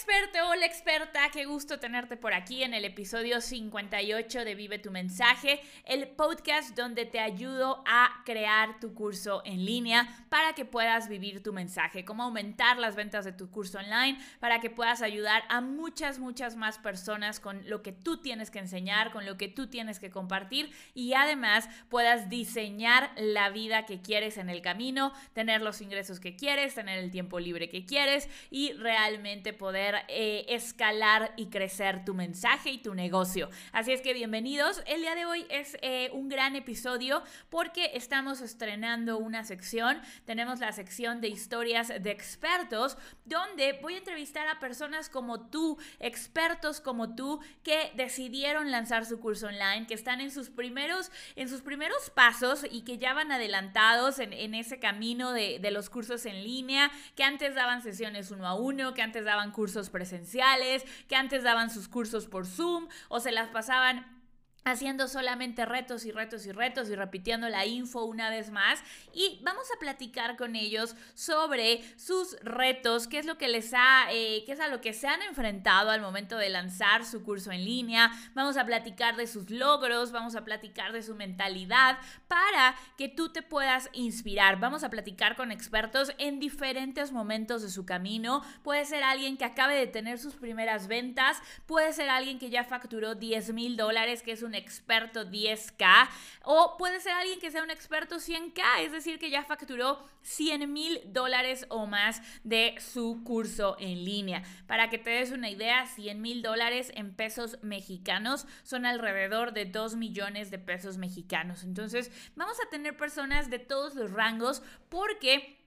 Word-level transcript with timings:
experto, 0.00 0.38
hola 0.48 0.64
experta, 0.64 1.28
qué 1.30 1.44
gusto 1.44 1.78
tenerte 1.78 2.16
por 2.16 2.32
aquí 2.32 2.62
en 2.62 2.72
el 2.72 2.86
episodio 2.86 3.42
58 3.42 4.46
de 4.46 4.54
Vive 4.54 4.78
tu 4.78 4.90
mensaje, 4.90 5.60
el 5.84 6.08
podcast 6.08 6.74
donde 6.74 7.04
te 7.04 7.20
ayudo 7.20 7.84
a 7.86 8.22
crear 8.24 8.80
tu 8.80 8.94
curso 8.94 9.42
en 9.44 9.66
línea 9.66 10.08
para 10.30 10.54
que 10.54 10.64
puedas 10.64 11.10
vivir 11.10 11.42
tu 11.42 11.52
mensaje, 11.52 12.06
cómo 12.06 12.22
aumentar 12.22 12.78
las 12.78 12.96
ventas 12.96 13.26
de 13.26 13.32
tu 13.32 13.50
curso 13.50 13.78
online, 13.78 14.18
para 14.38 14.60
que 14.60 14.70
puedas 14.70 15.02
ayudar 15.02 15.42
a 15.50 15.60
muchas, 15.60 16.18
muchas 16.18 16.56
más 16.56 16.78
personas 16.78 17.38
con 17.38 17.68
lo 17.68 17.82
que 17.82 17.92
tú 17.92 18.22
tienes 18.22 18.50
que 18.50 18.58
enseñar, 18.58 19.12
con 19.12 19.26
lo 19.26 19.36
que 19.36 19.48
tú 19.48 19.66
tienes 19.66 19.98
que 19.98 20.10
compartir 20.10 20.72
y 20.94 21.12
además 21.12 21.68
puedas 21.90 22.30
diseñar 22.30 23.10
la 23.16 23.50
vida 23.50 23.84
que 23.84 24.00
quieres 24.00 24.38
en 24.38 24.48
el 24.48 24.62
camino, 24.62 25.12
tener 25.34 25.60
los 25.60 25.82
ingresos 25.82 26.20
que 26.20 26.36
quieres, 26.36 26.74
tener 26.74 27.00
el 27.00 27.10
tiempo 27.10 27.38
libre 27.38 27.68
que 27.68 27.84
quieres 27.84 28.30
y 28.50 28.72
realmente 28.72 29.52
poder 29.52 29.89
eh, 30.08 30.44
escalar 30.48 31.32
y 31.36 31.46
crecer 31.46 32.04
tu 32.04 32.14
mensaje 32.14 32.70
y 32.70 32.78
tu 32.78 32.94
negocio. 32.94 33.50
Así 33.72 33.92
es 33.92 34.00
que 34.00 34.14
bienvenidos. 34.14 34.82
El 34.86 35.00
día 35.00 35.14
de 35.14 35.24
hoy 35.24 35.46
es 35.50 35.76
eh, 35.82 36.10
un 36.12 36.28
gran 36.28 36.56
episodio 36.56 37.22
porque 37.48 37.92
estamos 37.94 38.40
estrenando 38.40 39.18
una 39.18 39.44
sección. 39.44 40.00
Tenemos 40.24 40.60
la 40.60 40.72
sección 40.72 41.20
de 41.20 41.28
historias 41.28 41.88
de 41.88 42.10
expertos 42.10 42.98
donde 43.24 43.78
voy 43.80 43.94
a 43.94 43.98
entrevistar 43.98 44.48
a 44.48 44.60
personas 44.60 45.08
como 45.08 45.48
tú, 45.48 45.78
expertos 45.98 46.80
como 46.80 47.14
tú, 47.14 47.40
que 47.62 47.92
decidieron 47.94 48.70
lanzar 48.70 49.06
su 49.06 49.20
curso 49.20 49.46
online, 49.46 49.86
que 49.86 49.94
están 49.94 50.20
en 50.20 50.30
sus 50.30 50.50
primeros, 50.50 51.10
en 51.36 51.48
sus 51.48 51.62
primeros 51.62 52.10
pasos 52.10 52.66
y 52.70 52.82
que 52.82 52.98
ya 52.98 53.14
van 53.14 53.32
adelantados 53.32 54.18
en, 54.18 54.54
ese 54.54 54.78
camino 54.78 55.32
de, 55.32 55.58
de 55.58 55.70
los 55.70 55.90
cursos 55.90 56.26
en 56.26 56.42
línea, 56.44 56.90
que 57.14 57.24
antes 57.24 57.54
daban 57.54 57.82
sesiones 57.82 58.30
uno 58.30 58.46
a 58.46 58.54
uno, 58.54 58.94
que 58.94 59.02
antes 59.02 59.24
daban 59.24 59.52
cursos 59.52 59.69
presenciales, 59.90 60.84
que 61.08 61.16
antes 61.16 61.42
daban 61.42 61.70
sus 61.70 61.88
cursos 61.88 62.26
por 62.26 62.46
Zoom 62.46 62.88
o 63.08 63.20
se 63.20 63.32
las 63.32 63.48
pasaban 63.48 64.19
haciendo 64.64 65.08
solamente 65.08 65.64
retos 65.64 66.04
y 66.04 66.12
retos 66.12 66.46
y 66.46 66.52
retos 66.52 66.90
y 66.90 66.94
repitiendo 66.94 67.48
la 67.48 67.66
info 67.66 68.04
una 68.04 68.30
vez 68.30 68.50
más. 68.50 68.82
Y 69.12 69.40
vamos 69.42 69.66
a 69.74 69.78
platicar 69.78 70.36
con 70.36 70.56
ellos 70.56 70.96
sobre 71.14 71.82
sus 71.98 72.36
retos, 72.42 73.08
qué 73.08 73.18
es 73.18 73.26
lo 73.26 73.38
que 73.38 73.48
les 73.48 73.72
ha, 73.74 74.06
eh, 74.10 74.42
qué 74.44 74.52
es 74.52 74.60
a 74.60 74.68
lo 74.68 74.80
que 74.80 74.92
se 74.92 75.08
han 75.08 75.22
enfrentado 75.22 75.90
al 75.90 76.00
momento 76.00 76.36
de 76.36 76.48
lanzar 76.48 77.04
su 77.04 77.22
curso 77.22 77.52
en 77.52 77.64
línea, 77.64 78.10
vamos 78.34 78.56
a 78.56 78.64
platicar 78.64 79.16
de 79.16 79.26
sus 79.26 79.50
logros, 79.50 80.12
vamos 80.12 80.34
a 80.36 80.44
platicar 80.44 80.92
de 80.92 81.02
su 81.02 81.14
mentalidad 81.14 81.98
para 82.28 82.74
que 82.96 83.08
tú 83.08 83.30
te 83.30 83.42
puedas 83.42 83.88
inspirar, 83.92 84.60
vamos 84.60 84.84
a 84.84 84.90
platicar 84.90 85.36
con 85.36 85.52
expertos 85.52 86.12
en 86.18 86.38
diferentes 86.38 87.12
momentos 87.12 87.62
de 87.62 87.70
su 87.70 87.86
camino, 87.86 88.42
puede 88.62 88.84
ser 88.84 89.02
alguien 89.02 89.36
que 89.36 89.44
acabe 89.44 89.74
de 89.74 89.86
tener 89.86 90.18
sus 90.18 90.34
primeras 90.34 90.86
ventas, 90.86 91.38
puede 91.66 91.92
ser 91.92 92.10
alguien 92.10 92.38
que 92.38 92.50
ya 92.50 92.64
facturó 92.64 93.14
10 93.14 93.52
mil 93.52 93.76
dólares, 93.76 94.22
que 94.22 94.32
es 94.32 94.42
un 94.42 94.49
experto 94.54 95.24
10K 95.24 96.08
o 96.44 96.76
puede 96.78 97.00
ser 97.00 97.12
alguien 97.12 97.40
que 97.40 97.50
sea 97.50 97.62
un 97.62 97.70
experto 97.70 98.16
100K, 98.16 98.62
es 98.80 98.92
decir, 98.92 99.18
que 99.18 99.30
ya 99.30 99.44
facturó 99.44 100.04
100 100.22 100.72
mil 100.72 101.00
dólares 101.06 101.66
o 101.68 101.86
más 101.86 102.22
de 102.44 102.74
su 102.78 103.22
curso 103.24 103.76
en 103.78 104.04
línea. 104.04 104.42
Para 104.66 104.90
que 104.90 104.98
te 104.98 105.10
des 105.10 105.30
una 105.30 105.50
idea, 105.50 105.86
100 105.86 106.20
mil 106.20 106.42
dólares 106.42 106.92
en 106.94 107.14
pesos 107.14 107.58
mexicanos 107.62 108.46
son 108.62 108.86
alrededor 108.86 109.52
de 109.52 109.64
2 109.64 109.96
millones 109.96 110.50
de 110.50 110.58
pesos 110.58 110.96
mexicanos. 110.96 111.64
Entonces, 111.64 112.10
vamos 112.36 112.56
a 112.60 112.70
tener 112.70 112.96
personas 112.96 113.50
de 113.50 113.58
todos 113.58 113.94
los 113.94 114.10
rangos 114.10 114.62
porque 114.88 115.59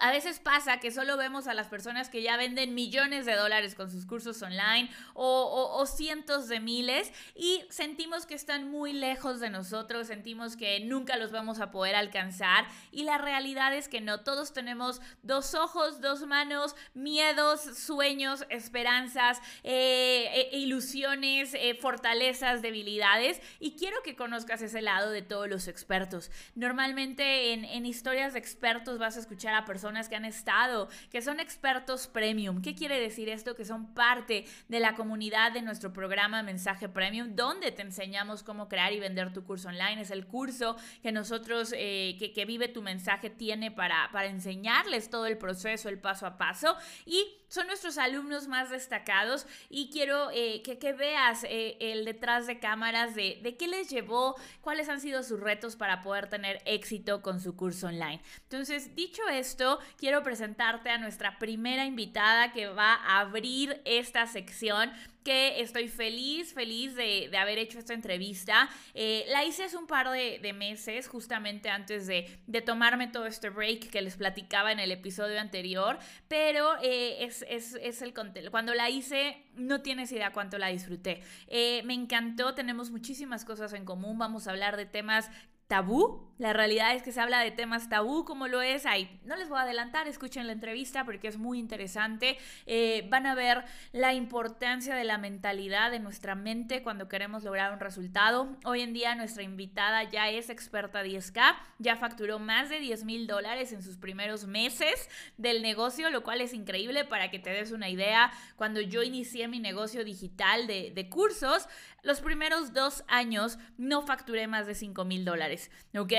a 0.00 0.10
veces 0.10 0.40
pasa 0.40 0.80
que 0.80 0.90
solo 0.90 1.16
vemos 1.16 1.46
a 1.46 1.54
las 1.54 1.68
personas 1.68 2.08
que 2.08 2.22
ya 2.22 2.36
venden 2.36 2.74
millones 2.74 3.24
de 3.24 3.36
dólares 3.36 3.74
con 3.74 3.90
sus 3.90 4.04
cursos 4.04 4.42
online 4.42 4.90
o, 5.14 5.84
cientos 5.86 6.48
de 6.48 6.58
miles 6.58 7.12
y 7.36 7.62
sentimos 7.70 8.26
que 8.26 8.34
están 8.34 8.68
muy 8.68 8.92
lejos 8.92 9.38
de 9.38 9.50
nosotros, 9.50 10.08
sentimos 10.08 10.56
que 10.56 10.80
nunca 10.80 11.16
los 11.16 11.30
vamos 11.30 11.60
a 11.60 11.70
poder 11.70 11.94
alcanzar 11.94 12.66
y 12.90 13.04
la 13.04 13.18
realidad 13.18 13.74
es 13.74 13.88
que 13.88 14.00
no, 14.00 14.20
todos 14.20 14.52
tenemos 14.52 15.00
dos 15.22 15.54
ojos, 15.54 16.00
dos 16.00 16.26
manos, 16.26 16.74
miedos, 16.94 17.60
sueños, 17.60 18.44
esperanzas, 18.50 19.40
eh, 19.62 20.50
e, 20.52 20.58
ilusiones, 20.58 21.54
eh, 21.54 21.78
fortalezas, 21.80 22.62
debilidades 22.62 23.40
y 23.60 23.76
quiero 23.76 24.02
que 24.02 24.16
conozcas 24.16 24.60
ese 24.62 24.82
lado 24.82 25.10
de 25.10 25.22
todos 25.22 25.48
los 25.48 25.68
expertos. 25.68 26.32
Normalmente 26.56 27.52
en, 27.52 27.64
en 27.64 27.86
historias 27.86 28.32
de 28.32 28.40
expertos 28.40 28.98
vas 28.98 29.16
a 29.16 29.20
escuchar 29.20 29.54
a 29.54 29.64
personas 29.64 29.75
personas 29.76 30.08
que 30.08 30.16
han 30.16 30.24
estado, 30.24 30.88
que 31.10 31.20
son 31.20 31.38
expertos 31.38 32.06
premium. 32.06 32.62
¿Qué 32.62 32.74
quiere 32.74 32.98
decir 32.98 33.28
esto? 33.28 33.54
Que 33.54 33.66
son 33.66 33.92
parte 33.92 34.46
de 34.68 34.80
la 34.80 34.94
comunidad 34.94 35.52
de 35.52 35.60
nuestro 35.60 35.92
programa 35.92 36.42
Mensaje 36.42 36.88
Premium, 36.88 37.36
donde 37.36 37.72
te 37.72 37.82
enseñamos 37.82 38.42
cómo 38.42 38.70
crear 38.70 38.94
y 38.94 39.00
vender 39.00 39.34
tu 39.34 39.44
curso 39.44 39.68
online. 39.68 40.00
Es 40.00 40.10
el 40.10 40.26
curso 40.26 40.76
que 41.02 41.12
nosotros, 41.12 41.74
eh, 41.76 42.16
que, 42.18 42.32
que, 42.32 42.46
Vive 42.46 42.68
tu 42.68 42.80
Mensaje 42.80 43.28
tiene 43.28 43.70
para, 43.70 44.08
para 44.12 44.28
enseñarles 44.28 45.10
todo 45.10 45.26
el 45.26 45.36
proceso, 45.36 45.90
el 45.90 45.98
paso 45.98 46.24
a 46.24 46.38
paso. 46.38 46.74
Y 47.04 47.36
son 47.48 47.66
nuestros 47.66 47.98
alumnos 47.98 48.48
más 48.48 48.70
destacados 48.70 49.46
y 49.68 49.90
quiero 49.90 50.30
eh, 50.32 50.62
que, 50.62 50.78
que, 50.78 50.92
veas 50.92 51.44
eh, 51.44 51.76
el 51.80 52.04
detrás 52.04 52.46
de 52.46 52.58
cámaras 52.58 53.14
de, 53.14 53.40
de 53.42 53.56
qué 53.56 53.68
les 53.68 53.90
llevó, 53.90 54.36
cuáles 54.60 54.88
han 54.88 55.00
sido 55.00 55.22
sus 55.22 55.40
retos 55.40 55.76
para 55.76 56.02
poder 56.02 56.28
tener 56.28 56.62
éxito 56.64 57.22
con 57.22 57.40
su 57.40 57.56
curso 57.56 57.88
online. 57.88 58.20
Entonces, 58.42 58.94
dicho 58.94 59.22
esto, 59.28 59.65
quiero 59.98 60.22
presentarte 60.22 60.90
a 60.90 60.98
nuestra 60.98 61.38
primera 61.38 61.84
invitada 61.84 62.52
que 62.52 62.68
va 62.68 62.94
a 62.94 63.20
abrir 63.20 63.80
esta 63.84 64.26
sección 64.26 64.90
que 65.26 65.60
estoy 65.60 65.88
feliz, 65.88 66.54
feliz 66.54 66.94
de, 66.94 67.36
haber 67.36 67.58
hecho 67.58 67.80
esta 67.80 67.94
entrevista. 67.94 68.68
Eh, 68.94 69.24
la 69.28 69.44
hice 69.44 69.64
hace 69.64 69.76
un 69.76 69.88
par 69.88 70.08
de, 70.08 70.52
meses, 70.52 71.08
justamente 71.08 71.68
antes 71.68 72.06
de, 72.06 72.30
tomarme 72.64 73.08
todo 73.08 73.26
este 73.26 73.50
break 73.50 73.90
que 73.90 74.02
les 74.02 74.16
platicaba 74.16 74.70
en 74.70 74.78
el 74.78 74.92
episodio 74.92 75.40
anterior, 75.40 75.98
pero 76.28 76.76
eh, 76.80 77.24
es, 77.24 77.44
es, 77.48 78.02
el 78.02 78.14
cuando 78.52 78.72
la 78.74 78.88
hice 78.88 79.42
no 79.56 79.82
tienes 79.82 80.12
idea 80.12 80.32
cuánto 80.32 80.58
la 80.58 80.68
disfruté. 80.68 81.20
Eh, 81.48 81.82
me 81.84 81.94
encantó, 81.94 82.54
tenemos 82.54 82.92
muchísimas 82.92 83.44
cosas 83.44 83.72
en 83.72 83.84
común, 83.84 84.18
vamos 84.18 84.46
a 84.46 84.52
hablar 84.52 84.76
de 84.76 84.86
temas 84.86 85.28
tabú. 85.68 86.24
La 86.38 86.52
realidad 86.52 86.94
es 86.94 87.02
que 87.02 87.12
se 87.12 87.20
habla 87.20 87.40
de 87.40 87.50
temas 87.50 87.88
tabú 87.88 88.26
como 88.26 88.46
lo 88.46 88.60
es. 88.60 88.84
Ahí 88.84 89.20
no 89.24 89.36
les 89.36 89.48
voy 89.48 89.58
a 89.58 89.62
adelantar, 89.62 90.06
escuchen 90.06 90.46
la 90.46 90.52
entrevista 90.52 91.06
porque 91.06 91.28
es 91.28 91.38
muy 91.38 91.58
interesante. 91.58 92.36
Eh, 92.66 93.06
van 93.08 93.24
a 93.26 93.34
ver 93.34 93.64
la 93.92 94.12
importancia 94.12 94.94
de 94.94 95.04
la 95.04 95.16
mentalidad 95.16 95.90
de 95.90 95.98
nuestra 95.98 96.34
mente 96.34 96.82
cuando 96.82 97.08
queremos 97.08 97.42
lograr 97.42 97.72
un 97.72 97.80
resultado. 97.80 98.54
Hoy 98.64 98.82
en 98.82 98.92
día 98.92 99.14
nuestra 99.14 99.44
invitada 99.44 100.02
ya 100.04 100.28
es 100.28 100.50
experta 100.50 101.02
10K, 101.02 101.56
ya 101.78 101.96
facturó 101.96 102.38
más 102.38 102.68
de 102.68 102.80
10 102.80 103.04
mil 103.04 103.26
dólares 103.26 103.72
en 103.72 103.82
sus 103.82 103.96
primeros 103.96 104.46
meses 104.46 105.08
del 105.38 105.62
negocio, 105.62 106.10
lo 106.10 106.22
cual 106.22 106.42
es 106.42 106.52
increíble 106.52 107.06
para 107.06 107.30
que 107.30 107.38
te 107.38 107.48
des 107.48 107.72
una 107.72 107.88
idea. 107.88 108.30
Cuando 108.56 108.82
yo 108.82 109.02
inicié 109.02 109.48
mi 109.48 109.58
negocio 109.58 110.04
digital 110.04 110.66
de, 110.66 110.92
de 110.94 111.08
cursos, 111.08 111.66
los 112.02 112.20
primeros 112.20 112.72
dos 112.72 113.04
años 113.08 113.58
no 113.76 114.02
facturé 114.02 114.46
más 114.46 114.66
de 114.66 114.74
5 114.74 115.04
mil 115.04 115.24
dólares, 115.24 115.70
¿ok? 115.96 116.12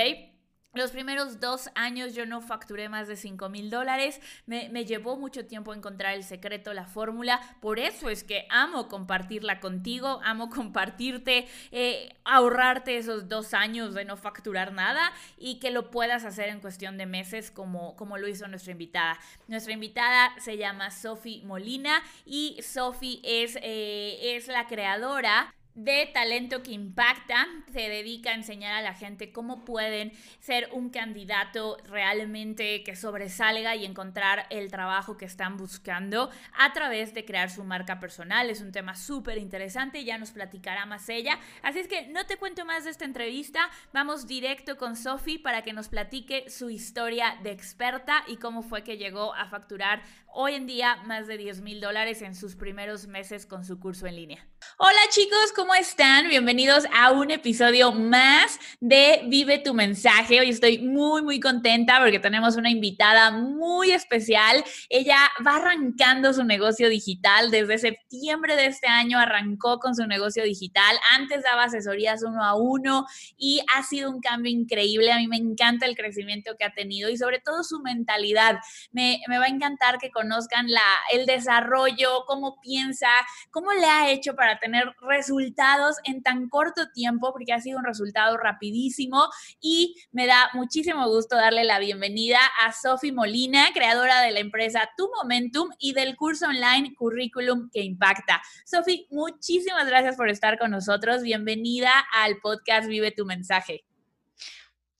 Los 0.74 0.90
primeros 0.90 1.40
dos 1.40 1.70
años 1.74 2.14
yo 2.14 2.26
no 2.26 2.42
facturé 2.42 2.90
más 2.90 3.08
de 3.08 3.16
5 3.16 3.48
mil 3.48 3.70
dólares. 3.70 4.20
Me, 4.44 4.68
llevó 4.84 5.16
mucho 5.16 5.46
tiempo 5.46 5.72
encontrar 5.72 6.14
el 6.14 6.22
secreto, 6.22 6.74
la 6.74 6.86
fórmula. 6.86 7.40
Por 7.60 7.78
eso 7.78 8.10
es 8.10 8.22
que 8.22 8.46
amo 8.50 8.86
compartirla 8.86 9.60
contigo, 9.60 10.20
amo 10.22 10.50
compartirte, 10.50 11.48
eh, 11.72 12.14
ahorrarte 12.24 12.98
esos 12.98 13.28
dos 13.28 13.54
años 13.54 13.94
de 13.94 14.04
no 14.04 14.18
facturar 14.18 14.72
nada 14.72 15.10
y 15.38 15.58
que 15.58 15.70
lo 15.70 15.90
puedas 15.90 16.24
hacer 16.24 16.50
en 16.50 16.60
cuestión 16.60 16.98
de 16.98 17.06
meses 17.06 17.50
como, 17.50 17.96
como 17.96 18.18
lo 18.18 18.28
hizo 18.28 18.46
nuestra 18.46 18.72
invitada. 18.72 19.18
Nuestra 19.48 19.72
invitada 19.72 20.32
se 20.38 20.58
llama 20.58 20.90
Sofi 20.90 21.42
Molina 21.46 22.02
y 22.26 22.60
Sofi 22.62 23.22
es, 23.24 23.56
eh, 23.62 24.36
es 24.36 24.48
la 24.48 24.66
creadora 24.66 25.54
de 25.78 26.10
talento 26.12 26.64
que 26.64 26.72
impacta, 26.72 27.46
se 27.72 27.88
dedica 27.88 28.30
a 28.30 28.34
enseñar 28.34 28.74
a 28.74 28.82
la 28.82 28.94
gente 28.94 29.30
cómo 29.30 29.64
pueden 29.64 30.12
ser 30.40 30.68
un 30.72 30.90
candidato 30.90 31.76
realmente 31.84 32.82
que 32.82 32.96
sobresalga 32.96 33.76
y 33.76 33.84
encontrar 33.84 34.46
el 34.50 34.72
trabajo 34.72 35.16
que 35.16 35.24
están 35.24 35.56
buscando 35.56 36.30
a 36.58 36.72
través 36.72 37.14
de 37.14 37.24
crear 37.24 37.48
su 37.48 37.62
marca 37.62 38.00
personal. 38.00 38.50
Es 38.50 38.60
un 38.60 38.72
tema 38.72 38.96
súper 38.96 39.38
interesante, 39.38 40.04
ya 40.04 40.18
nos 40.18 40.32
platicará 40.32 40.84
más 40.84 41.08
ella. 41.08 41.38
Así 41.62 41.78
es 41.78 41.86
que 41.86 42.08
no 42.08 42.26
te 42.26 42.38
cuento 42.38 42.64
más 42.64 42.82
de 42.82 42.90
esta 42.90 43.04
entrevista, 43.04 43.70
vamos 43.92 44.26
directo 44.26 44.78
con 44.78 44.96
Sofi 44.96 45.38
para 45.38 45.62
que 45.62 45.72
nos 45.72 45.88
platique 45.88 46.50
su 46.50 46.70
historia 46.70 47.38
de 47.44 47.52
experta 47.52 48.24
y 48.26 48.38
cómo 48.38 48.62
fue 48.62 48.82
que 48.82 48.96
llegó 48.96 49.32
a 49.32 49.46
facturar 49.46 50.02
hoy 50.32 50.54
en 50.54 50.66
día 50.66 50.96
más 51.04 51.26
de 51.26 51.38
10 51.38 51.62
mil 51.62 51.80
dólares 51.80 52.22
en 52.22 52.34
sus 52.34 52.56
primeros 52.56 53.06
meses 53.06 53.46
con 53.46 53.64
su 53.64 53.78
curso 53.80 54.06
en 54.06 54.16
línea. 54.16 54.46
Hola 54.78 54.98
chicos, 55.10 55.52
¿cómo 55.54 55.74
están? 55.74 56.28
Bienvenidos 56.28 56.84
a 56.94 57.12
un 57.12 57.30
episodio 57.30 57.92
más 57.92 58.58
de 58.80 59.22
Vive 59.26 59.58
tu 59.58 59.74
mensaje. 59.74 60.40
Hoy 60.40 60.50
estoy 60.50 60.78
muy, 60.78 61.22
muy 61.22 61.40
contenta 61.40 62.00
porque 62.00 62.18
tenemos 62.18 62.56
una 62.56 62.70
invitada 62.70 63.30
muy 63.30 63.90
especial. 63.90 64.62
Ella 64.88 65.16
va 65.46 65.56
arrancando 65.56 66.32
su 66.32 66.44
negocio 66.44 66.88
digital. 66.88 67.50
Desde 67.50 67.78
septiembre 67.78 68.56
de 68.56 68.66
este 68.66 68.88
año 68.88 69.18
arrancó 69.18 69.78
con 69.78 69.94
su 69.94 70.06
negocio 70.06 70.44
digital. 70.44 70.96
Antes 71.14 71.42
daba 71.42 71.64
asesorías 71.64 72.22
uno 72.22 72.44
a 72.44 72.54
uno 72.54 73.06
y 73.36 73.60
ha 73.74 73.82
sido 73.82 74.10
un 74.10 74.20
cambio 74.20 74.52
increíble. 74.52 75.12
A 75.12 75.18
mí 75.18 75.28
me 75.28 75.36
encanta 75.36 75.86
el 75.86 75.96
crecimiento 75.96 76.56
que 76.58 76.64
ha 76.64 76.72
tenido 76.72 77.10
y 77.10 77.16
sobre 77.16 77.40
todo 77.40 77.64
su 77.64 77.80
mentalidad. 77.80 78.58
Me, 78.92 79.20
me 79.28 79.38
va 79.38 79.46
a 79.46 79.48
encantar 79.48 79.98
que 79.98 80.10
conozcan 80.18 80.68
la, 80.68 80.82
el 81.12 81.26
desarrollo, 81.26 82.24
cómo 82.26 82.60
piensa, 82.60 83.06
cómo 83.52 83.72
le 83.72 83.86
ha 83.86 84.10
hecho 84.10 84.34
para 84.34 84.58
tener 84.58 84.92
resultados 85.08 85.98
en 86.02 86.24
tan 86.24 86.48
corto 86.48 86.90
tiempo, 86.92 87.32
porque 87.32 87.52
ha 87.52 87.60
sido 87.60 87.78
un 87.78 87.84
resultado 87.84 88.36
rapidísimo 88.36 89.28
y 89.60 89.94
me 90.10 90.26
da 90.26 90.50
muchísimo 90.54 91.08
gusto 91.08 91.36
darle 91.36 91.62
la 91.62 91.78
bienvenida 91.78 92.40
a 92.64 92.72
Sofi 92.72 93.12
Molina, 93.12 93.68
creadora 93.72 94.20
de 94.20 94.32
la 94.32 94.40
empresa 94.40 94.90
Tu 94.96 95.08
Momentum 95.16 95.68
y 95.78 95.92
del 95.92 96.16
curso 96.16 96.46
online 96.46 96.94
Currículum 96.96 97.70
que 97.70 97.82
Impacta. 97.82 98.42
Sofi, 98.66 99.06
muchísimas 99.10 99.86
gracias 99.86 100.16
por 100.16 100.28
estar 100.28 100.58
con 100.58 100.72
nosotros. 100.72 101.22
Bienvenida 101.22 101.92
al 102.12 102.38
podcast 102.38 102.88
Vive 102.88 103.12
tu 103.12 103.24
mensaje. 103.24 103.87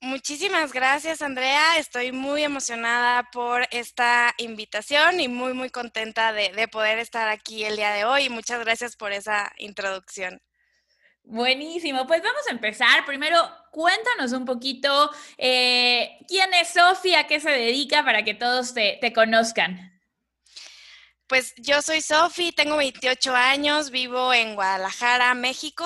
Muchísimas 0.01 0.71
gracias, 0.71 1.21
Andrea. 1.21 1.77
Estoy 1.77 2.13
muy 2.13 2.43
emocionada 2.43 3.29
por 3.33 3.67
esta 3.69 4.33
invitación 4.37 5.19
y 5.19 5.27
muy, 5.27 5.53
muy 5.53 5.69
contenta 5.69 6.31
de, 6.31 6.67
poder 6.69 6.99
estar 6.99 7.27
aquí 7.27 7.65
el 7.65 7.75
día 7.75 7.91
de 7.91 8.05
hoy. 8.05 8.29
Muchas 8.29 8.61
gracias 8.61 8.95
por 8.95 9.11
esa 9.11 9.51
introducción. 9.57 10.41
Buenísimo, 11.23 12.07
pues 12.07 12.23
vamos 12.23 12.41
a 12.47 12.51
empezar. 12.51 13.05
Primero, 13.05 13.37
cuéntanos 13.71 14.31
un 14.31 14.45
poquito 14.45 15.11
eh, 15.37 16.17
quién 16.29 16.53
es 16.53 16.69
Sofía, 16.69 17.21
a 17.21 17.27
qué 17.27 17.41
se 17.41 17.51
dedica 17.51 18.03
para 18.05 18.23
que 18.23 18.33
todos 18.33 18.73
te, 18.73 18.99
te 19.01 19.11
conozcan. 19.11 19.99
Pues 21.27 21.53
yo 21.57 21.81
soy 21.81 22.01
Sofi, 22.01 22.53
tengo 22.53 22.77
28 22.77 23.35
años, 23.35 23.91
vivo 23.91 24.33
en 24.33 24.55
Guadalajara, 24.55 25.33
México 25.35 25.85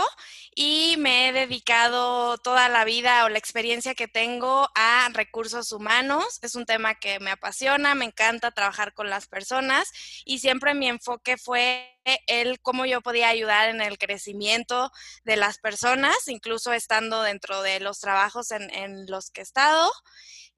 y 0.55 0.95
me 0.97 1.27
he 1.27 1.33
dedicado 1.33 2.37
toda 2.37 2.69
la 2.69 2.85
vida 2.85 3.25
o 3.25 3.29
la 3.29 3.37
experiencia 3.37 3.95
que 3.95 4.07
tengo 4.07 4.69
a 4.75 5.09
recursos 5.13 5.71
humanos. 5.71 6.39
Es 6.41 6.55
un 6.55 6.65
tema 6.65 6.95
que 6.95 7.19
me 7.19 7.31
apasiona, 7.31 7.95
me 7.95 8.05
encanta 8.05 8.51
trabajar 8.51 8.93
con 8.93 9.09
las 9.09 9.27
personas 9.27 9.91
y 10.25 10.39
siempre 10.39 10.73
mi 10.73 10.87
enfoque 10.87 11.37
fue 11.37 11.99
el 12.27 12.59
cómo 12.59 12.85
yo 12.85 13.01
podía 13.01 13.29
ayudar 13.29 13.69
en 13.69 13.81
el 13.81 13.97
crecimiento 13.97 14.91
de 15.23 15.37
las 15.37 15.57
personas, 15.57 16.27
incluso 16.27 16.73
estando 16.73 17.21
dentro 17.21 17.61
de 17.61 17.79
los 17.79 17.99
trabajos 17.99 18.51
en, 18.51 19.05
los 19.07 19.31
que 19.31 19.41
he 19.41 19.43
estado. 19.43 19.91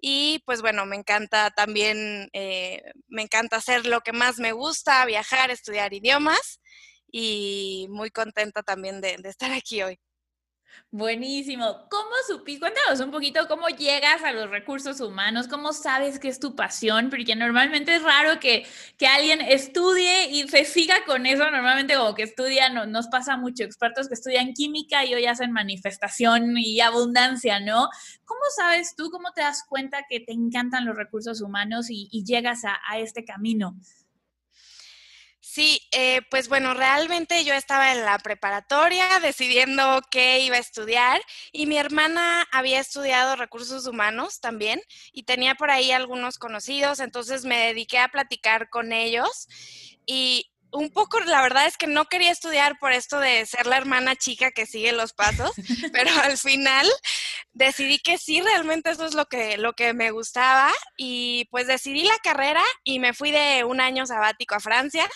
Y 0.01 0.43
pues 0.45 0.61
bueno, 0.61 0.85
me 0.85 0.97
encanta 0.97 1.51
también, 1.51 2.29
eh, 2.33 2.83
me 3.07 3.21
encanta 3.21 3.57
hacer 3.57 3.85
lo 3.85 4.01
que 4.01 4.11
más 4.11 4.39
me 4.39 4.51
gusta, 4.51 5.05
viajar, 5.05 5.51
estudiar 5.51 5.93
idiomas 5.93 6.59
y 7.17 7.87
muy 7.91 8.11
contenta 8.11 8.61
también 8.61 8.99
de, 8.99 9.15
estar 9.23 9.49
aquí 9.53 9.81
hoy. 9.81 9.97
Buenísimo. 10.91 11.87
¿Cómo 11.89 12.09
supiste? 12.27 12.59
Cuéntanos 12.59 12.99
un 12.99 13.09
poquito 13.09 13.47
cómo 13.47 13.69
llegas 13.69 14.21
a 14.21 14.33
los 14.33 14.49
recursos 14.49 14.99
humanos, 14.99 15.47
cómo 15.47 15.71
sabes 15.71 16.19
que 16.19 16.27
es 16.27 16.41
tu 16.41 16.57
pasión, 16.57 17.09
porque 17.09 17.37
normalmente 17.37 17.95
es 17.95 18.03
raro 18.03 18.41
que, 18.41 18.67
que 18.97 19.07
alguien 19.07 19.39
estudie 19.39 20.27
y 20.29 20.45
se 20.49 20.65
siga 20.65 21.05
con 21.05 21.25
eso. 21.25 21.49
Normalmente 21.49 21.95
como 21.95 22.15
que 22.15 22.23
estudian, 22.23 22.73
no, 22.73 22.85
nos 22.85 23.07
pasa 23.07 23.37
mucho, 23.37 23.63
expertos 23.63 24.09
que 24.09 24.15
estudian 24.15 24.51
química 24.51 25.05
y 25.05 25.13
hoy 25.13 25.25
hacen 25.25 25.53
manifestación 25.53 26.57
y 26.57 26.81
abundancia, 26.81 27.61
¿no? 27.61 27.87
¿Cómo 28.25 28.41
sabes 28.57 28.93
tú, 28.97 29.09
cómo 29.09 29.31
te 29.31 29.39
das 29.39 29.63
cuenta 29.69 30.03
que 30.09 30.19
te 30.19 30.33
encantan 30.33 30.83
los 30.83 30.97
recursos 30.97 31.39
humanos 31.39 31.85
y, 31.89 32.09
llegas 32.25 32.65
a, 32.65 32.77
a 32.89 32.99
este 32.99 33.23
camino? 33.23 33.77
Sí, 35.55 35.79
eh, 35.93 36.19
pues 36.29 36.49
bueno, 36.49 36.73
realmente 36.73 37.45
yo 37.45 37.53
estaba 37.53 37.93
en 37.93 38.03
la 38.03 38.19
preparatoria 38.19 39.05
decidiendo 39.21 40.01
qué 40.11 40.41
iba 40.41 40.57
a 40.57 40.59
estudiar 40.59 41.21
y 41.53 41.65
mi 41.65 41.77
hermana 41.77 42.45
había 42.51 42.81
estudiado 42.81 43.37
recursos 43.37 43.87
humanos 43.87 44.41
también 44.41 44.81
y 45.13 45.23
tenía 45.23 45.55
por 45.55 45.71
ahí 45.71 45.93
algunos 45.93 46.39
conocidos, 46.39 46.99
entonces 46.99 47.45
me 47.45 47.67
dediqué 47.67 47.99
a 47.99 48.09
platicar 48.09 48.69
con 48.69 48.91
ellos 48.91 49.47
y 50.05 50.51
un 50.71 50.89
poco, 50.89 51.19
la 51.21 51.41
verdad 51.41 51.67
es 51.67 51.77
que 51.77 51.87
no 51.87 52.05
quería 52.05 52.31
estudiar 52.31 52.77
por 52.79 52.91
esto 52.91 53.19
de 53.19 53.45
ser 53.45 53.65
la 53.65 53.77
hermana 53.77 54.15
chica 54.15 54.51
que 54.51 54.65
sigue 54.65 54.91
los 54.91 55.13
pasos, 55.13 55.51
pero 55.93 56.11
al 56.23 56.37
final 56.37 56.87
decidí 57.53 57.99
que 57.99 58.17
sí, 58.17 58.41
realmente 58.41 58.91
eso 58.91 59.05
es 59.05 59.13
lo 59.13 59.25
que, 59.25 59.57
lo 59.57 59.73
que 59.73 59.93
me 59.93 60.11
gustaba 60.11 60.71
y 60.97 61.45
pues 61.51 61.67
decidí 61.67 62.03
la 62.03 62.17
carrera 62.23 62.63
y 62.83 62.99
me 62.99 63.13
fui 63.13 63.31
de 63.31 63.63
un 63.63 63.79
año 63.79 64.05
sabático 64.05 64.55
a 64.55 64.59
Francia 64.59 65.09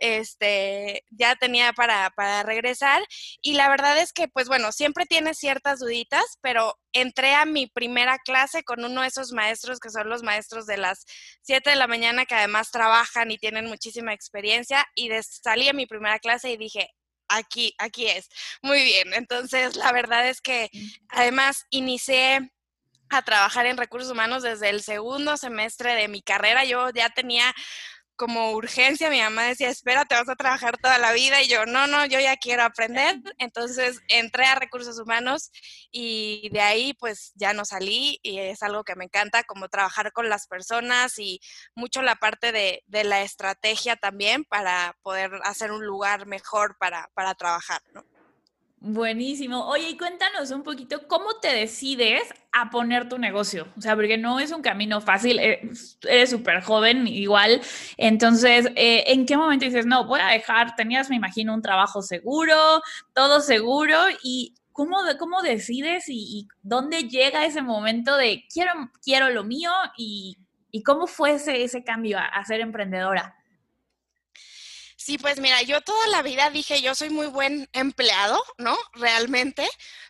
este, 0.00 1.04
ya 1.10 1.36
tenía 1.36 1.72
para, 1.72 2.10
para 2.10 2.42
regresar. 2.42 3.02
Y 3.42 3.54
la 3.54 3.68
verdad 3.68 3.98
es 3.98 4.12
que, 4.12 4.28
pues 4.28 4.48
bueno, 4.48 4.72
siempre 4.72 5.06
tienes 5.06 5.38
ciertas 5.38 5.80
duditas, 5.80 6.38
pero 6.40 6.78
entré 6.92 7.34
a 7.34 7.44
mi 7.44 7.66
primera 7.66 8.18
clase 8.18 8.62
con 8.64 8.84
uno 8.84 9.02
de 9.02 9.08
esos 9.08 9.32
maestros 9.32 9.80
que 9.80 9.90
son 9.90 10.08
los 10.08 10.22
maestros 10.22 10.66
de 10.66 10.78
las 10.78 11.04
7 11.42 11.70
de 11.70 11.76
la 11.76 11.86
mañana 11.86 12.26
que 12.26 12.34
además 12.34 12.70
trabajan 12.70 13.30
y 13.30 13.38
tienen 13.38 13.66
muchísima 13.66 14.12
experiencia 14.12 14.86
y 14.94 15.10
salí 15.22 15.68
a 15.68 15.72
mi 15.72 15.86
primera 15.86 16.18
clase 16.18 16.50
y 16.50 16.56
dije, 16.56 16.90
aquí, 17.28 17.74
aquí 17.78 18.06
es. 18.06 18.28
Muy 18.62 18.82
bien. 18.82 19.14
Entonces, 19.14 19.76
la 19.76 19.92
verdad 19.92 20.28
es 20.28 20.40
que 20.40 20.70
además 21.08 21.66
inicié 21.70 22.50
a 23.10 23.22
trabajar 23.22 23.66
en 23.66 23.76
recursos 23.76 24.10
humanos 24.10 24.42
desde 24.42 24.68
el 24.68 24.82
segundo 24.82 25.36
semestre 25.36 25.94
de 25.94 26.08
mi 26.08 26.22
carrera. 26.22 26.64
Yo 26.64 26.90
ya 26.90 27.08
tenía 27.10 27.54
como 28.18 28.50
urgencia, 28.50 29.10
mi 29.10 29.20
mamá 29.20 29.44
decía, 29.44 29.70
espera, 29.70 30.04
te 30.04 30.16
vas 30.16 30.28
a 30.28 30.34
trabajar 30.34 30.76
toda 30.76 30.98
la 30.98 31.12
vida, 31.12 31.40
y 31.40 31.48
yo, 31.48 31.64
no, 31.66 31.86
no, 31.86 32.04
yo 32.04 32.18
ya 32.18 32.36
quiero 32.36 32.64
aprender, 32.64 33.16
entonces 33.38 34.00
entré 34.08 34.44
a 34.44 34.56
recursos 34.56 34.98
humanos 34.98 35.52
y 35.92 36.50
de 36.50 36.60
ahí 36.60 36.94
pues 36.94 37.32
ya 37.36 37.52
no 37.52 37.64
salí 37.64 38.18
y 38.24 38.40
es 38.40 38.62
algo 38.64 38.82
que 38.82 38.96
me 38.96 39.04
encanta, 39.04 39.44
como 39.44 39.68
trabajar 39.68 40.12
con 40.12 40.28
las 40.28 40.48
personas 40.48 41.18
y 41.18 41.40
mucho 41.76 42.02
la 42.02 42.16
parte 42.16 42.50
de, 42.50 42.82
de 42.86 43.04
la 43.04 43.22
estrategia 43.22 43.94
también 43.94 44.44
para 44.44 44.96
poder 45.02 45.30
hacer 45.44 45.70
un 45.70 45.86
lugar 45.86 46.26
mejor 46.26 46.76
para, 46.76 47.08
para 47.14 47.34
trabajar, 47.34 47.80
¿no? 47.94 48.04
Buenísimo. 48.90 49.66
Oye, 49.66 49.90
y 49.90 49.98
cuéntanos 49.98 50.50
un 50.50 50.62
poquito 50.62 51.06
cómo 51.08 51.34
te 51.42 51.48
decides 51.48 52.22
a 52.52 52.70
poner 52.70 53.06
tu 53.06 53.18
negocio. 53.18 53.68
O 53.76 53.82
sea, 53.82 53.94
porque 53.94 54.16
no 54.16 54.40
es 54.40 54.50
un 54.50 54.62
camino 54.62 55.02
fácil, 55.02 55.38
eh, 55.40 55.60
eres 56.08 56.30
súper 56.30 56.62
joven 56.62 57.06
igual. 57.06 57.60
Entonces, 57.98 58.70
eh, 58.76 59.04
¿en 59.08 59.26
qué 59.26 59.36
momento 59.36 59.66
dices, 59.66 59.84
no, 59.84 60.06
voy 60.06 60.20
a 60.20 60.28
dejar, 60.28 60.74
tenías, 60.74 61.10
me 61.10 61.16
imagino, 61.16 61.52
un 61.52 61.60
trabajo 61.60 62.02
seguro, 62.02 62.80
todo 63.14 63.40
seguro 63.40 63.96
y... 64.22 64.54
¿Cómo, 64.72 64.98
cómo 65.18 65.42
decides 65.42 66.04
y, 66.06 66.46
dónde 66.62 67.08
llega 67.08 67.44
ese 67.44 67.62
momento 67.62 68.16
de 68.16 68.44
quiero, 68.48 68.70
quiero 69.02 69.28
lo 69.30 69.42
mío 69.42 69.72
y, 69.96 70.38
y 70.70 70.84
cómo 70.84 71.08
fue 71.08 71.32
ese, 71.32 71.64
ese 71.64 71.82
cambio 71.82 72.16
a, 72.16 72.26
a 72.26 72.44
ser 72.44 72.60
emprendedora? 72.60 73.37
Sí, 75.08 75.16
pues 75.16 75.40
mira, 75.40 75.62
yo 75.62 75.80
toda 75.80 76.06
la 76.08 76.20
vida 76.20 76.50
dije, 76.50 76.82
yo 76.82 76.94
soy 76.94 77.08
muy 77.08 77.28
buen 77.28 77.66
empleado, 77.72 78.44
¿no? 78.58 78.76
Realmente, 78.92 79.66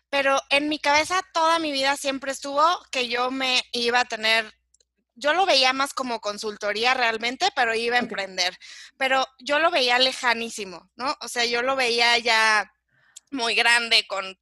pero 0.09 0.41
en 0.49 0.67
mi 0.67 0.77
cabeza 0.77 1.21
toda 1.33 1.57
mi 1.57 1.71
vida 1.71 1.95
siempre 1.95 2.33
estuvo 2.33 2.61
que 2.91 3.07
yo 3.07 3.31
me 3.31 3.63
iba 3.71 4.01
a 4.01 4.05
tener 4.05 4.53
yo 5.15 5.33
lo 5.33 5.45
veía 5.45 5.71
más 5.71 5.93
como 5.93 6.19
consultoría 6.19 6.95
realmente, 6.95 7.47
pero 7.55 7.73
iba 7.75 7.95
a 7.95 7.99
emprender. 7.99 8.57
Pero 8.97 9.25
yo 9.39 9.59
lo 9.59 9.71
veía 9.71 9.99
lejanísimo, 9.99 10.91
¿no? 10.97 11.15
O 11.21 11.29
sea, 11.29 11.45
yo 11.45 11.61
lo 11.61 11.77
veía 11.77 12.17
ya 12.17 12.69
muy 13.31 13.55
grande, 13.55 14.05
con 14.05 14.37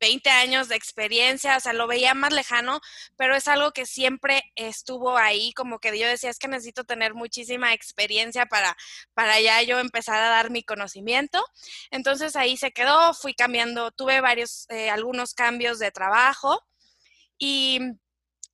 20 0.00 0.30
años 0.30 0.68
de 0.68 0.76
experiencia, 0.76 1.56
o 1.56 1.60
sea, 1.60 1.72
lo 1.72 1.86
veía 1.86 2.14
más 2.14 2.32
lejano, 2.32 2.80
pero 3.16 3.34
es 3.36 3.48
algo 3.48 3.72
que 3.72 3.86
siempre 3.86 4.42
estuvo 4.54 5.16
ahí, 5.16 5.52
como 5.52 5.78
que 5.78 5.98
yo 5.98 6.06
decía, 6.06 6.30
es 6.30 6.38
que 6.38 6.48
necesito 6.48 6.84
tener 6.84 7.14
muchísima 7.14 7.72
experiencia 7.72 8.46
para, 8.46 8.76
para 9.14 9.40
ya 9.40 9.62
yo 9.62 9.78
empezar 9.78 10.22
a 10.22 10.28
dar 10.28 10.50
mi 10.50 10.62
conocimiento. 10.62 11.42
Entonces 11.90 12.36
ahí 12.36 12.56
se 12.56 12.72
quedó, 12.72 13.14
fui 13.14 13.34
cambiando, 13.34 13.90
tuve 13.90 14.20
varios, 14.20 14.66
eh, 14.70 14.90
algunos 14.90 15.34
cambios 15.34 15.78
de 15.78 15.90
trabajo 15.90 16.60
y 17.38 17.80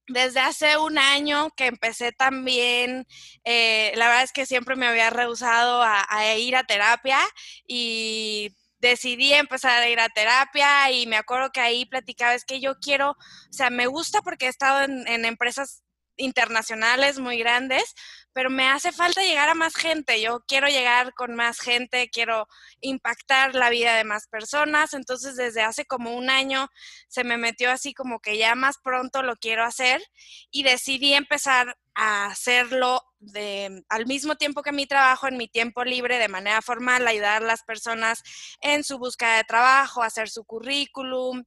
desde 0.08 0.40
hace 0.40 0.76
un 0.78 0.99
año 0.99 1.50
que 1.56 1.66
empecé 1.66 2.12
también, 2.12 3.06
eh, 3.44 3.92
la 3.94 4.08
verdad 4.08 4.25
es 4.25 4.32
que 4.32 4.46
siempre 4.46 4.76
me 4.76 4.87
había 4.87 5.11
rehusado 5.11 5.82
a, 5.82 6.04
a 6.08 6.34
ir 6.37 6.56
a 6.56 6.64
terapia 6.64 7.18
y 7.66 8.54
decidí 8.83 9.33
empezar 9.33 9.81
a 9.81 9.89
ir 9.89 10.01
a 10.01 10.09
terapia 10.09 10.91
y 10.91 11.07
me 11.07 11.17
acuerdo 11.17 11.51
que 11.53 11.61
ahí 11.61 11.87
platicaba, 11.87 12.35
es 12.35 12.45
que 12.45 12.61
yo 12.61 12.75
quiero, 12.81 13.11
o 13.12 13.53
sea, 13.53 13.71
me 13.71 13.87
gusta 13.87 14.21
porque 14.23 14.47
he 14.47 14.49
estado 14.49 14.83
en, 14.83 15.25
empresas 15.25 15.85
internacionales 16.17 17.19
muy 17.19 17.39
grandes, 17.39 17.95
pero 18.33 18.51
me 18.51 18.69
hace 18.69 18.93
falta 18.93 19.23
llegar 19.23 19.49
a 19.49 19.55
más 19.55 19.77
gente. 19.77 20.21
Yo 20.21 20.45
quiero 20.47 20.67
llegar 20.67 21.15
con 21.15 21.35
más 21.35 21.61
gente, 21.61 22.11
quiero 22.11 22.49
impactar 22.81 23.55
la 23.55 23.71
vida 23.71 23.97
de 23.97 24.05
más 24.05 24.27
personas. 24.27 24.95
Entonces, 24.95 25.37
desde 25.37 25.62
hace 25.62 25.87
como 25.87 26.15
un 26.15 26.29
año 26.29 26.69
se 27.09 27.25
me 27.25 27.39
metió 27.39 27.71
así 27.71 27.95
como 27.95 28.21
que 28.21 28.37
ya 28.37 28.55
más 28.55 28.77
pronto 28.83 29.23
lo 29.23 29.37
quiero 29.37 29.65
hacer 29.65 30.03
y 30.51 30.65
decidí 30.65 31.15
empezar 31.15 31.77
a 31.94 32.26
hacerlo 32.26 33.02
de, 33.18 33.84
al 33.88 34.06
mismo 34.06 34.37
tiempo 34.37 34.62
que 34.62 34.72
mi 34.72 34.87
trabajo, 34.87 35.28
en 35.28 35.37
mi 35.37 35.49
tiempo 35.49 35.84
libre, 35.84 36.18
de 36.18 36.28
manera 36.28 36.62
formal, 36.62 37.06
ayudar 37.06 37.42
a 37.42 37.46
las 37.46 37.62
personas 37.62 38.22
en 38.61 38.84
su 38.84 38.99
búsqueda 38.99 39.37
de 39.37 39.44
trabajo, 39.44 40.02
hacer 40.02 40.28
su 40.28 40.44
currículum, 40.44 41.44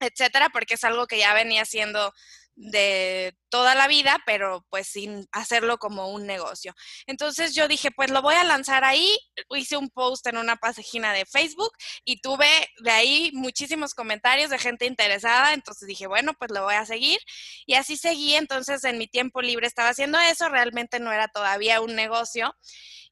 etcétera, 0.00 0.48
porque 0.50 0.74
es 0.74 0.84
algo 0.84 1.06
que 1.06 1.18
ya 1.18 1.34
venía 1.34 1.62
haciendo 1.62 2.12
de 2.60 3.34
toda 3.48 3.74
la 3.74 3.88
vida, 3.88 4.18
pero 4.26 4.66
pues 4.68 4.86
sin 4.86 5.26
hacerlo 5.32 5.78
como 5.78 6.10
un 6.10 6.26
negocio. 6.26 6.74
Entonces 7.06 7.54
yo 7.54 7.68
dije, 7.68 7.90
pues 7.90 8.10
lo 8.10 8.20
voy 8.20 8.34
a 8.34 8.44
lanzar 8.44 8.84
ahí, 8.84 9.08
hice 9.56 9.78
un 9.78 9.88
post 9.88 10.26
en 10.26 10.36
una 10.36 10.56
página 10.56 11.14
de 11.14 11.24
Facebook 11.24 11.72
y 12.04 12.20
tuve 12.20 12.46
de 12.82 12.90
ahí 12.90 13.30
muchísimos 13.32 13.94
comentarios 13.94 14.50
de 14.50 14.58
gente 14.58 14.84
interesada, 14.84 15.54
entonces 15.54 15.88
dije, 15.88 16.06
bueno, 16.06 16.34
pues 16.38 16.50
lo 16.50 16.64
voy 16.64 16.74
a 16.74 16.84
seguir 16.84 17.18
y 17.66 17.74
así 17.74 17.96
seguí, 17.96 18.34
entonces 18.34 18.84
en 18.84 18.98
mi 18.98 19.08
tiempo 19.08 19.40
libre 19.40 19.66
estaba 19.66 19.88
haciendo 19.88 20.18
eso, 20.20 20.48
realmente 20.50 21.00
no 21.00 21.12
era 21.12 21.28
todavía 21.28 21.80
un 21.80 21.94
negocio. 21.94 22.54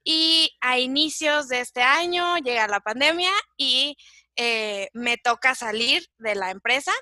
Y 0.05 0.57
a 0.61 0.79
inicios 0.79 1.49
de 1.49 1.61
este 1.61 1.83
año 1.83 2.37
llega 2.39 2.69
la 2.69 2.81
pandemia 2.81 3.33
y 3.57 3.97
eh, 4.37 4.89
me 4.93 5.17
toca 5.17 5.55
salir 5.55 6.07
de 6.19 6.35
la 6.35 6.51
empresa 6.51 6.93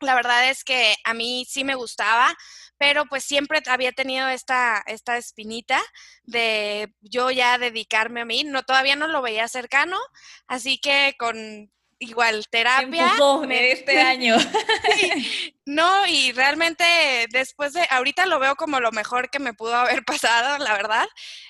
la 0.00 0.14
verdad 0.14 0.48
es 0.50 0.64
que 0.64 0.96
a 1.04 1.14
mí 1.14 1.46
sí 1.48 1.64
me 1.64 1.74
gustaba, 1.74 2.36
pero 2.78 3.06
pues 3.06 3.24
siempre 3.24 3.60
había 3.66 3.92
tenido 3.92 4.28
esta, 4.28 4.82
esta 4.86 5.16
espinita 5.16 5.80
de 6.24 6.92
yo 7.00 7.30
ya 7.30 7.58
dedicarme 7.58 8.22
a 8.22 8.24
mí. 8.24 8.44
No, 8.44 8.62
todavía 8.62 8.96
no 8.96 9.06
lo 9.06 9.22
veía 9.22 9.48
cercano, 9.48 9.98
así 10.46 10.78
que 10.78 11.14
con 11.18 11.70
igual 12.00 12.46
terapia. 12.50 13.12
de 13.46 13.72
este 13.72 14.00
año. 14.00 14.36
no, 15.66 16.06
y 16.06 16.32
realmente 16.32 16.84
después 17.30 17.74
de, 17.74 17.86
ahorita 17.90 18.26
lo 18.26 18.40
veo 18.40 18.56
como 18.56 18.80
lo 18.80 18.90
mejor 18.90 19.30
que 19.30 19.38
me 19.38 19.54
pudo 19.54 19.76
haber 19.76 20.04
pasado, 20.04 20.58
la 20.58 20.72
verdad. 20.72 21.06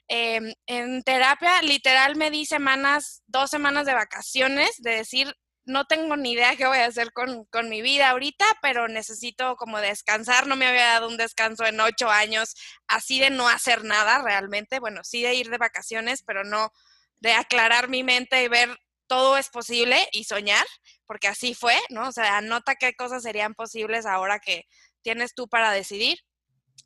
Em, 0.09 0.53
en 0.67 1.03
terapia, 1.03 1.63
literal 1.63 2.17
me 2.17 2.31
di 2.31 2.45
semanas, 2.45 3.23
dos 3.27 3.51
semanas 3.51 3.87
de 3.87 3.95
vacaciones, 3.95 4.71
de 4.79 4.97
decir, 4.97 5.35
no 5.71 5.85
tengo 5.87 6.17
ni 6.17 6.33
idea 6.33 6.57
qué 6.57 6.67
voy 6.67 6.79
a 6.79 6.87
hacer 6.87 7.13
con, 7.13 7.69
mi 7.69 7.81
vida 7.81 8.11
ahorita, 8.11 8.45
pero 8.61 8.89
necesito 8.89 9.57
como 9.57 9.79
descansar. 9.79 10.47
No 10.47 10.57
me 10.57 10.67
había 10.67 10.87
dado 10.87 11.09
un 11.09 11.17
descanso 11.17 11.65
en 11.65 11.81
ocho 11.81 12.11
años, 12.11 12.55
así 12.89 13.21
de 13.21 13.31
no 13.31 13.49
hacer 13.49 13.85
nada 13.85 14.21
realmente. 14.23 14.81
Bueno, 14.81 15.03
sí 15.05 15.23
de 15.23 15.35
ir 15.35 15.49
de 15.49 15.59
vacaciones, 15.59 16.23
pero 16.27 16.45
no 16.45 16.73
de 17.21 17.33
aclarar 17.33 17.89
mi 17.89 18.03
mente 18.03 18.43
y 18.43 18.49
ver 18.49 18.77
todo 19.07 19.37
es 19.37 19.49
posible 19.49 20.09
y 20.13 20.25
soñar, 20.25 20.67
porque 21.07 21.29
así 21.29 21.55
fue, 21.55 21.77
¿no? 21.89 22.09
O 22.09 22.13
sea, 22.13 22.39
anota 22.39 22.75
qué 22.75 22.95
cosas 22.95 23.23
serían 23.23 23.55
posibles 23.55 24.07
ahora 24.07 24.39
que 24.39 24.65
tienes 25.03 25.35
tú 25.35 25.49
para 25.49 25.73
decidir. 25.73 26.19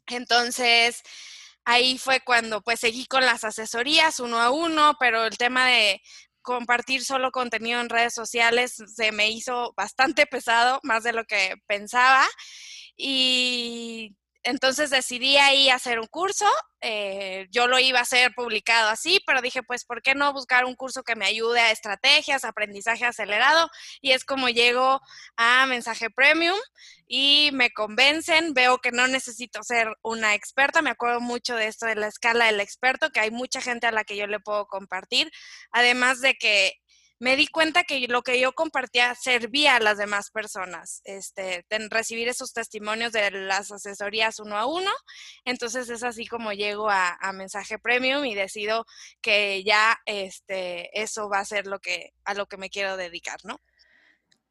Entonces, 0.07 1.03
ahí 1.65 1.99
fue 1.99 2.21
cuando 2.21 2.61
pues 2.63 2.81
seguí 2.81 3.07
con 3.07 3.25
las 3.25 3.45
asesorías 3.45 4.21
uno 4.21 4.41
a 4.41 4.51
uno, 4.51 4.97
pero 5.01 5.25
el 5.25 5.37
tema 5.39 5.67
de, 5.69 6.03
compartir 6.45 7.05
solo 7.05 7.33
contenido 7.33 7.81
en 7.81 7.89
redes 7.89 8.15
sociales 8.15 8.77
se 8.87 9.11
me 9.11 9.31
hizo 9.31 9.73
bastante 9.77 10.27
pesado, 10.27 10.79
más 10.85 11.03
de 11.03 11.13
lo 11.13 11.25
que 11.25 11.57
pensaba. 11.67 12.25
Y 12.97 13.94
entonces 14.45 14.91
decidí 14.91 15.37
ahí 15.39 15.71
hacer 15.71 15.99
un 15.99 16.07
curso. 16.07 16.47
Eh, 16.81 17.49
yo 17.51 17.67
lo 17.67 17.79
iba 17.79 17.99
a 17.99 18.03
hacer 18.03 18.35
publicado 18.35 18.91
así, 18.91 19.21
pero 19.27 19.41
dije, 19.41 19.63
pues, 19.63 19.85
¿por 19.85 20.03
qué 20.03 20.15
no 20.15 20.33
buscar 20.35 20.67
un 20.67 20.77
curso 20.77 21.03
que 21.03 21.17
me 21.17 21.25
ayude 21.25 21.61
a 21.61 21.71
estrategias, 21.71 22.45
aprendizaje 22.45 23.07
acelerado? 23.07 23.71
Y 24.03 24.13
es 24.13 24.25
como 24.25 24.51
llego 24.51 25.01
a 25.37 25.65
mensaje 25.67 26.11
premium 26.11 26.59
y 27.07 27.51
me 27.53 27.71
convencen, 27.71 28.55
veo 28.55 28.79
que 28.79 28.93
no 28.93 29.09
necesito 29.09 29.63
ser 29.63 29.89
una 30.03 30.35
experta, 30.35 30.83
me 30.83 30.91
acuerdo 30.91 31.21
mucho 31.21 31.57
de 31.57 31.67
esto 31.67 31.87
de 31.87 31.97
la 31.97 32.09
escala 32.09 32.47
del 32.47 32.61
experto, 32.61 33.11
que 33.11 33.21
hay 33.21 33.31
mucha 33.31 33.61
gente 33.61 33.87
a 33.87 33.93
la 33.93 34.05
que 34.05 34.17
yo 34.17 34.27
le 34.27 34.41
puedo 34.41 34.67
compartir, 34.67 35.31
además 35.71 36.21
de 36.21 36.35
que 36.35 36.75
me 37.25 37.37
di 37.37 37.47
cuenta 37.47 37.85
que 37.85 38.07
lo 38.07 38.21
que 38.21 38.39
yo 38.39 38.53
compartía 38.53 39.15
servía 39.15 39.77
a 39.77 39.81
las 39.81 39.97
demás 39.97 40.31
personas, 40.31 41.01
este, 41.05 41.65
recibir 41.89 42.29
esos 42.29 42.53
testimonios 42.53 43.13
de 43.13 43.31
las 43.31 43.73
asesorías 43.73 44.41
uno 44.41 44.59
a 44.59 44.67
uno. 44.67 44.91
Entonces 45.47 45.89
es 45.89 46.03
así 46.03 46.27
como 46.27 46.53
llego 46.53 46.91
a, 46.91 47.17
a, 47.19 47.33
mensaje 47.33 47.79
premium 47.79 48.27
y 48.27 48.35
decido 48.35 48.85
que 49.23 49.65
ya 49.65 49.99
este, 50.05 50.91
eso 51.01 51.31
va 51.31 51.39
a 51.39 51.47
ser 51.47 51.67
lo 51.67 51.79
que, 51.79 52.11
a 52.27 52.35
lo 52.35 52.45
que 52.45 52.59
me 52.59 52.69
quiero 52.69 52.99
dedicar, 52.99 53.39
¿no? 53.45 53.59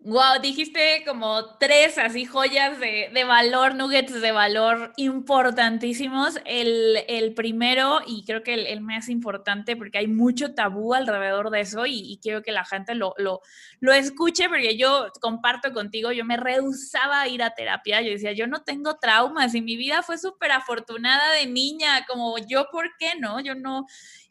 Wow, 0.05 0.41
dijiste 0.41 1.05
como 1.07 1.55
tres 1.59 1.97
así 1.97 2.25
joyas 2.25 2.77
de, 2.77 3.09
de 3.13 3.23
valor, 3.23 3.73
nuggets 3.73 4.19
de 4.19 4.33
valor 4.33 4.91
importantísimos. 4.97 6.41
El, 6.43 6.97
el 7.07 7.33
primero, 7.33 8.01
y 8.05 8.25
creo 8.25 8.43
que 8.43 8.53
el, 8.53 8.67
el, 8.67 8.81
más 8.81 9.07
importante, 9.07 9.77
porque 9.77 9.99
hay 9.99 10.07
mucho 10.07 10.53
tabú 10.53 10.93
alrededor 10.93 11.51
de 11.51 11.61
eso, 11.61 11.85
y, 11.85 12.01
y 12.11 12.17
quiero 12.17 12.41
que 12.41 12.51
la 12.51 12.65
gente 12.65 12.95
lo, 12.95 13.13
lo, 13.17 13.39
lo, 13.79 13.93
escuche, 13.93 14.49
porque 14.49 14.75
yo 14.75 15.07
comparto 15.21 15.71
contigo, 15.71 16.11
yo 16.11 16.25
me 16.25 16.35
rehusaba 16.35 17.21
a 17.21 17.29
ir 17.29 17.41
a 17.41 17.53
terapia. 17.53 18.01
Yo 18.01 18.09
decía, 18.09 18.33
yo 18.33 18.45
no 18.45 18.61
tengo 18.61 18.95
traumas 18.95 19.55
y 19.55 19.61
mi 19.61 19.77
vida 19.77 20.03
fue 20.03 20.17
súper 20.17 20.51
afortunada 20.51 21.31
de 21.31 21.45
niña, 21.45 22.05
como 22.09 22.37
yo, 22.39 22.65
¿por 22.73 22.89
qué 22.99 23.13
no? 23.21 23.39
Yo 23.39 23.55
no 23.55 23.85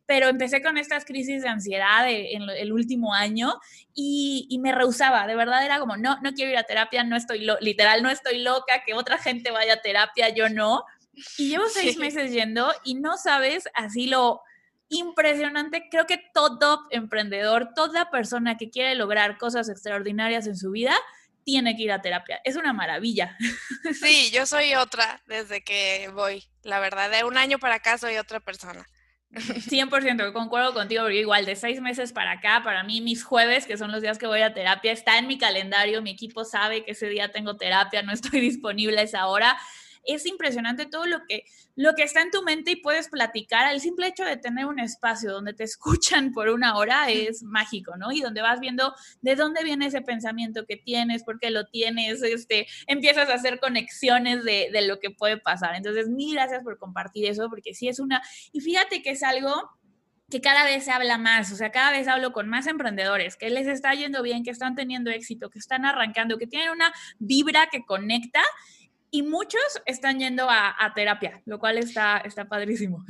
pero 0.06 0.28
empecé 0.28 0.62
con 0.62 0.76
estas 0.78 1.04
crisis 1.04 1.42
de 1.42 1.48
ansiedad 1.48 2.06
en 2.08 2.42
el 2.42 2.72
último 2.72 3.14
año 3.14 3.54
y, 3.94 4.58
me 4.60 4.72
rehusaba, 4.72 5.26
de 5.26 5.36
verdad 5.36 5.64
era 5.64 5.78
como, 5.78 5.96
no, 5.96 6.20
no 6.22 6.32
quiero 6.32 6.50
ir 6.50 6.58
a 6.58 6.64
terapia, 6.64 7.04
no 7.04 7.16
estoy, 7.16 7.46
literal, 7.60 8.02
no 8.02 8.10
estoy 8.10 8.38
loca, 8.38 8.82
que 8.84 8.94
otra 8.94 9.18
gente 9.18 9.50
vaya 9.50 9.74
a 9.74 9.82
terapia, 9.82 10.28
yo 10.30 10.48
no. 10.48 10.84
Y 11.38 11.50
llevo 11.50 11.64
seis 11.72 11.98
meses 11.98 12.32
yendo 12.32 12.72
y 12.84 12.94
no 12.94 13.16
sabes 13.16 13.68
así 13.74 14.06
lo 14.06 14.40
impresionante, 14.88 15.88
creo 15.90 16.06
que 16.06 16.20
todo 16.34 16.86
emprendedor, 16.90 17.70
toda 17.74 18.10
persona 18.10 18.56
que 18.58 18.68
quiere 18.68 18.94
lograr 18.94 19.38
cosas 19.38 19.70
extraordinarias 19.70 20.46
en 20.46 20.56
su 20.56 20.70
vida, 20.70 20.94
tiene 21.44 21.76
que 21.76 21.82
ir 21.82 21.92
a 21.92 22.02
terapia. 22.02 22.40
Es 22.44 22.56
una 22.56 22.72
maravilla. 22.72 23.36
Sí, 24.00 24.30
yo 24.32 24.46
soy 24.46 24.74
otra 24.74 25.22
desde 25.26 25.62
que 25.64 26.10
voy. 26.14 26.44
La 26.62 26.80
verdad, 26.80 27.10
de 27.10 27.24
un 27.24 27.36
año 27.36 27.58
para 27.58 27.76
acá 27.76 27.98
soy 27.98 28.16
otra 28.16 28.40
persona. 28.40 28.86
100% 29.32 30.32
concuerdo 30.32 30.74
contigo, 30.74 31.02
porque 31.02 31.20
igual 31.20 31.46
de 31.46 31.56
seis 31.56 31.80
meses 31.80 32.12
para 32.12 32.32
acá, 32.32 32.60
para 32.62 32.82
mí 32.84 33.00
mis 33.00 33.24
jueves, 33.24 33.66
que 33.66 33.78
son 33.78 33.90
los 33.90 34.02
días 34.02 34.18
que 34.18 34.26
voy 34.26 34.42
a 34.42 34.52
terapia, 34.52 34.92
está 34.92 35.18
en 35.18 35.26
mi 35.26 35.38
calendario, 35.38 36.02
mi 36.02 36.10
equipo 36.10 36.44
sabe 36.44 36.84
que 36.84 36.92
ese 36.92 37.08
día 37.08 37.32
tengo 37.32 37.56
terapia, 37.56 38.02
no 38.02 38.12
estoy 38.12 38.40
disponible 38.40 38.98
a 38.98 39.02
esa 39.02 39.26
hora 39.26 39.56
es 40.04 40.26
impresionante 40.26 40.86
todo 40.86 41.06
lo 41.06 41.20
que, 41.28 41.44
lo 41.76 41.94
que 41.94 42.02
está 42.02 42.22
en 42.22 42.30
tu 42.30 42.42
mente 42.42 42.72
y 42.72 42.76
puedes 42.76 43.08
platicar. 43.08 43.72
El 43.72 43.80
simple 43.80 44.08
hecho 44.08 44.24
de 44.24 44.36
tener 44.36 44.66
un 44.66 44.80
espacio 44.80 45.32
donde 45.32 45.54
te 45.54 45.64
escuchan 45.64 46.32
por 46.32 46.48
una 46.48 46.76
hora 46.76 47.10
es 47.10 47.42
mágico, 47.42 47.96
¿no? 47.96 48.12
Y 48.12 48.20
donde 48.20 48.42
vas 48.42 48.60
viendo 48.60 48.94
de 49.20 49.36
dónde 49.36 49.64
viene 49.64 49.86
ese 49.86 50.02
pensamiento 50.02 50.66
que 50.66 50.76
tienes, 50.76 51.24
por 51.24 51.38
qué 51.38 51.50
lo 51.50 51.66
tienes, 51.66 52.22
este, 52.22 52.66
empiezas 52.86 53.28
a 53.28 53.34
hacer 53.34 53.60
conexiones 53.60 54.44
de, 54.44 54.70
de 54.72 54.82
lo 54.82 54.98
que 54.98 55.10
puede 55.10 55.38
pasar. 55.38 55.74
Entonces, 55.74 56.08
mil 56.08 56.34
gracias 56.34 56.62
por 56.62 56.78
compartir 56.78 57.26
eso, 57.26 57.48
porque 57.48 57.74
sí 57.74 57.88
es 57.88 57.98
una... 57.98 58.22
Y 58.52 58.60
fíjate 58.60 59.02
que 59.02 59.10
es 59.10 59.22
algo 59.22 59.70
que 60.32 60.40
cada 60.40 60.64
vez 60.64 60.86
se 60.86 60.90
habla 60.90 61.18
más, 61.18 61.52
o 61.52 61.56
sea, 61.56 61.70
cada 61.70 61.90
vez 61.90 62.08
hablo 62.08 62.32
con 62.32 62.48
más 62.48 62.66
emprendedores, 62.66 63.36
que 63.36 63.50
les 63.50 63.66
está 63.66 63.92
yendo 63.92 64.22
bien, 64.22 64.42
que 64.42 64.50
están 64.50 64.74
teniendo 64.74 65.10
éxito, 65.10 65.50
que 65.50 65.58
están 65.58 65.84
arrancando, 65.84 66.38
que 66.38 66.46
tienen 66.46 66.70
una 66.70 66.90
vibra 67.18 67.68
que 67.70 67.84
conecta 67.84 68.40
y 69.12 69.22
muchos 69.22 69.62
están 69.84 70.18
yendo 70.18 70.48
a, 70.50 70.92
terapia, 70.96 71.42
lo 71.44 71.58
cual 71.58 71.78
está, 71.78 72.18
está 72.18 72.46
padrísimo. 72.46 73.04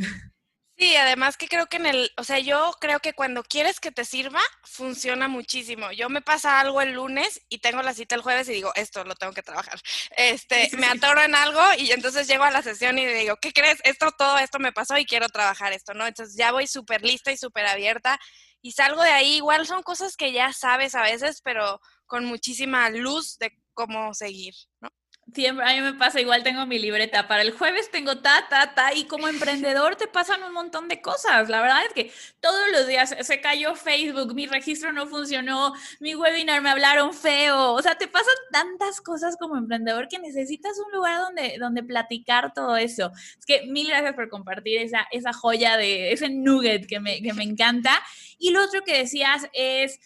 Sí, 0.76 0.96
además 0.96 1.36
que 1.36 1.46
creo 1.46 1.66
que 1.66 1.76
en 1.76 1.86
el, 1.86 2.10
o 2.16 2.24
sea, 2.24 2.40
yo 2.40 2.72
creo 2.80 2.98
que 2.98 3.12
cuando 3.12 3.44
quieres 3.44 3.78
que 3.78 3.92
te 3.92 4.04
sirva, 4.04 4.40
funciona 4.64 5.28
muchísimo. 5.28 5.92
Yo 5.92 6.08
me 6.08 6.22
pasa 6.22 6.58
algo 6.58 6.80
el 6.80 6.94
lunes 6.94 7.40
y 7.48 7.58
tengo 7.58 7.82
la 7.82 7.94
cita 7.94 8.16
el 8.16 8.22
jueves 8.22 8.48
y 8.48 8.54
digo, 8.54 8.72
esto 8.74 9.04
lo 9.04 9.14
tengo 9.14 9.32
que 9.32 9.44
trabajar. 9.44 9.78
Este, 10.16 10.70
me 10.78 10.86
atoro 10.86 11.22
en 11.22 11.36
algo 11.36 11.60
y 11.78 11.92
entonces 11.92 12.26
llego 12.26 12.42
a 12.42 12.50
la 12.50 12.62
sesión 12.62 12.98
y 12.98 13.06
digo, 13.06 13.36
¿qué 13.36 13.52
crees? 13.52 13.78
Esto, 13.84 14.10
todo 14.18 14.38
esto 14.38 14.58
me 14.58 14.72
pasó 14.72 14.98
y 14.98 15.04
quiero 15.04 15.28
trabajar 15.28 15.72
esto, 15.72 15.94
¿no? 15.94 16.04
Entonces 16.04 16.36
ya 16.36 16.50
voy 16.50 16.66
súper 16.66 17.02
lista 17.02 17.30
y 17.30 17.36
súper 17.36 17.66
abierta 17.66 18.18
y 18.60 18.72
salgo 18.72 19.02
de 19.04 19.12
ahí. 19.12 19.36
Igual 19.36 19.68
son 19.68 19.84
cosas 19.84 20.16
que 20.16 20.32
ya 20.32 20.52
sabes 20.52 20.96
a 20.96 21.02
veces, 21.02 21.42
pero 21.42 21.80
con 22.06 22.24
muchísima 22.24 22.90
luz 22.90 23.38
de 23.38 23.52
cómo 23.74 24.14
seguir, 24.14 24.54
¿no? 24.80 24.90
Siempre, 25.34 25.64
a 25.64 25.72
mí 25.74 25.80
me 25.80 25.94
pasa 25.94 26.20
igual, 26.20 26.42
tengo 26.42 26.66
mi 26.66 26.78
libreta. 26.78 27.26
Para 27.26 27.40
el 27.42 27.52
jueves 27.52 27.90
tengo 27.90 28.18
ta, 28.18 28.46
ta, 28.50 28.74
ta, 28.74 28.92
y 28.94 29.04
como 29.04 29.28
emprendedor 29.28 29.96
te 29.96 30.06
pasan 30.06 30.42
un 30.42 30.52
montón 30.52 30.88
de 30.88 31.00
cosas. 31.00 31.48
La 31.48 31.62
verdad 31.62 31.78
es 31.86 31.94
que 31.94 32.12
todos 32.40 32.60
los 32.70 32.86
días 32.86 33.16
se 33.18 33.40
cayó 33.40 33.74
Facebook, 33.74 34.34
mi 34.34 34.46
registro 34.46 34.92
no 34.92 35.06
funcionó, 35.06 35.72
mi 36.00 36.14
webinar 36.14 36.60
me 36.60 36.68
hablaron 36.68 37.14
feo. 37.14 37.72
O 37.72 37.80
sea, 37.80 37.94
te 37.94 38.08
pasan 38.08 38.34
tantas 38.50 39.00
cosas 39.00 39.36
como 39.38 39.56
emprendedor 39.56 40.06
que 40.08 40.18
necesitas 40.18 40.78
un 40.84 40.92
lugar 40.92 41.20
donde, 41.22 41.56
donde 41.58 41.82
platicar 41.82 42.52
todo 42.52 42.76
eso. 42.76 43.10
Es 43.38 43.46
que 43.46 43.66
mil 43.68 43.88
gracias 43.88 44.14
por 44.14 44.28
compartir 44.28 44.82
esa, 44.82 45.06
esa 45.12 45.32
joya 45.32 45.78
de 45.78 46.12
ese 46.12 46.28
nugget 46.28 46.86
que 46.86 47.00
me, 47.00 47.22
que 47.22 47.32
me 47.32 47.44
encanta. 47.44 47.98
Y 48.38 48.50
lo 48.50 48.62
otro 48.62 48.82
que 48.84 48.98
decías 48.98 49.48
es 49.54 49.98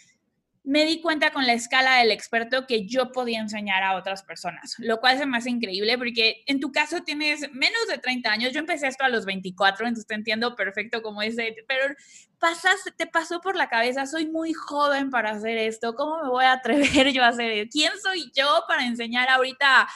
me 0.67 0.85
di 0.85 1.01
cuenta 1.01 1.31
con 1.31 1.47
la 1.47 1.53
escala 1.53 1.99
del 1.99 2.11
experto 2.11 2.67
que 2.67 2.87
yo 2.87 3.13
podía 3.13 3.39
enseñar 3.39 3.85
a 3.85 3.95
otras 3.95 4.25
personas, 4.25 4.75
lo 4.79 4.99
cual 4.99 5.17
se 5.17 5.25
me 5.25 5.39
hace 5.39 5.49
increíble 5.49 5.97
porque 5.97 6.43
en 6.47 6.59
tu 6.59 6.73
caso 6.73 7.05
tienes 7.05 7.49
menos 7.53 7.87
de 7.89 7.99
30 7.99 8.33
años, 8.33 8.53
yo 8.53 8.59
empecé 8.59 8.89
esto 8.89 9.05
a 9.05 9.09
los 9.09 9.25
24, 9.27 9.87
entonces 9.87 10.09
te 10.09 10.17
entiendo 10.17 10.57
perfecto 10.57 11.03
como 11.03 11.23
dice, 11.23 11.55
pero 11.69 11.95
pasas, 12.41 12.81
te 12.97 13.07
pasó 13.07 13.41
por 13.41 13.55
la 13.55 13.69
cabeza, 13.69 14.07
soy 14.07 14.27
muy 14.27 14.53
joven 14.55 15.09
para 15.11 15.31
hacer 15.31 15.57
esto, 15.57 15.95
¿cómo 15.95 16.21
me 16.21 16.29
voy 16.31 16.45
a 16.45 16.55
atrever 16.55 17.13
yo 17.13 17.23
a 17.23 17.29
hacer 17.29 17.53
esto? 17.53 17.71
¿Quién 17.73 17.93
soy 18.03 18.33
yo 18.35 18.65
para 18.67 18.85
enseñar 18.87 19.29
ahorita? 19.29 19.87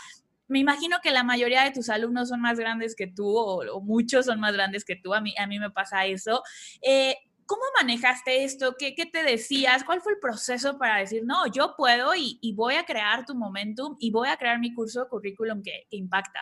Me 0.47 0.61
imagino 0.61 0.99
que 1.03 1.11
la 1.11 1.25
mayoría 1.25 1.65
de 1.65 1.73
tus 1.73 1.89
alumnos 1.89 2.29
son 2.29 2.41
más 2.41 2.61
grandes 2.61 2.95
que 2.95 3.09
tú 3.09 3.37
o, 3.37 3.81
muchos 3.81 4.27
son 4.27 4.39
más 4.39 4.53
grandes 4.53 4.85
que 4.85 4.95
tú, 4.95 5.15
a 5.15 5.21
mí, 5.21 5.35
a 5.37 5.49
mí 5.49 5.59
me 5.59 5.71
pasa 5.71 6.07
eso. 6.07 6.45
Eh, 6.81 7.17
¿Cómo 7.51 7.63
manejaste 7.77 8.45
esto? 8.45 8.77
¿Qué, 8.79 8.95
¿Qué, 8.95 9.07
te 9.07 9.25
decías? 9.25 9.83
¿Cuál 9.83 10.01
fue 10.01 10.13
el 10.13 10.21
proceso 10.21 10.79
para 10.79 10.99
decir, 10.99 11.25
no, 11.25 11.49
yo 11.49 11.75
puedo 11.77 12.15
y, 12.15 12.39
y 12.41 12.55
voy 12.55 12.77
a 12.77 12.85
crear 12.85 13.27
tu 13.27 13.35
momentum 13.35 13.97
y 13.99 14.13
voy 14.13 14.29
a 14.29 14.37
crear 14.37 14.61
mi 14.61 14.73
curso 14.73 15.01
de 15.01 15.09
currículum 15.09 15.61
que, 15.61 15.89
impacta? 15.91 16.41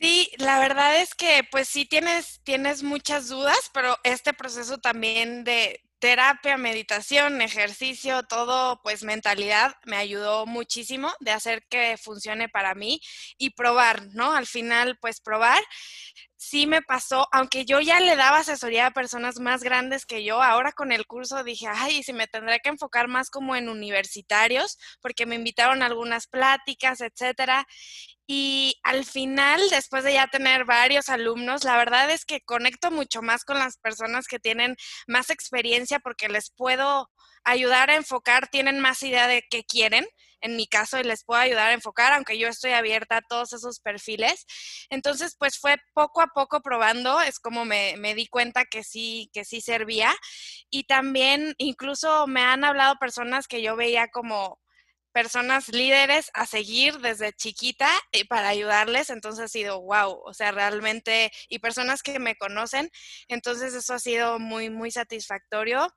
Sí, 0.00 0.28
la 0.38 0.58
verdad 0.58 1.00
es 1.00 1.14
que 1.14 1.46
pues 1.52 1.68
sí 1.68 1.84
tienes, 1.84 2.40
tienes 2.42 2.82
muchas 2.82 3.28
dudas, 3.28 3.70
pero 3.72 3.94
este 4.02 4.32
proceso 4.32 4.78
también 4.78 5.44
de 5.44 5.80
terapia, 6.02 6.56
meditación, 6.56 7.40
ejercicio, 7.40 8.24
todo, 8.24 8.80
pues 8.82 9.04
mentalidad, 9.04 9.76
me 9.84 9.96
ayudó 9.96 10.46
muchísimo 10.46 11.12
de 11.20 11.30
hacer 11.30 11.62
que 11.70 11.96
funcione 11.96 12.48
para 12.48 12.74
mí 12.74 13.00
y 13.38 13.50
probar, 13.50 14.08
¿no? 14.12 14.32
Al 14.32 14.48
final, 14.48 14.98
pues 15.00 15.20
probar 15.20 15.62
sí 16.42 16.66
me 16.66 16.82
pasó, 16.82 17.28
aunque 17.30 17.64
yo 17.64 17.80
ya 17.80 18.00
le 18.00 18.16
daba 18.16 18.38
asesoría 18.38 18.86
a 18.86 18.90
personas 18.90 19.38
más 19.38 19.62
grandes 19.62 20.04
que 20.04 20.24
yo, 20.24 20.42
ahora 20.42 20.72
con 20.72 20.90
el 20.90 21.06
curso 21.06 21.44
dije, 21.44 21.68
ay, 21.68 22.02
si 22.02 22.12
me 22.12 22.26
tendré 22.26 22.58
que 22.58 22.68
enfocar 22.70 23.06
más 23.06 23.30
como 23.30 23.54
en 23.54 23.68
universitarios, 23.68 24.76
porque 25.00 25.24
me 25.24 25.36
invitaron 25.36 25.82
a 25.82 25.86
algunas 25.86 26.26
pláticas, 26.26 27.00
etcétera. 27.00 27.64
Y 28.26 28.80
al 28.84 29.04
final, 29.04 29.60
después 29.70 30.04
de 30.04 30.14
ya 30.14 30.26
tener 30.28 30.64
varios 30.64 31.08
alumnos, 31.08 31.64
la 31.64 31.76
verdad 31.76 32.10
es 32.10 32.24
que 32.24 32.40
conecto 32.40 32.90
mucho 32.90 33.20
más 33.22 33.44
con 33.44 33.58
las 33.58 33.78
personas 33.78 34.26
que 34.26 34.38
tienen 34.38 34.76
más 35.06 35.30
experiencia 35.30 35.98
porque 35.98 36.28
les 36.28 36.50
puedo 36.50 37.10
ayudar 37.44 37.90
a 37.90 37.96
enfocar, 37.96 38.48
tienen 38.48 38.80
más 38.80 39.02
idea 39.02 39.26
de 39.26 39.42
qué 39.50 39.64
quieren 39.64 40.06
en 40.42 40.56
mi 40.56 40.66
caso 40.66 40.98
y 40.98 41.04
les 41.04 41.24
puedo 41.24 41.40
ayudar 41.40 41.70
a 41.70 41.72
enfocar, 41.72 42.12
aunque 42.12 42.38
yo 42.38 42.48
estoy 42.48 42.72
abierta 42.72 43.18
a 43.18 43.22
todos 43.22 43.52
esos 43.52 43.80
perfiles. 43.80 44.44
Entonces, 44.90 45.36
pues 45.38 45.58
fue 45.58 45.76
poco 45.94 46.20
a 46.20 46.26
poco 46.34 46.60
probando, 46.60 47.20
es 47.20 47.38
como 47.38 47.64
me, 47.64 47.94
me 47.98 48.14
di 48.14 48.26
cuenta 48.26 48.64
que 48.64 48.82
sí, 48.82 49.30
que 49.32 49.44
sí 49.44 49.60
servía. 49.60 50.12
Y 50.68 50.84
también 50.84 51.54
incluso 51.58 52.26
me 52.26 52.42
han 52.42 52.64
hablado 52.64 52.96
personas 52.96 53.46
que 53.46 53.62
yo 53.62 53.76
veía 53.76 54.08
como 54.08 54.58
personas 55.12 55.68
líderes 55.68 56.30
a 56.34 56.46
seguir 56.46 56.98
desde 56.98 57.32
chiquita 57.32 57.88
y 58.12 58.24
para 58.24 58.48
ayudarles, 58.48 59.10
entonces 59.10 59.44
ha 59.44 59.48
sido 59.48 59.80
wow, 59.82 60.20
o 60.24 60.34
sea, 60.34 60.52
realmente, 60.52 61.30
y 61.48 61.58
personas 61.58 62.02
que 62.02 62.18
me 62.18 62.36
conocen, 62.36 62.90
entonces 63.28 63.74
eso 63.74 63.94
ha 63.94 63.98
sido 63.98 64.38
muy, 64.38 64.70
muy 64.70 64.90
satisfactorio 64.90 65.88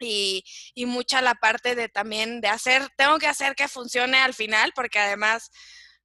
y, 0.00 0.44
y, 0.74 0.86
mucha 0.86 1.22
la 1.22 1.34
parte 1.34 1.74
de 1.74 1.88
también 1.88 2.40
de 2.40 2.48
hacer, 2.48 2.88
tengo 2.96 3.18
que 3.18 3.26
hacer 3.28 3.54
que 3.54 3.68
funcione 3.68 4.18
al 4.18 4.34
final, 4.34 4.72
porque 4.74 4.98
además, 4.98 5.50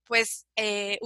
pues 0.09 0.47
eh, 0.55 0.97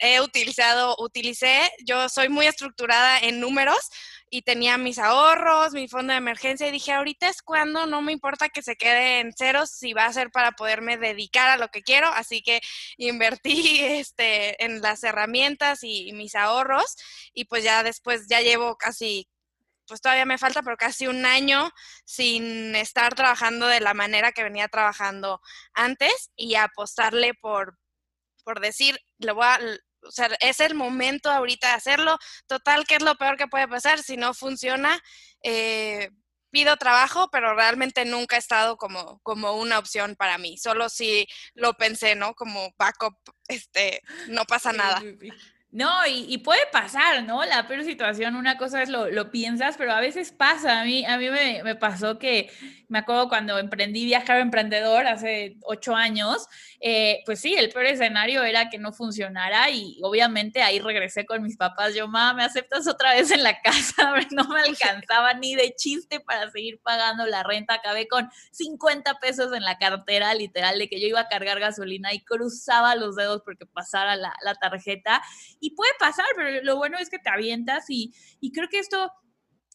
he 0.00 0.20
utilizado, 0.22 0.96
utilicé, 0.98 1.70
yo 1.84 2.08
soy 2.08 2.30
muy 2.30 2.46
estructurada 2.46 3.18
en 3.18 3.38
números 3.38 3.90
y 4.30 4.42
tenía 4.42 4.78
mis 4.78 4.98
ahorros, 4.98 5.74
mi 5.74 5.88
fondo 5.88 6.14
de 6.14 6.16
emergencia 6.16 6.66
y 6.66 6.70
dije, 6.72 6.94
ahorita 6.94 7.28
es 7.28 7.42
cuando, 7.42 7.84
no 7.84 8.00
me 8.00 8.12
importa 8.12 8.48
que 8.48 8.62
se 8.62 8.76
quede 8.76 9.20
en 9.20 9.34
ceros, 9.34 9.68
si 9.68 9.92
va 9.92 10.06
a 10.06 10.12
ser 10.14 10.30
para 10.30 10.52
poderme 10.52 10.96
dedicar 10.96 11.50
a 11.50 11.58
lo 11.58 11.68
que 11.68 11.82
quiero, 11.82 12.08
así 12.08 12.40
que 12.42 12.62
invertí 12.96 13.80
este, 13.82 14.64
en 14.64 14.80
las 14.80 15.04
herramientas 15.04 15.84
y, 15.84 16.08
y 16.08 16.12
mis 16.14 16.34
ahorros 16.34 16.96
y 17.34 17.44
pues 17.44 17.62
ya 17.62 17.82
después, 17.82 18.26
ya 18.26 18.40
llevo 18.40 18.76
casi 18.76 19.28
pues 19.86 20.00
todavía 20.00 20.24
me 20.24 20.38
falta, 20.38 20.62
pero 20.62 20.76
casi 20.76 21.06
un 21.06 21.24
año 21.26 21.70
sin 22.04 22.74
estar 22.74 23.14
trabajando 23.14 23.68
de 23.68 23.80
la 23.80 23.94
manera 23.94 24.32
que 24.32 24.42
venía 24.42 24.66
trabajando 24.66 25.40
antes 25.74 26.32
y 26.34 26.56
apostarle 26.56 27.34
por, 27.34 27.78
por 28.46 28.60
decir, 28.60 28.96
le 29.18 29.32
voy 29.32 29.44
a, 29.44 29.58
o 30.02 30.10
sea, 30.12 30.28
es 30.38 30.60
el 30.60 30.76
momento 30.76 31.30
ahorita 31.30 31.66
de 31.66 31.74
hacerlo. 31.74 32.16
Total, 32.46 32.86
¿qué 32.86 32.94
es 32.94 33.02
lo 33.02 33.16
peor 33.16 33.36
que 33.36 33.48
puede 33.48 33.66
pasar? 33.66 33.98
Si 33.98 34.16
no 34.16 34.34
funciona, 34.34 35.02
eh, 35.42 36.10
pido 36.50 36.76
trabajo, 36.76 37.28
pero 37.32 37.56
realmente 37.56 38.04
nunca 38.04 38.36
ha 38.36 38.38
estado 38.38 38.76
como, 38.76 39.18
como 39.24 39.54
una 39.54 39.80
opción 39.80 40.14
para 40.14 40.38
mí. 40.38 40.58
Solo 40.58 40.88
si 40.88 41.26
lo 41.54 41.74
pensé, 41.74 42.14
¿no? 42.14 42.34
Como 42.34 42.72
backup, 42.78 43.16
este, 43.48 44.00
no 44.28 44.44
pasa 44.44 44.72
nada. 44.72 45.02
No, 45.76 45.90
y, 46.06 46.38
puede 46.38 46.62
pasar, 46.72 47.22
¿no? 47.24 47.44
La 47.44 47.68
peor 47.68 47.84
situación, 47.84 48.34
una 48.34 48.56
cosa 48.56 48.82
es 48.82 48.88
lo, 48.88 49.10
lo 49.10 49.30
piensas, 49.30 49.76
pero 49.76 49.92
a 49.92 50.00
veces 50.00 50.32
pasa. 50.32 50.80
A 50.80 50.84
mí, 50.84 51.04
a 51.04 51.18
mí 51.18 51.28
me, 51.28 51.62
me, 51.64 51.74
pasó 51.74 52.18
que, 52.18 52.50
me 52.88 53.00
acuerdo 53.00 53.28
cuando 53.28 53.58
emprendí 53.58 54.06
Viajar 54.06 54.40
Emprendedor 54.40 55.06
hace 55.06 55.56
ocho 55.64 55.94
años, 55.94 56.46
eh, 56.80 57.22
pues 57.26 57.40
sí, 57.40 57.54
el 57.54 57.68
peor 57.68 57.86
escenario 57.86 58.42
era 58.42 58.70
que 58.70 58.78
no 58.78 58.92
funcionara 58.92 59.68
y 59.68 59.98
obviamente 60.02 60.62
ahí 60.62 60.78
regresé 60.78 61.26
con 61.26 61.42
mis 61.42 61.58
papás. 61.58 61.94
Yo, 61.94 62.08
mamá, 62.08 62.32
¿me 62.32 62.44
aceptas 62.44 62.88
otra 62.88 63.12
vez 63.12 63.30
en 63.30 63.42
la 63.42 63.60
casa? 63.60 64.14
No 64.30 64.48
me 64.48 64.60
alcanzaba 64.60 65.34
ni 65.34 65.54
de 65.54 65.74
chiste 65.74 66.20
para 66.20 66.50
seguir 66.50 66.80
pagando 66.82 67.26
la 67.26 67.42
renta. 67.42 67.74
Acabé 67.74 68.08
con 68.08 68.30
50 68.50 69.18
pesos 69.18 69.52
en 69.52 69.62
la 69.62 69.78
cartera, 69.78 70.34
literal, 70.34 70.78
de 70.78 70.88
que 70.88 71.00
yo 71.00 71.06
iba 71.06 71.20
a 71.20 71.28
cargar 71.28 71.60
gasolina 71.60 72.12
y 72.12 72.20
cruzaba 72.20 72.94
los 72.94 73.16
dedos 73.16 73.42
porque 73.44 73.66
pasara 73.66 74.16
la, 74.16 74.34
la 74.42 74.54
tarjeta 74.54 75.22
puede 75.70 75.92
pasar, 75.98 76.26
pero 76.36 76.62
lo 76.62 76.76
bueno 76.76 76.98
es 76.98 77.10
que 77.10 77.18
te 77.18 77.30
avientas 77.30 77.86
y, 77.88 78.14
y 78.40 78.52
creo 78.52 78.68
que 78.68 78.78
esto 78.78 79.12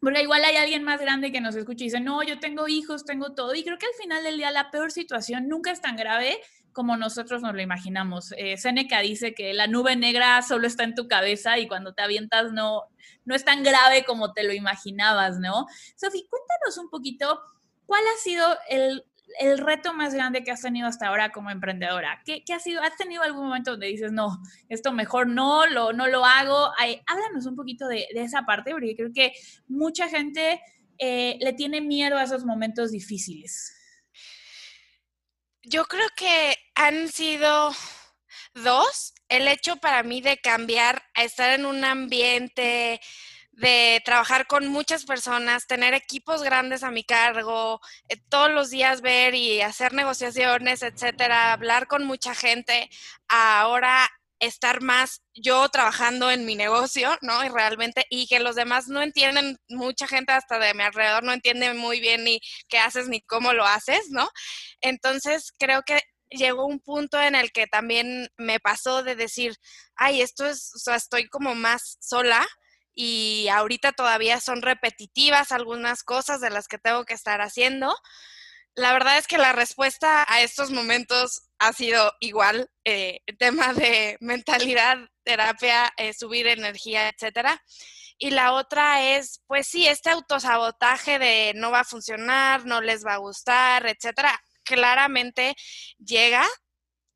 porque 0.02 0.24
igual 0.24 0.44
hay 0.44 0.56
alguien 0.56 0.84
más 0.84 1.00
grande 1.00 1.32
que 1.32 1.42
nos 1.42 1.56
escucha 1.56 1.84
y 1.84 1.88
dice, 1.88 2.00
no, 2.00 2.24
yo 2.24 2.40
tengo 2.40 2.68
hijos, 2.68 3.06
tengo 3.06 3.34
todo. 3.36 3.54
Y 3.54 3.64
creo 3.64 3.78
que 3.78 3.86
al 3.86 3.94
final 4.02 4.24
del 4.24 4.38
día 4.38 4.50
la 4.50 4.72
peor 4.72 4.92
situación 4.92 5.48
nunca 5.48 5.72
es 5.72 5.80
tan 5.80 5.96
grave 5.96 6.40
como 6.74 6.98
nosotros 6.98 7.44
nos 7.44 7.54
lo 7.54 7.62
imaginamos. 7.62 8.34
Eh, 8.38 8.58
Seneca 8.58 9.00
dice 9.02 9.36
que 9.36 9.54
la 9.54 9.68
nube 9.68 9.96
negra 9.96 10.42
solo 10.42 10.66
está 10.66 10.86
en 10.86 10.96
tu 10.96 11.08
cabeza 11.08 11.60
y 11.60 11.68
cuando 11.68 11.94
te 11.94 12.02
avientas 12.02 12.52
no, 12.52 12.84
no 13.26 13.36
es 13.36 13.46
tan 13.46 13.62
grave 13.62 14.04
como 14.04 14.34
te 14.34 14.44
lo 14.44 14.54
imaginabas, 14.54 15.38
¿no? 15.38 15.68
Sofi, 15.96 16.26
cuéntanos 16.28 16.78
un 16.80 16.90
poquito 16.90 17.40
cuál 17.86 18.02
ha 18.08 18.24
sido 18.24 18.46
el 18.70 19.06
el 19.40 19.58
reto 19.58 19.94
más 19.94 20.14
grande 20.14 20.44
que 20.44 20.52
has 20.52 20.62
tenido 20.62 20.88
hasta 20.88 21.08
ahora 21.08 21.32
como 21.32 21.50
emprendedora? 21.50 22.22
¿Qué, 22.26 22.44
ha 22.54 22.60
sido? 22.60 22.82
¿Has 22.82 22.96
tenido 22.98 23.24
algún 23.24 23.46
momento 23.46 23.72
donde 23.72 23.88
dices, 23.88 24.12
no, 24.12 24.42
esto 24.70 24.92
mejor 24.92 25.28
no, 25.28 25.66
lo, 25.68 25.94
no 25.94 26.08
lo 26.08 26.26
hago? 26.26 26.72
háblanos 27.08 27.46
un 27.46 27.56
poquito 27.56 27.88
de, 27.88 28.08
de, 28.14 28.24
esa 28.24 28.44
parte, 28.44 28.72
porque 28.72 28.96
creo 28.96 29.12
que 29.14 29.34
mucha 29.68 30.08
gente 30.10 30.62
eh, 31.04 31.38
le 31.40 31.54
tiene 31.54 31.82
miedo 31.82 32.18
a 32.18 32.24
esos 32.24 32.46
momentos 32.46 32.92
difíciles. 32.92 33.76
Yo 35.64 35.86
creo 35.86 36.08
que 36.16 36.56
han 36.76 37.10
sido 37.10 37.72
dos. 38.54 39.14
El 39.28 39.48
hecho 39.48 39.78
para 39.78 40.04
mí 40.04 40.22
de 40.22 40.38
cambiar 40.38 41.02
a 41.16 41.24
estar 41.24 41.60
en 41.60 41.66
un 41.66 41.84
ambiente 41.86 43.00
de 43.62 44.02
trabajar 44.04 44.48
con 44.48 44.68
muchas 44.68 45.06
personas, 45.06 45.68
tener 45.68 45.94
equipos 45.94 46.42
grandes 46.42 46.84
a 46.84 46.92
mi 46.92 47.04
cargo, 47.04 47.80
eh, 48.10 48.18
todos 48.28 48.52
los 48.52 48.72
días 48.72 49.02
ver 49.02 49.36
y 49.36 49.62
hacer 49.62 49.94
negociaciones, 49.94 50.82
etcétera, 50.82 51.54
hablar 51.54 51.88
con 51.88 52.04
mucha 52.04 52.34
gente, 52.34 52.90
ahora 53.28 54.10
estar 54.40 54.82
más 54.82 55.22
yo 55.36 55.70
trabajando 55.70 56.32
en 56.32 56.46
mi 56.46 56.56
negocio, 56.56 57.16
¿no? 57.22 57.46
Y 57.46 57.50
realmente, 57.50 58.08
y 58.10 58.26
que 58.26 58.40
los 58.40 58.56
demás 58.56 58.88
no 58.88 59.04
entienden, 59.04 59.60
mucha 59.70 60.08
gente 60.08 60.32
hasta 60.32 60.58
de 60.58 60.74
mi 60.74 60.82
alrededor 60.82 61.24
no 61.24 61.32
entiende 61.32 61.72
muy 61.76 62.00
bien 62.00 62.24
ni 62.24 62.42
qué 62.68 62.80
haces 62.80 63.08
ni 63.08 63.22
cómo 63.22 63.54
lo 63.54 63.64
haces, 63.66 64.10
¿no? 64.10 64.28
Entonces, 64.82 65.54
creo 65.60 65.84
que 65.84 66.02
llegó 66.32 66.66
un 66.66 66.80
punto 66.80 67.22
en 67.22 67.36
el 67.36 67.52
que 67.52 67.68
también 67.68 68.30
me 68.38 68.60
pasó 68.60 69.04
de 69.04 69.16
decir, 69.16 69.56
ay, 69.96 70.22
esto 70.22 70.48
es, 70.48 70.72
o 70.76 70.80
sea, 70.80 70.96
estoy 70.96 71.28
como 71.28 71.54
más 71.54 71.98
sola, 72.00 72.48
y 72.94 73.48
ahorita 73.50 73.92
todavía 73.94 74.40
son 74.40 74.62
repetitivas 74.62 75.52
algunas 75.52 76.04
cosas 76.04 76.42
de 76.42 76.50
las 76.50 76.68
que 76.68 76.78
tengo 76.78 77.06
que 77.06 77.14
estar 77.14 77.42
haciendo. 77.42 77.96
La 78.76 78.94
verdad 78.94 79.18
es 79.18 79.28
que 79.28 79.38
la 79.38 79.52
respuesta 79.52 80.26
a 80.30 80.42
estos 80.42 80.72
momentos 80.72 81.44
ha 81.60 81.74
sido 81.74 82.14
igual, 82.20 82.70
eh, 82.86 83.20
tema 83.38 83.74
de 83.74 84.18
mentalidad, 84.22 84.98
terapia, 85.24 85.92
eh, 85.98 86.14
subir 86.14 86.48
energía, 86.48 87.10
etcétera. 87.10 87.62
Y 88.18 88.32
la 88.32 88.54
otra 88.54 89.16
es, 89.16 89.42
pues 89.48 89.68
sí, 89.68 89.88
este 89.88 90.10
autosabotaje 90.10 91.20
de 91.20 91.54
no 91.56 91.72
va 91.72 91.82
a 91.82 91.84
funcionar, 91.86 92.66
no 92.66 92.82
les 92.82 93.06
va 93.06 93.16
a 93.16 93.18
gustar, 93.18 93.88
etcétera, 93.88 94.40
claramente 94.64 95.56
llega 95.98 96.48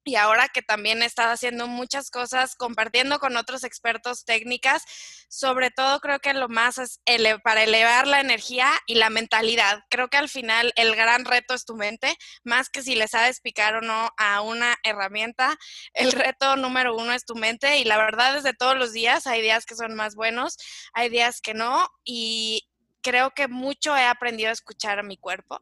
y 0.05 0.15
ahora 0.15 0.47
que 0.49 0.61
también 0.61 1.01
estado 1.01 1.31
haciendo 1.31 1.67
muchas 1.67 2.11
cosas, 2.11 2.55
compartiendo 2.55 3.19
con 3.19 3.35
otros 3.37 3.63
expertos 3.63 4.23
técnicas, 4.23 4.83
sobre 5.29 5.71
todo 5.71 5.99
creo 5.99 6.19
que 6.19 6.33
lo 6.33 6.47
más 6.47 6.77
es 6.77 7.01
para 7.43 7.63
elevar 7.63 8.07
la 8.07 8.21
energía 8.21 8.69
y 8.85 8.95
la 8.95 9.09
mentalidad. 9.09 9.83
Creo 9.89 10.07
que 10.07 10.17
al 10.17 10.29
final 10.29 10.71
el 10.75 10.95
gran 10.95 11.25
reto 11.25 11.55
es 11.55 11.65
tu 11.65 11.75
mente, 11.75 12.15
más 12.43 12.69
que 12.69 12.83
si 12.83 12.95
le 12.95 13.07
sabes 13.07 13.41
picar 13.41 13.75
o 13.75 13.81
no 13.81 14.11
a 14.17 14.41
una 14.41 14.75
herramienta, 14.83 15.57
el 15.93 16.11
reto 16.11 16.55
número 16.55 16.95
uno 16.95 17.11
es 17.11 17.25
tu 17.25 17.35
mente 17.35 17.79
y 17.79 17.83
la 17.83 17.97
verdad 17.97 18.37
es 18.37 18.43
de 18.43 18.53
todos 18.53 18.77
los 18.77 18.93
días, 18.93 19.25
hay 19.25 19.41
días 19.41 19.65
que 19.65 19.75
son 19.75 19.95
más 19.95 20.15
buenos, 20.15 20.57
hay 20.93 21.09
días 21.09 21.41
que 21.41 21.55
no 21.55 21.89
y 22.03 22.69
creo 23.01 23.31
que 23.31 23.47
mucho 23.47 23.97
he 23.97 24.05
aprendido 24.05 24.49
a 24.49 24.53
escuchar 24.53 24.99
a 24.99 25.03
mi 25.03 25.17
cuerpo 25.17 25.59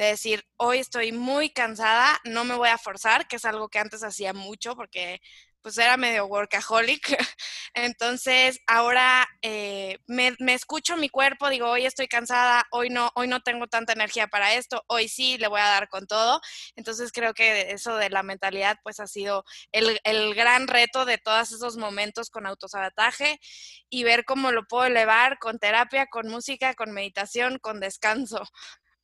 de 0.00 0.06
decir, 0.06 0.44
hoy 0.56 0.78
estoy 0.78 1.12
muy 1.12 1.50
cansada, 1.50 2.18
no 2.24 2.44
me 2.44 2.54
voy 2.54 2.70
a 2.70 2.78
forzar, 2.78 3.28
que 3.28 3.36
es 3.36 3.44
algo 3.44 3.68
que 3.68 3.78
antes 3.78 4.02
hacía 4.02 4.32
mucho 4.32 4.74
porque 4.74 5.20
pues 5.62 5.76
era 5.76 5.98
medio 5.98 6.24
workaholic. 6.26 7.02
Entonces, 7.74 8.60
ahora 8.66 9.28
eh, 9.42 9.98
me, 10.06 10.34
me, 10.38 10.54
escucho 10.54 10.96
mi 10.96 11.10
cuerpo, 11.10 11.50
digo, 11.50 11.68
hoy 11.68 11.84
estoy 11.84 12.08
cansada, 12.08 12.64
hoy 12.70 12.88
no, 12.88 13.10
hoy 13.14 13.28
no 13.28 13.40
tengo 13.40 13.66
tanta 13.66 13.92
energía 13.92 14.26
para 14.28 14.54
esto, 14.54 14.82
hoy 14.86 15.08
sí 15.08 15.36
le 15.36 15.48
voy 15.48 15.60
a 15.60 15.64
dar 15.66 15.88
con 15.90 16.06
todo. 16.06 16.40
Entonces, 16.76 17.12
creo 17.12 17.34
que 17.34 17.72
eso 17.72 17.96
de 17.96 18.08
la 18.08 18.22
mentalidad, 18.22 18.78
pues 18.82 19.00
ha 19.00 19.06
sido 19.06 19.44
el, 19.72 20.00
el 20.04 20.34
gran 20.34 20.66
reto 20.66 21.04
de 21.04 21.18
todos 21.18 21.52
esos 21.52 21.76
momentos 21.76 22.30
con 22.30 22.46
autosabotaje 22.46 23.38
y 23.90 24.04
ver 24.04 24.24
cómo 24.24 24.50
lo 24.52 24.64
puedo 24.66 24.86
elevar 24.86 25.38
con 25.38 25.58
terapia, 25.58 26.06
con 26.06 26.28
música, 26.28 26.72
con 26.74 26.92
meditación, 26.92 27.58
con 27.58 27.80
descanso. 27.80 28.42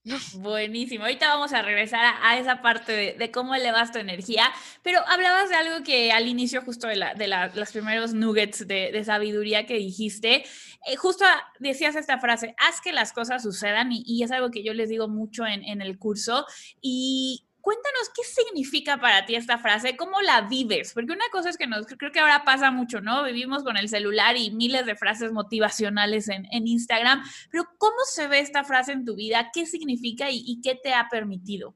Buenísimo. 0.39 1.05
Ahorita 1.05 1.29
vamos 1.29 1.53
a 1.53 1.63
regresar 1.63 2.15
a, 2.23 2.39
esa 2.39 2.63
parte 2.63 3.17
de, 3.19 3.31
cómo 3.33 3.55
elevas 3.55 3.91
tu 3.93 3.99
energía, 3.99 4.53
pero 4.83 5.01
hablabas 5.07 5.49
de 5.49 5.57
algo 5.57 5.85
que 5.85 6.13
al 6.13 6.29
inicio 6.29 6.63
justo 6.63 6.87
de, 6.87 6.97
la, 6.97 7.15
de 7.15 7.51
los 7.55 7.73
primeros 7.73 8.15
nuggets 8.15 8.67
de, 8.69 9.03
sabiduría 9.05 9.67
que 9.67 9.75
dijiste, 9.75 10.45
eh, 10.87 10.97
justo 10.97 11.25
decías 11.59 11.97
esta 11.97 12.19
frase, 12.19 12.55
haz 12.59 12.81
que 12.81 12.93
las 12.93 13.13
cosas 13.13 13.43
sucedan 13.43 13.91
y, 13.91 14.23
es 14.23 14.31
algo 14.31 14.51
que 14.51 14.63
yo 14.63 14.75
les 14.75 14.89
digo 14.89 15.09
mucho 15.09 15.45
en, 15.47 15.65
en 15.65 15.83
el 15.83 15.99
curso 15.99 16.47
y 16.81 17.45
cuéntanos 17.67 18.11
qué 18.15 18.23
significa 18.23 18.97
para 18.97 19.27
ti 19.27 19.35
esta 19.35 19.59
frase, 19.59 19.97
cómo 19.97 20.21
la 20.21 20.43
vives, 20.43 20.93
porque 20.93 21.13
una 21.13 21.29
cosa 21.33 21.51
es 21.51 21.57
que 21.57 21.67
creo 21.99 22.13
que 22.13 22.21
ahora 22.21 22.45
pasa 22.45 22.71
mucho, 22.71 23.01
¿no? 23.01 23.25
Vivimos 23.25 23.65
con 23.65 23.77
el 23.77 23.89
celular 23.89 24.37
y 24.37 24.53
miles 24.53 24.87
de 24.87 24.95
frases 24.95 25.33
motivacionales 25.33 26.29
en, 26.29 26.47
Instagram, 26.53 27.25
pero 27.51 27.65
¿cómo 27.77 27.97
se 28.09 28.29
ve 28.29 28.39
esta 28.39 28.63
frase 28.63 28.93
en 28.93 29.05
tu 29.05 29.17
vida? 29.17 29.51
¿Qué 29.53 29.67
significa 29.67 30.29
y, 30.31 30.61
qué 30.63 30.77
te 30.77 30.95
ha 30.95 31.09
permitido? 31.09 31.75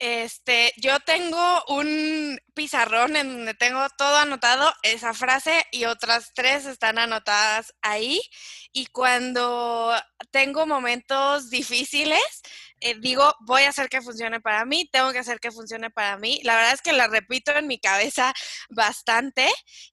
Este, 0.00 0.72
yo 0.76 0.98
tengo 0.98 1.62
un 1.68 2.40
pizarrón 2.52 3.14
en 3.14 3.28
donde 3.28 3.54
tengo 3.54 3.86
todo 3.96 4.16
anotado, 4.16 4.72
esa 4.82 5.14
frase 5.14 5.64
y 5.70 5.84
otras 5.84 6.32
tres 6.34 6.66
están 6.66 6.98
anotadas 6.98 7.74
ahí. 7.80 8.20
Y 8.72 8.86
cuando 8.86 9.94
tengo 10.32 10.66
momentos 10.66 11.48
difíciles, 11.50 12.42
eh, 12.82 12.96
digo, 13.00 13.34
voy 13.40 13.62
a 13.62 13.70
hacer 13.70 13.88
que 13.88 14.02
funcione 14.02 14.40
para 14.40 14.64
mí, 14.64 14.88
tengo 14.92 15.12
que 15.12 15.20
hacer 15.20 15.40
que 15.40 15.52
funcione 15.52 15.90
para 15.90 16.16
mí. 16.18 16.40
La 16.44 16.56
verdad 16.56 16.74
es 16.74 16.82
que 16.82 16.92
la 16.92 17.08
repito 17.08 17.52
en 17.52 17.66
mi 17.66 17.78
cabeza 17.78 18.34
bastante 18.70 19.48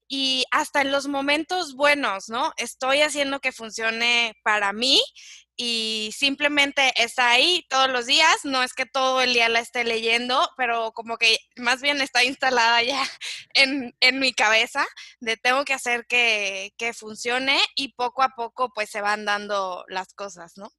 y 0.08 0.44
hasta 0.50 0.80
en 0.82 0.92
los 0.92 1.06
momentos 1.08 1.74
buenos, 1.74 2.28
¿no? 2.28 2.52
Estoy 2.56 3.02
haciendo 3.02 3.40
que 3.40 3.52
funcione 3.52 4.34
para 4.42 4.72
mí 4.72 5.00
y 5.56 6.10
simplemente 6.16 6.90
está 6.96 7.30
ahí 7.32 7.66
todos 7.68 7.90
los 7.90 8.06
días, 8.06 8.44
no 8.44 8.62
es 8.62 8.72
que 8.72 8.86
todo 8.86 9.20
el 9.20 9.34
día 9.34 9.48
la 9.50 9.60
esté 9.60 9.84
leyendo, 9.84 10.48
pero 10.56 10.92
como 10.92 11.18
que 11.18 11.36
más 11.56 11.82
bien 11.82 12.00
está 12.00 12.24
instalada 12.24 12.82
ya 12.82 13.02
en, 13.54 13.94
en 14.00 14.18
mi 14.20 14.32
cabeza 14.32 14.86
de 15.20 15.36
tengo 15.36 15.64
que 15.66 15.74
hacer 15.74 16.06
que, 16.06 16.72
que 16.78 16.94
funcione 16.94 17.60
y 17.74 17.92
poco 17.92 18.22
a 18.22 18.30
poco 18.30 18.70
pues 18.74 18.90
se 18.90 19.02
van 19.02 19.26
dando 19.26 19.84
las 19.88 20.14
cosas, 20.14 20.54
¿no? 20.56 20.70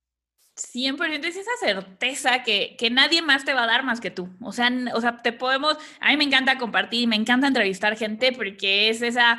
100% 0.74 1.26
es 1.26 1.36
esa 1.36 1.52
certeza 1.60 2.44
que, 2.44 2.76
que, 2.78 2.90
nadie 2.90 3.22
más 3.22 3.46
te 3.46 3.54
va 3.54 3.64
a 3.64 3.68
dar 3.68 3.84
más 3.84 4.00
que 4.00 4.12
tú. 4.12 4.30
O 4.42 4.52
sea, 4.52 4.72
o 4.94 5.02
sea, 5.02 5.18
te 5.18 5.34
podemos, 5.34 5.78
a 6.00 6.10
mí 6.10 6.18
me 6.18 6.24
encanta 6.24 6.58
compartir, 6.58 7.08
me 7.08 7.16
encanta 7.16 7.48
entrevistar 7.48 7.98
gente 7.98 8.32
porque 8.32 8.90
es 8.90 9.02
esa, 9.02 9.38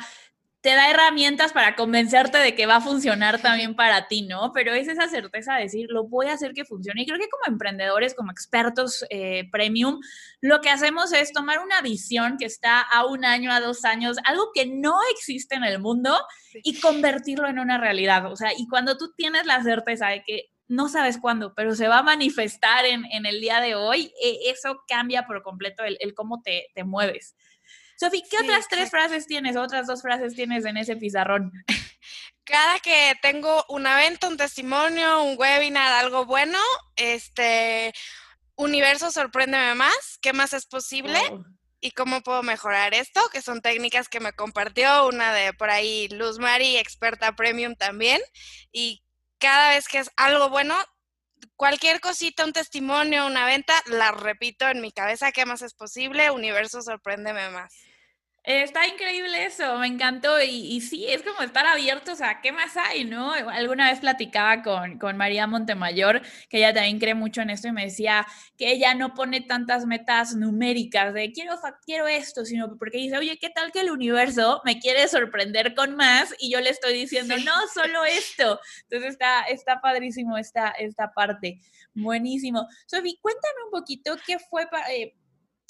te 0.63 0.69
da 0.69 0.89
herramientas 0.89 1.51
para 1.51 1.75
convencerte 1.75 2.37
de 2.37 2.55
que 2.55 2.65
va 2.65 2.77
a 2.77 2.81
funcionar 2.81 3.41
también 3.41 3.75
para 3.75 4.07
ti, 4.07 4.21
¿no? 4.21 4.53
Pero 4.53 4.73
es 4.73 4.87
esa 4.87 5.09
certeza 5.09 5.55
de 5.55 5.63
decir, 5.63 5.87
lo 5.89 6.05
voy 6.05 6.27
a 6.27 6.33
hacer 6.33 6.53
que 6.53 6.63
funcione. 6.63 7.01
Y 7.01 7.05
creo 7.05 7.19
que 7.19 7.27
como 7.27 7.53
emprendedores, 7.53 8.15
como 8.15 8.31
expertos 8.31 9.05
eh, 9.09 9.49
premium, 9.51 9.99
lo 10.39 10.61
que 10.61 10.69
hacemos 10.69 11.11
es 11.11 11.33
tomar 11.33 11.59
una 11.59 11.81
visión 11.81 12.37
que 12.37 12.45
está 12.45 12.79
a 12.79 13.05
un 13.05 13.25
año, 13.25 13.51
a 13.51 13.59
dos 13.59 13.83
años, 13.83 14.15
algo 14.23 14.51
que 14.53 14.65
no 14.65 14.99
existe 15.11 15.55
en 15.55 15.65
el 15.65 15.79
mundo 15.79 16.17
y 16.53 16.79
convertirlo 16.79 17.49
en 17.49 17.59
una 17.59 17.77
realidad. 17.77 18.31
O 18.31 18.37
sea, 18.37 18.51
y 18.57 18.65
cuando 18.69 18.97
tú 18.97 19.11
tienes 19.17 19.45
la 19.45 19.61
certeza 19.63 20.07
de 20.07 20.23
que 20.23 20.52
no 20.73 20.89
sabes 20.89 21.17
cuándo, 21.19 21.53
pero 21.53 21.75
se 21.75 21.87
va 21.87 21.99
a 21.99 22.03
manifestar 22.03 22.85
en, 22.85 23.25
el 23.25 23.39
día 23.39 23.61
de 23.61 23.75
hoy, 23.75 24.13
e, 24.21 24.49
eso 24.49 24.83
cambia 24.87 25.25
por 25.25 25.43
completo 25.43 25.83
el, 25.83 26.13
cómo 26.13 26.41
te, 26.41 26.67
mueves. 26.83 27.35
Sofi, 27.97 28.23
¿qué 28.29 28.37
otras 28.43 28.67
tres 28.67 28.89
frases 28.89 29.27
tienes, 29.27 29.55
otras 29.55 29.87
dos 29.87 30.01
frases 30.01 30.35
tienes 30.35 30.65
en 30.65 30.77
ese 30.77 30.95
pizarrón? 30.95 31.51
Cada 32.43 32.79
que 32.79 33.13
tengo 33.21 33.63
una 33.69 33.95
venta, 33.95 34.27
un 34.27 34.35
testimonio, 34.35 35.23
un 35.23 35.37
webinar, 35.37 35.93
algo 35.93 36.25
bueno, 36.25 36.59
este, 36.95 37.93
universo, 38.55 39.11
sorpréndeme 39.11 39.75
más, 39.75 40.17
¿qué 40.21 40.33
más 40.33 40.53
es 40.53 40.65
posible? 40.65 41.19
¿Y 41.79 41.91
cómo 41.91 42.21
puedo 42.21 42.43
mejorar 42.43 42.93
esto? 42.93 43.21
Que 43.31 43.41
son 43.41 43.61
técnicas 43.61 44.09
que 44.09 44.19
me 44.19 44.33
compartió 44.33 45.07
una 45.07 45.33
de 45.33 45.53
por 45.53 45.69
ahí 45.69 46.07
Luz 46.09 46.39
Mari, 46.39 46.77
experta 46.77 47.35
premium 47.35 47.75
también, 47.75 48.21
y 48.71 49.02
cada 49.43 49.71
vez 49.71 49.89
que 49.89 49.99
es 49.99 50.09
algo 50.15 50.47
bueno, 50.47 50.73
cualquier 51.57 51.99
cosita, 51.99 52.45
un 52.45 52.53
testimonio, 52.53 53.27
una 53.27 53.45
venta, 53.45 53.73
la 53.87 54.13
repito 54.13 54.69
en 54.69 54.79
mi 54.79 54.93
cabeza, 54.93 55.33
¿qué 55.33 55.45
más 55.45 55.61
es 55.61 55.73
posible? 55.73 56.31
Universo, 56.31 56.81
sorpréndeme 56.81 57.49
más. 57.49 57.73
Está 58.45 58.85
increíble 58.85 59.45
eso, 59.45 59.77
me 59.77 59.87
encantó 59.87 60.41
y, 60.41 60.81
sí, 60.81 61.05
es 61.07 61.23
como 61.23 61.43
estar 61.43 61.65
abiertos 61.65 62.19
a 62.19 62.41
qué 62.41 62.51
más 62.51 62.75
hay, 62.75 63.05
¿no? 63.05 63.31
Alguna 63.31 63.89
vez 63.89 64.01
platicaba 64.01 64.61
con, 64.61 64.99
con 64.99 65.15
María 65.15 65.47
Montemayor, 65.47 66.21
que 66.49 66.57
ella 66.57 66.73
también 66.73 66.99
cree 66.99 67.15
mucho 67.15 67.39
en 67.39 67.51
esto 67.51 67.69
y 67.69 67.71
me 67.71 67.85
decía 67.85 68.27
que 68.57 68.69
ella 68.69 68.95
no 68.95 69.13
pone 69.13 69.39
tantas 69.39 69.85
metas 69.85 70.35
numéricas 70.35 71.13
de 71.13 71.31
quiero, 71.31 71.55
quiero 71.85 72.05
esto, 72.09 72.43
sino 72.43 72.77
porque 72.77 72.97
dice, 72.97 73.17
oye, 73.17 73.37
¿qué 73.39 73.49
tal 73.49 73.71
que 73.71 73.79
el 73.79 73.91
universo 73.91 74.61
me 74.65 74.77
quiere 74.77 75.07
sorprender 75.07 75.73
con 75.73 75.95
más? 75.95 76.35
Y 76.37 76.51
yo 76.51 76.59
le 76.59 76.69
estoy 76.69 76.95
diciendo, 76.95 77.35
no, 77.45 77.53
solo 77.73 78.03
esto. 78.03 78.59
Entonces 78.89 79.11
está, 79.11 79.43
está 79.43 79.79
padrísimo 79.79 80.37
esta, 80.37 80.71
esta 80.71 81.13
parte. 81.13 81.61
Buenísimo. 81.93 82.67
Sofi, 82.87 83.17
cuéntame 83.21 83.63
un 83.67 83.71
poquito 83.71 84.17
qué 84.27 84.37
fue 84.37 84.67
para... 84.67 84.91
Eh, 84.91 85.15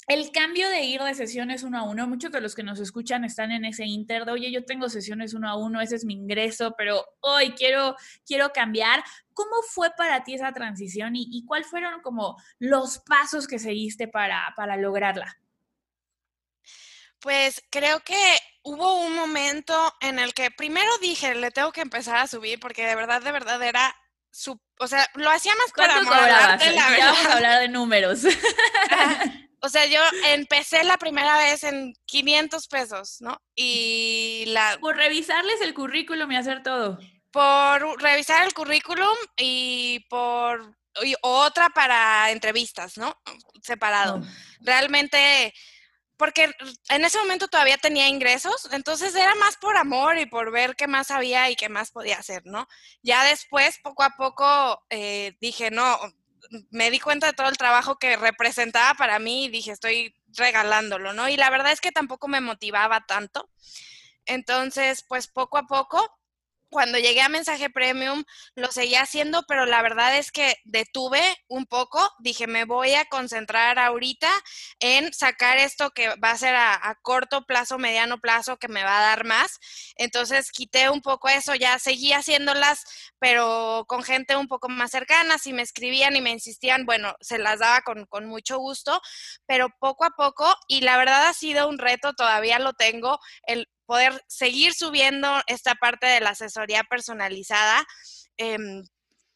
el 0.06 0.30
cambio 0.32 0.68
de 0.68 0.82
ir 0.82 1.00
de 1.02 1.14
sesiones 1.14 1.62
uno 1.62 1.78
a 1.78 1.82
uno, 1.82 2.06
muchos 2.06 2.30
de 2.30 2.40
los 2.40 2.54
que 2.54 2.62
nos 2.62 2.80
escuchan 2.80 3.24
están 3.24 3.50
en 3.52 3.64
ese 3.64 3.84
inter 3.84 4.24
de, 4.24 4.32
oye, 4.32 4.52
yo 4.52 4.64
tengo 4.64 4.88
sesiones 4.88 5.34
uno 5.34 5.48
a 5.48 5.56
uno, 5.56 5.80
ese 5.80 5.96
es 5.96 6.04
mi 6.04 6.14
ingreso, 6.14 6.74
pero 6.76 7.04
hoy 7.20 7.52
quiero, 7.52 7.96
quiero 8.26 8.50
cambiar. 8.52 9.02
¿Cómo 9.32 9.62
fue 9.68 9.90
para 9.96 10.22
ti 10.22 10.34
esa 10.34 10.52
transición 10.52 11.14
y, 11.16 11.44
cuáles 11.46 11.68
fueron 11.68 12.00
como 12.02 12.36
los 12.58 12.98
pasos 12.98 13.46
que 13.46 13.58
seguiste 13.58 14.06
para, 14.06 14.52
para 14.56 14.76
lograrla? 14.76 15.38
Pues 17.18 17.62
creo 17.70 18.00
que 18.00 18.38
hubo 18.62 19.00
un 19.00 19.14
momento 19.14 19.74
en 20.00 20.18
el 20.18 20.34
que 20.34 20.50
primero 20.50 20.90
dije, 21.00 21.34
le 21.34 21.50
tengo 21.50 21.72
que 21.72 21.80
empezar 21.80 22.16
a 22.16 22.26
subir 22.26 22.60
porque 22.60 22.86
de 22.86 22.94
verdad, 22.94 23.22
de 23.22 23.32
verdad 23.32 23.62
era 23.62 23.94
su, 24.30 24.60
o 24.78 24.86
sea, 24.86 25.08
lo 25.14 25.30
hacía 25.30 25.54
más 25.54 25.72
para 25.72 25.96
amor 25.96 26.12
Vamos 26.12 27.26
a 27.26 27.32
hablar 27.32 27.60
de 27.60 27.68
números. 27.68 28.22
O 29.64 29.70
sea, 29.70 29.86
yo 29.86 29.98
empecé 30.26 30.84
la 30.84 30.98
primera 30.98 31.38
vez 31.38 31.64
en 31.64 31.94
500 32.04 32.68
pesos, 32.68 33.16
¿no? 33.20 33.40
Y 33.56 34.44
la... 34.48 34.76
Por 34.78 34.94
revisarles 34.94 35.62
el 35.62 35.72
currículum 35.72 36.30
y 36.30 36.36
hacer 36.36 36.62
todo. 36.62 36.98
Por 37.30 38.02
revisar 38.02 38.44
el 38.44 38.52
currículum 38.52 39.16
y 39.38 40.04
por... 40.10 40.76
otra 41.22 41.70
para 41.70 42.30
entrevistas, 42.30 42.98
¿no? 42.98 43.18
Separado. 43.62 44.16
Oh. 44.16 44.26
Realmente, 44.60 45.54
porque 46.18 46.50
en 46.90 47.04
ese 47.06 47.18
momento 47.20 47.48
todavía 47.48 47.78
tenía 47.78 48.06
ingresos, 48.06 48.68
entonces 48.70 49.14
era 49.14 49.34
más 49.36 49.56
por 49.56 49.78
amor 49.78 50.18
y 50.18 50.26
por 50.26 50.52
ver 50.52 50.76
qué 50.76 50.88
más 50.88 51.10
había 51.10 51.48
y 51.48 51.56
qué 51.56 51.70
más 51.70 51.90
podía 51.90 52.18
hacer, 52.18 52.42
¿no? 52.44 52.68
Ya 53.02 53.24
después, 53.24 53.78
poco 53.82 54.02
a 54.02 54.10
poco, 54.10 54.84
eh, 54.90 55.38
dije, 55.40 55.70
no, 55.70 55.98
me 56.70 56.90
di 56.90 57.00
cuenta 57.00 57.26
de 57.26 57.32
todo 57.32 57.48
el 57.48 57.56
trabajo 57.56 57.98
que 57.98 58.16
representaba 58.16 58.94
para 58.94 59.18
mí 59.18 59.44
y 59.44 59.48
dije, 59.48 59.72
estoy 59.72 60.14
regalándolo, 60.28 61.12
¿no? 61.12 61.28
Y 61.28 61.36
la 61.36 61.50
verdad 61.50 61.72
es 61.72 61.80
que 61.80 61.92
tampoco 61.92 62.28
me 62.28 62.40
motivaba 62.40 63.04
tanto. 63.06 63.48
Entonces, 64.26 65.04
pues 65.06 65.26
poco 65.28 65.58
a 65.58 65.66
poco 65.66 66.18
cuando 66.74 66.98
llegué 66.98 67.20
a 67.20 67.28
mensaje 67.28 67.70
premium 67.70 68.24
lo 68.56 68.72
seguía 68.72 69.02
haciendo, 69.02 69.44
pero 69.46 69.64
la 69.64 69.80
verdad 69.80 70.18
es 70.18 70.32
que 70.32 70.56
detuve 70.64 71.22
un 71.46 71.66
poco, 71.66 72.10
dije, 72.18 72.48
me 72.48 72.64
voy 72.64 72.94
a 72.94 73.04
concentrar 73.04 73.78
ahorita 73.78 74.28
en 74.80 75.12
sacar 75.12 75.58
esto 75.58 75.92
que 75.92 76.08
va 76.16 76.32
a 76.32 76.36
ser 76.36 76.56
a, 76.56 76.98
corto 77.02 77.46
plazo, 77.46 77.78
mediano 77.78 78.18
plazo, 78.18 78.56
que 78.56 78.66
me 78.66 78.82
va 78.82 78.98
a 78.98 79.02
dar 79.02 79.24
más. 79.24 79.60
Entonces 79.94 80.50
quité 80.50 80.90
un 80.90 81.00
poco 81.00 81.28
eso, 81.28 81.54
ya 81.54 81.78
seguí 81.78 82.12
haciéndolas, 82.12 82.82
pero 83.20 83.84
con 83.86 84.02
gente 84.02 84.34
un 84.34 84.48
poco 84.48 84.68
más 84.68 84.90
cercana, 84.90 85.38
si 85.38 85.52
me 85.52 85.62
escribían 85.62 86.16
y 86.16 86.22
me 86.22 86.30
insistían, 86.32 86.86
bueno, 86.86 87.14
se 87.20 87.38
las 87.38 87.60
daba 87.60 87.82
con, 87.82 88.04
con 88.06 88.26
mucho 88.26 88.58
gusto, 88.58 89.00
pero 89.46 89.68
poco 89.78 90.04
a 90.04 90.10
poco, 90.10 90.52
y 90.66 90.80
la 90.80 90.96
verdad 90.96 91.28
ha 91.28 91.34
sido 91.34 91.68
un 91.68 91.78
reto, 91.78 92.14
todavía 92.14 92.58
lo 92.58 92.72
tengo, 92.72 93.20
el 93.46 93.68
poder 93.86 94.22
seguir 94.28 94.74
subiendo 94.74 95.40
esta 95.46 95.74
parte 95.74 96.06
de 96.06 96.20
la 96.20 96.30
asesoría 96.30 96.84
personalizada. 96.84 97.84
Em, 98.36 98.82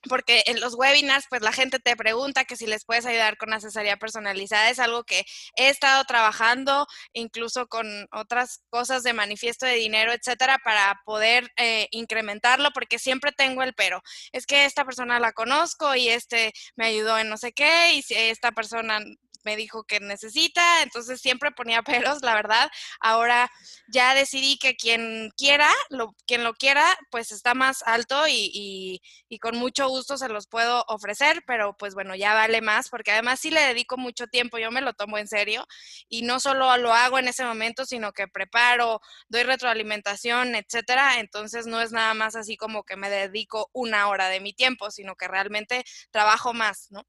porque 0.08 0.42
en 0.46 0.60
los 0.60 0.74
webinars, 0.74 1.26
pues 1.28 1.42
la 1.42 1.52
gente 1.52 1.78
te 1.78 1.96
pregunta 1.96 2.44
que 2.44 2.56
si 2.56 2.66
les 2.66 2.84
puedes 2.84 3.06
ayudar 3.06 3.36
con 3.36 3.52
asesoría 3.52 3.96
personalizada. 3.96 4.70
Es 4.70 4.78
algo 4.78 5.04
que 5.04 5.24
he 5.56 5.68
estado 5.68 6.04
trabajando, 6.04 6.86
incluso 7.12 7.66
con 7.66 7.86
otras 8.12 8.62
cosas 8.70 9.02
de 9.02 9.12
manifiesto 9.12 9.66
de 9.66 9.74
dinero, 9.74 10.12
etcétera, 10.12 10.58
para 10.64 11.00
poder 11.04 11.50
eh, 11.56 11.88
incrementarlo, 11.90 12.70
porque 12.72 12.98
siempre 12.98 13.32
tengo 13.32 13.62
el 13.62 13.74
pero. 13.74 14.02
Es 14.32 14.46
que 14.46 14.64
esta 14.64 14.84
persona 14.84 15.18
la 15.20 15.32
conozco 15.32 15.94
y 15.94 16.08
este 16.08 16.52
me 16.76 16.86
ayudó 16.86 17.18
en 17.18 17.28
no 17.28 17.36
sé 17.36 17.52
qué, 17.52 17.94
y 17.94 18.04
esta 18.10 18.52
persona 18.52 19.00
me 19.48 19.56
dijo 19.56 19.84
que 19.84 19.98
necesita, 19.98 20.82
entonces 20.82 21.22
siempre 21.22 21.50
ponía 21.52 21.82
peros, 22.06 22.18
la 22.20 22.34
verdad. 22.34 22.68
Ahora 23.00 23.50
ya 23.88 24.14
decidí 24.14 24.58
que 24.58 24.76
quien 24.76 25.30
quiera, 25.38 25.70
lo, 25.88 26.14
quien 26.26 26.44
lo 26.44 26.52
quiera, 26.52 26.84
pues 27.10 27.32
está 27.32 27.54
más 27.54 27.82
alto 27.86 28.28
y, 28.28 29.00
y, 29.28 29.38
con 29.38 29.56
mucho 29.56 29.88
gusto 29.88 30.18
se 30.18 30.28
los 30.28 30.46
puedo 30.48 30.84
ofrecer, 30.88 31.42
pero 31.46 31.74
pues 31.78 31.94
bueno, 31.94 32.14
ya 32.14 32.34
vale 32.34 32.60
más, 32.60 32.90
porque 32.90 33.12
además 33.12 33.40
sí 33.40 33.50
le 33.50 33.60
dedico 33.60 33.96
mucho 33.96 34.26
tiempo, 34.26 34.58
yo 34.58 34.70
me 34.70 34.82
lo 34.82 34.92
tomo 34.92 35.16
en 35.16 35.28
serio 35.28 35.64
y 36.08 36.22
no 36.22 36.40
solo 36.40 36.76
lo 36.76 36.92
hago 36.92 37.18
en 37.18 37.28
ese 37.28 37.44
momento, 37.44 37.86
sino 37.86 38.12
que 38.12 38.28
preparo, 38.28 39.00
doy 39.28 39.44
retroalimentación, 39.44 40.56
etcétera. 40.56 41.20
Entonces 41.20 41.66
no 41.66 41.80
es 41.80 41.92
nada 41.92 42.12
más 42.14 42.36
así 42.36 42.56
como 42.56 42.84
que 42.84 42.96
me 42.96 43.08
dedico 43.08 43.70
una 43.72 44.08
hora 44.08 44.28
de 44.28 44.40
mi 44.40 44.52
tiempo, 44.52 44.90
sino 44.90 45.16
que 45.16 45.28
realmente 45.28 45.84
trabajo 46.10 46.52
más, 46.52 46.90
¿no? 46.90 47.04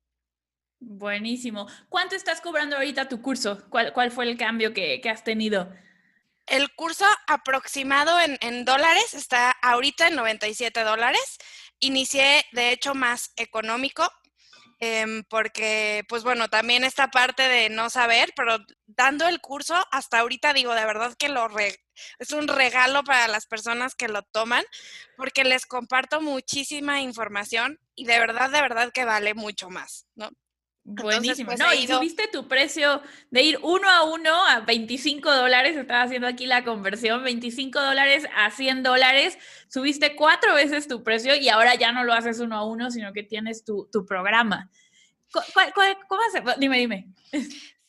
Buenísimo. 0.80 1.68
¿Cuánto 1.90 2.16
estás 2.16 2.40
cobrando 2.40 2.78
ahorita 2.78 3.10
tu 3.10 3.22
curso? 3.22 3.62
¿Cuál, 3.70 3.92
cuál 3.92 4.12
fue 4.12 4.26
el 4.26 4.38
cambio 4.38 4.74
que, 4.74 5.02
has 5.10 5.24
tenido? 5.24 5.70
El 6.48 6.74
curso 6.74 7.06
aproximado 7.28 8.18
en, 8.20 8.66
dólares 8.66 9.14
está 9.14 9.52
ahorita 9.52 10.08
en 10.08 10.16
97 10.16 10.84
dólares. 10.84 11.38
Inicié, 11.80 12.46
de 12.54 12.72
hecho, 12.72 12.96
más 12.96 13.34
económico, 13.36 14.10
em, 14.80 15.24
porque, 15.30 16.06
pues 16.08 16.24
bueno, 16.24 16.48
también 16.48 16.84
esta 16.86 17.10
parte 17.12 17.44
de 17.44 17.70
no 17.70 17.90
saber, 17.90 18.32
pero 18.36 18.58
dando 18.88 19.28
el 19.28 19.42
curso, 19.42 19.76
hasta 19.92 20.20
ahorita 20.20 20.54
digo, 20.54 20.74
de 20.74 20.86
verdad 20.86 21.14
que 21.20 21.30
lo 21.30 21.50
es 22.20 22.32
un 22.32 22.48
regalo 22.48 23.04
para 23.04 23.28
las 23.28 23.46
personas 23.46 23.96
que 23.96 24.08
lo 24.08 24.24
toman, 24.24 24.64
porque 25.18 25.44
les 25.44 25.66
comparto 25.66 26.22
muchísima 26.22 27.02
información 27.02 27.80
y 27.96 28.06
de 28.06 28.20
verdad, 28.20 28.50
de 28.50 28.62
verdad 28.62 28.92
que 28.94 29.06
vale 29.06 29.34
mucho 29.34 29.70
más, 29.70 30.08
¿no? 30.16 30.32
Buenísimo. 30.90 31.48
Pues, 31.48 31.60
no, 31.60 31.74
y 31.74 31.88
subiste 31.88 32.28
tu 32.32 32.48
precio 32.48 33.02
de 33.30 33.44
ir 33.44 33.60
uno 33.62 33.90
a 33.90 34.04
uno 34.04 34.46
a 34.48 34.62
25 34.62 35.34
dólares. 35.34 35.78
Estaba 35.78 36.04
haciendo 36.04 36.28
aquí 36.28 36.46
la 36.46 36.64
conversión, 36.64 37.24
25 37.24 37.80
dólares 37.80 38.26
a 38.36 38.50
100 38.50 38.84
dólares. 38.84 39.38
Subiste 39.68 40.16
cuatro 40.16 40.56
veces 40.56 40.88
tu 40.88 41.04
precio 41.04 41.36
y 41.36 41.50
ahora 41.50 41.76
ya 41.76 41.92
no 41.92 42.04
lo 42.04 42.14
haces 42.14 42.40
uno 42.40 42.56
a 42.58 42.66
uno, 42.66 42.90
sino 42.90 43.14
que 43.14 43.24
tienes 43.24 43.64
tu, 43.64 43.88
tu 43.92 44.06
programa. 44.06 44.70
cómo 45.32 46.22
hace? 46.28 46.44
Dime, 46.60 46.80
dime. 46.80 47.08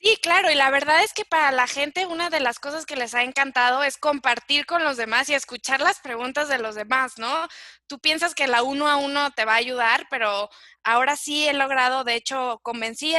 Sí, 0.02 0.16
claro, 0.22 0.50
y 0.50 0.54
la 0.54 0.70
verdad 0.70 1.04
es 1.04 1.12
que 1.12 1.26
para 1.26 1.52
la 1.52 1.66
gente 1.66 2.06
una 2.06 2.30
de 2.30 2.40
las 2.40 2.58
cosas 2.58 2.86
que 2.86 2.96
les 2.96 3.14
ha 3.14 3.22
encantado 3.22 3.82
es 3.82 3.98
compartir 3.98 4.64
con 4.64 4.82
los 4.82 4.96
demás 4.96 5.28
y 5.28 5.34
escuchar 5.34 5.80
las 5.82 6.00
preguntas 6.00 6.48
de 6.48 6.56
los 6.58 6.74
demás, 6.74 7.18
¿no? 7.18 7.46
Tú 7.86 7.98
piensas 7.98 8.34
que 8.34 8.46
la 8.46 8.62
uno 8.62 8.88
a 8.88 8.96
uno 8.96 9.30
te 9.32 9.44
va 9.44 9.52
a 9.52 9.56
ayudar, 9.56 10.06
pero 10.10 10.48
ahora 10.84 11.16
sí 11.16 11.46
he 11.46 11.52
logrado, 11.52 12.02
de 12.04 12.14
hecho, 12.14 12.60
convencí 12.62 13.14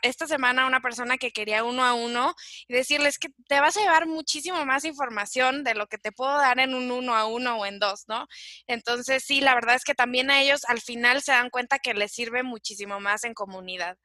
esta 0.00 0.26
semana 0.26 0.62
a 0.62 0.66
una 0.66 0.80
persona 0.80 1.18
que 1.18 1.32
quería 1.32 1.64
uno 1.64 1.84
a 1.84 1.92
uno 1.92 2.34
y 2.66 2.72
decirles 2.74 3.18
que 3.18 3.28
te 3.46 3.60
vas 3.60 3.76
a 3.76 3.80
llevar 3.82 4.06
muchísimo 4.06 4.64
más 4.64 4.84
información 4.86 5.64
de 5.64 5.74
lo 5.74 5.86
que 5.86 5.98
te 5.98 6.12
puedo 6.12 6.32
dar 6.38 6.58
en 6.60 6.74
un 6.74 6.90
uno 6.90 7.14
a 7.14 7.26
uno 7.26 7.58
o 7.58 7.66
en 7.66 7.78
dos, 7.78 8.04
¿no? 8.08 8.26
Entonces, 8.66 9.22
sí, 9.22 9.42
la 9.42 9.54
verdad 9.54 9.74
es 9.74 9.84
que 9.84 9.94
también 9.94 10.30
a 10.30 10.40
ellos 10.40 10.64
al 10.66 10.80
final 10.80 11.20
se 11.22 11.32
dan 11.32 11.50
cuenta 11.50 11.78
que 11.78 11.92
les 11.92 12.10
sirve 12.12 12.42
muchísimo 12.42 13.00
más 13.00 13.24
en 13.24 13.34
comunidad. 13.34 13.98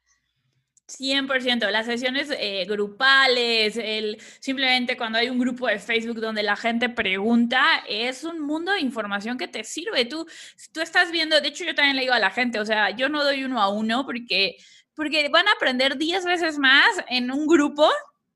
100%, 0.99 1.69
las 1.71 1.85
sesiones 1.85 2.29
eh, 2.31 2.65
grupales, 2.67 3.77
el, 3.77 4.21
simplemente 4.39 4.97
cuando 4.97 5.19
hay 5.19 5.29
un 5.29 5.39
grupo 5.39 5.67
de 5.67 5.79
Facebook 5.79 6.19
donde 6.19 6.43
la 6.43 6.55
gente 6.55 6.89
pregunta, 6.89 7.83
es 7.87 8.23
un 8.23 8.41
mundo 8.41 8.71
de 8.71 8.81
información 8.81 9.37
que 9.37 9.47
te 9.47 9.63
sirve. 9.63 10.05
Tú, 10.05 10.25
tú 10.71 10.81
estás 10.81 11.11
viendo, 11.11 11.39
de 11.39 11.47
hecho 11.47 11.63
yo 11.63 11.75
también 11.75 11.95
le 11.95 12.03
digo 12.03 12.13
a 12.13 12.19
la 12.19 12.31
gente, 12.31 12.59
o 12.59 12.65
sea, 12.65 12.91
yo 12.91 13.09
no 13.09 13.23
doy 13.23 13.43
uno 13.43 13.61
a 13.61 13.69
uno 13.69 14.05
porque, 14.05 14.57
porque 14.93 15.29
van 15.29 15.47
a 15.47 15.53
aprender 15.53 15.97
10 15.97 16.25
veces 16.25 16.57
más 16.57 16.87
en 17.07 17.31
un 17.31 17.47
grupo 17.47 17.89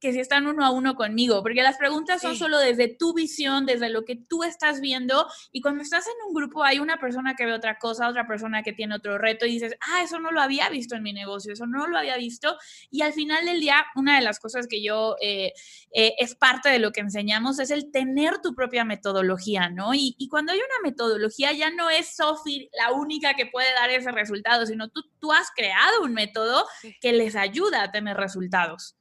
que 0.06 0.14
si 0.14 0.20
están 0.20 0.46
uno 0.46 0.64
a 0.64 0.70
uno 0.70 0.96
conmigo, 0.96 1.42
porque 1.42 1.64
las 1.64 1.78
preguntas 1.78 2.22
son 2.22 2.36
solo 2.36 2.60
desde 2.60 2.88
tu 2.88 3.16
visión, 3.16 3.66
desde 3.66 3.90
lo 3.90 4.06
que 4.06 4.16
tú 4.16 4.44
estás 4.44 4.80
viendo, 4.80 5.26
y 5.52 5.62
cuando 5.62 5.82
estás 5.82 6.06
en 6.06 6.28
un 6.28 6.36
grupo 6.36 6.64
hay 6.64 6.78
una 6.78 6.98
persona 6.98 7.34
que 7.34 7.44
ve 7.44 7.54
otra 7.54 7.80
cosa, 7.80 8.08
otra 8.08 8.28
persona 8.28 8.62
que 8.62 8.72
tiene 8.72 8.94
otro 8.94 9.18
reto, 9.18 9.48
y 9.48 9.54
dices, 9.54 9.76
ah, 9.82 10.04
eso 10.04 10.20
no 10.20 10.32
lo 10.32 10.42
había 10.42 10.70
visto 10.70 10.96
en 10.96 11.02
mi 11.02 11.12
negocio, 11.12 11.54
eso 11.54 11.66
no 11.66 11.88
lo 11.88 11.98
había 11.98 12.18
visto, 12.18 12.56
y 12.92 13.02
al 13.02 13.14
final 13.14 13.46
del 13.46 13.60
día, 13.60 13.84
una 13.96 14.18
de 14.18 14.22
las 14.22 14.40
cosas 14.40 14.68
que 14.68 14.84
yo, 14.84 15.16
eh, 15.20 15.54
eh, 15.92 16.14
es 16.20 16.36
parte 16.36 16.70
de 16.70 16.78
lo 16.78 16.92
que 16.92 17.02
enseñamos, 17.02 17.58
es 17.58 17.72
el 17.72 17.90
tener 17.90 18.42
tu 18.44 18.54
propia 18.54 18.86
metodología, 18.86 19.70
¿no? 19.70 19.96
Y, 19.96 20.16
y 20.20 20.28
cuando 20.28 20.52
hay 20.52 20.60
una 20.60 20.88
metodología, 20.88 21.52
ya 21.52 21.72
no 21.72 21.90
es 21.90 22.16
Sophie 22.16 22.70
la 22.78 22.92
única 22.92 23.34
que 23.34 23.48
puede 23.48 23.74
dar 23.74 23.90
ese 23.90 24.12
resultado, 24.12 24.68
sino 24.68 24.88
tú, 24.90 25.02
tú 25.20 25.32
has 25.32 25.50
creado 25.56 26.04
un 26.04 26.14
método 26.14 26.64
que 27.02 27.12
les 27.12 27.36
ayuda 27.36 27.82
a 27.82 27.92
tener 27.92 28.18
resultados. 28.18 28.96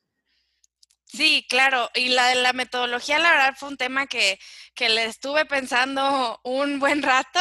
Sí, 1.15 1.47
claro. 1.49 1.91
Y 1.95 2.09
la 2.09 2.27
de 2.29 2.35
la 2.35 2.53
metodología, 2.53 3.21
la 3.21 3.31
verdad, 3.31 3.55
fue 3.57 3.69
un 3.69 3.77
tema 3.77 4.07
que, 4.09 4.37
que 4.75 4.89
le 4.89 5.05
estuve 5.05 5.45
pensando 5.47 6.41
un 6.43 6.81
buen 6.81 7.03
rato, 7.05 7.39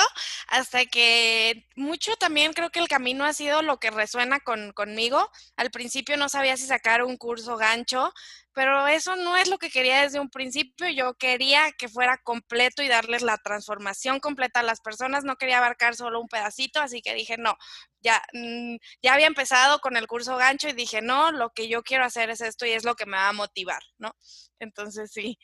hasta 0.47 0.85
que 0.85 1.67
mucho 1.75 2.15
también 2.17 2.53
creo 2.53 2.69
que 2.69 2.79
el 2.79 2.87
camino 2.87 3.25
ha 3.25 3.33
sido 3.33 3.63
lo 3.63 3.79
que 3.79 3.89
resuena 3.89 4.39
con, 4.41 4.73
conmigo. 4.73 5.27
Al 5.55 5.71
principio 5.71 6.17
no 6.17 6.29
sabía 6.29 6.55
si 6.55 6.67
sacar 6.67 7.03
un 7.03 7.17
curso 7.17 7.57
gancho, 7.57 8.13
pero 8.53 8.87
eso 8.87 9.15
no 9.15 9.37
es 9.37 9.49
lo 9.49 9.57
que 9.57 9.69
quería 9.69 10.01
desde 10.01 10.19
un 10.19 10.29
principio. 10.29 10.89
Yo 10.89 11.15
quería 11.15 11.71
que 11.77 11.89
fuera 11.89 12.17
completo 12.23 12.83
y 12.83 12.87
darles 12.87 13.21
la 13.21 13.37
transformación 13.37 14.19
completa 14.19 14.61
a 14.61 14.63
las 14.63 14.81
personas. 14.81 15.23
No 15.23 15.35
quería 15.37 15.57
abarcar 15.57 15.95
solo 15.95 16.21
un 16.21 16.27
pedacito, 16.27 16.79
así 16.79 17.01
que 17.01 17.13
dije, 17.13 17.37
no, 17.37 17.55
ya, 18.01 18.21
mm, 18.33 18.75
ya 19.01 19.13
había 19.13 19.27
empezado 19.27 19.79
con 19.79 19.97
el 19.97 20.07
curso 20.07 20.37
gancho 20.37 20.69
y 20.69 20.73
dije, 20.73 21.01
no, 21.01 21.31
lo 21.31 21.51
que 21.51 21.67
yo 21.67 21.83
quiero 21.83 22.05
hacer 22.05 22.29
es 22.29 22.41
esto 22.41 22.65
y 22.65 22.71
es 22.71 22.85
lo 22.85 22.95
que 22.95 23.05
me 23.05 23.17
va 23.17 23.29
a 23.29 23.33
motivar, 23.33 23.81
¿no? 23.97 24.15
Entonces 24.59 25.11
sí. 25.11 25.37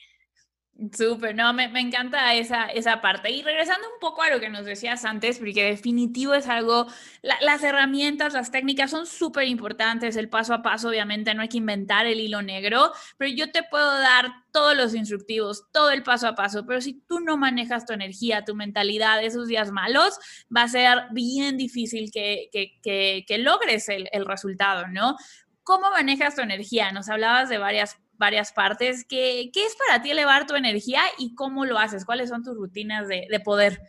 Súper, 0.93 1.35
no, 1.35 1.51
me, 1.51 1.65
encanta 1.81 2.33
esa, 2.35 2.67
esa 2.67 3.01
parte. 3.01 3.29
Y 3.31 3.41
regresando 3.41 3.85
un 3.85 3.99
poco 3.99 4.21
a 4.21 4.29
lo 4.29 4.39
que 4.39 4.47
nos 4.47 4.63
decías 4.63 5.03
antes, 5.03 5.37
porque 5.37 5.65
definitivo 5.65 6.33
es 6.33 6.47
algo, 6.47 6.87
las 7.21 7.63
herramientas, 7.63 8.33
las 8.33 8.49
técnicas 8.49 8.91
son 8.91 9.05
súper 9.05 9.49
importantes, 9.49 10.15
el 10.15 10.29
paso 10.29 10.53
a 10.53 10.61
paso, 10.61 10.87
obviamente, 10.87 11.33
no 11.33 11.41
hay 11.41 11.49
que 11.49 11.57
inventar 11.57 12.05
el 12.05 12.21
hilo 12.21 12.41
negro, 12.41 12.93
pero 13.17 13.29
yo 13.29 13.51
te 13.51 13.63
puedo 13.63 13.99
dar 13.99 14.31
todos 14.51 14.77
los 14.77 14.95
instructivos, 14.95 15.65
todo 15.73 15.89
el 15.89 16.01
paso 16.01 16.29
a 16.29 16.35
paso, 16.35 16.65
pero 16.65 16.79
si 16.79 16.93
tú 16.93 17.19
no 17.19 17.35
manejas 17.35 17.85
tu 17.85 17.91
energía, 17.91 18.45
tu 18.45 18.55
mentalidad, 18.55 19.21
esos 19.21 19.49
días 19.49 19.71
malos, 19.71 20.17
va 20.55 20.63
a 20.63 20.69
ser 20.69 21.07
bien 21.11 21.57
difícil 21.57 22.09
que, 22.09 22.49
que, 22.53 23.37
logres 23.37 23.89
el, 23.89 24.07
el 24.13 24.25
resultado, 24.25 24.87
¿no? 24.87 25.17
¿Cómo 25.63 25.89
manejas 25.91 26.35
tu 26.35 26.41
energía? 26.41 26.91
Nos 26.93 27.09
hablabas 27.09 27.49
de 27.49 27.57
varias 27.57 27.97
varias 28.19 28.51
partes. 28.51 29.05
¿Qué, 29.09 29.49
¿Qué, 29.51 29.65
es 29.65 29.75
para 29.75 30.03
ti 30.03 30.11
elevar 30.11 30.45
tu 30.45 30.55
energía 30.55 31.01
y 31.17 31.33
cómo 31.33 31.65
lo 31.65 31.79
haces? 31.79 32.05
¿Cuáles 32.05 32.29
son 32.29 32.43
tus 32.43 32.55
rutinas 32.55 33.07
de, 33.07 33.25
de 33.29 33.39
poder? 33.39 33.81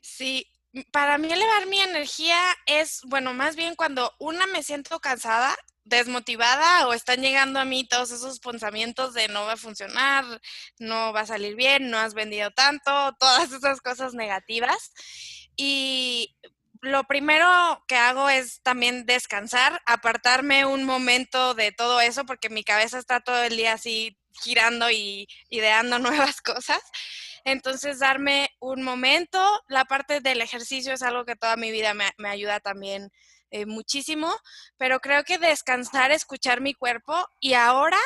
Sí, 0.00 0.46
para 0.92 1.18
mí 1.18 1.32
elevar 1.32 1.66
mi 1.66 1.80
energía 1.80 2.38
es, 2.66 3.00
bueno, 3.06 3.34
más 3.34 3.56
bien 3.56 3.74
cuando 3.74 4.12
una 4.20 4.46
me 4.46 4.62
siento 4.62 5.00
cansada, 5.00 5.56
desmotivada 5.84 6.86
o 6.86 6.92
están 6.92 7.20
llegando 7.20 7.58
a 7.58 7.64
mí 7.64 7.88
todos 7.88 8.12
esos 8.12 8.38
pensamientos 8.38 9.12
de 9.14 9.26
no 9.28 9.44
va 9.46 9.54
a 9.54 9.56
funcionar, 9.56 10.24
no 10.78 11.12
va 11.12 11.20
a 11.20 11.26
salir 11.26 11.56
bien, 11.56 11.90
no 11.90 11.98
has 11.98 12.14
vendido 12.14 12.50
tanto, 12.52 12.90
todas 13.18 13.50
esas 13.52 13.80
cosas 13.80 14.14
negativas. 14.14 14.92
Y 15.56 16.36
lo 16.82 17.04
primero 17.04 17.46
que 17.86 17.96
hago 17.96 18.28
es 18.30 18.62
también 18.62 19.04
descansar, 19.04 19.82
apartarme 19.86 20.64
un 20.64 20.84
momento 20.84 21.54
de 21.54 21.72
todo 21.72 22.00
eso, 22.00 22.24
porque 22.24 22.48
mi 22.48 22.64
cabeza 22.64 22.98
está 22.98 23.20
todo 23.20 23.42
el 23.42 23.56
día 23.56 23.74
así 23.74 24.18
girando 24.42 24.90
y 24.90 25.28
ideando 25.50 25.98
nuevas 25.98 26.40
cosas. 26.40 26.80
Entonces, 27.44 27.98
darme 27.98 28.50
un 28.60 28.82
momento. 28.82 29.38
La 29.68 29.84
parte 29.84 30.20
del 30.20 30.40
ejercicio 30.40 30.92
es 30.94 31.02
algo 31.02 31.24
que 31.24 31.36
toda 31.36 31.56
mi 31.56 31.70
vida 31.70 31.94
me, 31.94 32.28
ayuda 32.28 32.60
también 32.60 33.10
eh, 33.50 33.66
muchísimo, 33.66 34.34
pero 34.76 35.00
creo 35.00 35.24
que 35.24 35.38
descansar, 35.38 36.12
escuchar 36.12 36.60
mi 36.60 36.74
cuerpo 36.74 37.26
y 37.40 37.54
ahora 37.54 37.98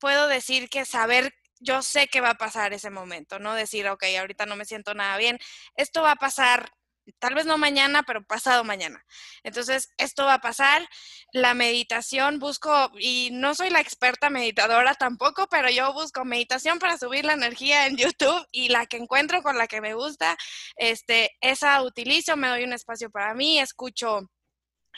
puedo 0.00 0.28
decir 0.28 0.68
que 0.68 0.84
saber, 0.84 1.34
yo 1.60 1.82
sé 1.82 2.08
que 2.08 2.20
va 2.20 2.30
a 2.30 2.38
pasar 2.38 2.72
ese 2.72 2.90
momento, 2.90 3.38
no 3.38 3.54
decir, 3.54 3.88
ok, 3.88 4.04
ahorita 4.18 4.46
no 4.46 4.56
me 4.56 4.64
siento 4.64 4.94
nada 4.94 5.16
bien, 5.18 5.38
esto 5.74 6.02
va 6.02 6.12
a 6.12 6.16
pasar 6.16 6.70
tal 7.18 7.34
vez 7.34 7.46
no 7.46 7.58
mañana, 7.58 8.02
pero 8.02 8.24
pasado 8.24 8.64
mañana. 8.64 9.04
Entonces, 9.42 9.90
esto 9.98 10.24
va 10.24 10.34
a 10.34 10.40
pasar. 10.40 10.88
La 11.32 11.54
meditación, 11.54 12.38
busco, 12.38 12.90
y 12.98 13.30
no 13.32 13.54
soy 13.54 13.70
la 13.70 13.80
experta 13.80 14.30
meditadora 14.30 14.94
tampoco, 14.94 15.46
pero 15.48 15.70
yo 15.70 15.92
busco 15.92 16.24
meditación 16.24 16.78
para 16.78 16.98
subir 16.98 17.24
la 17.24 17.34
energía 17.34 17.86
en 17.86 17.96
YouTube 17.96 18.46
y 18.52 18.68
la 18.68 18.86
que 18.86 18.96
encuentro 18.96 19.42
con 19.42 19.58
la 19.58 19.66
que 19.66 19.80
me 19.80 19.94
gusta, 19.94 20.36
este, 20.76 21.36
esa 21.40 21.82
utilizo, 21.82 22.36
me 22.36 22.48
doy 22.48 22.64
un 22.64 22.72
espacio 22.72 23.10
para 23.10 23.34
mí, 23.34 23.58
escucho 23.58 24.30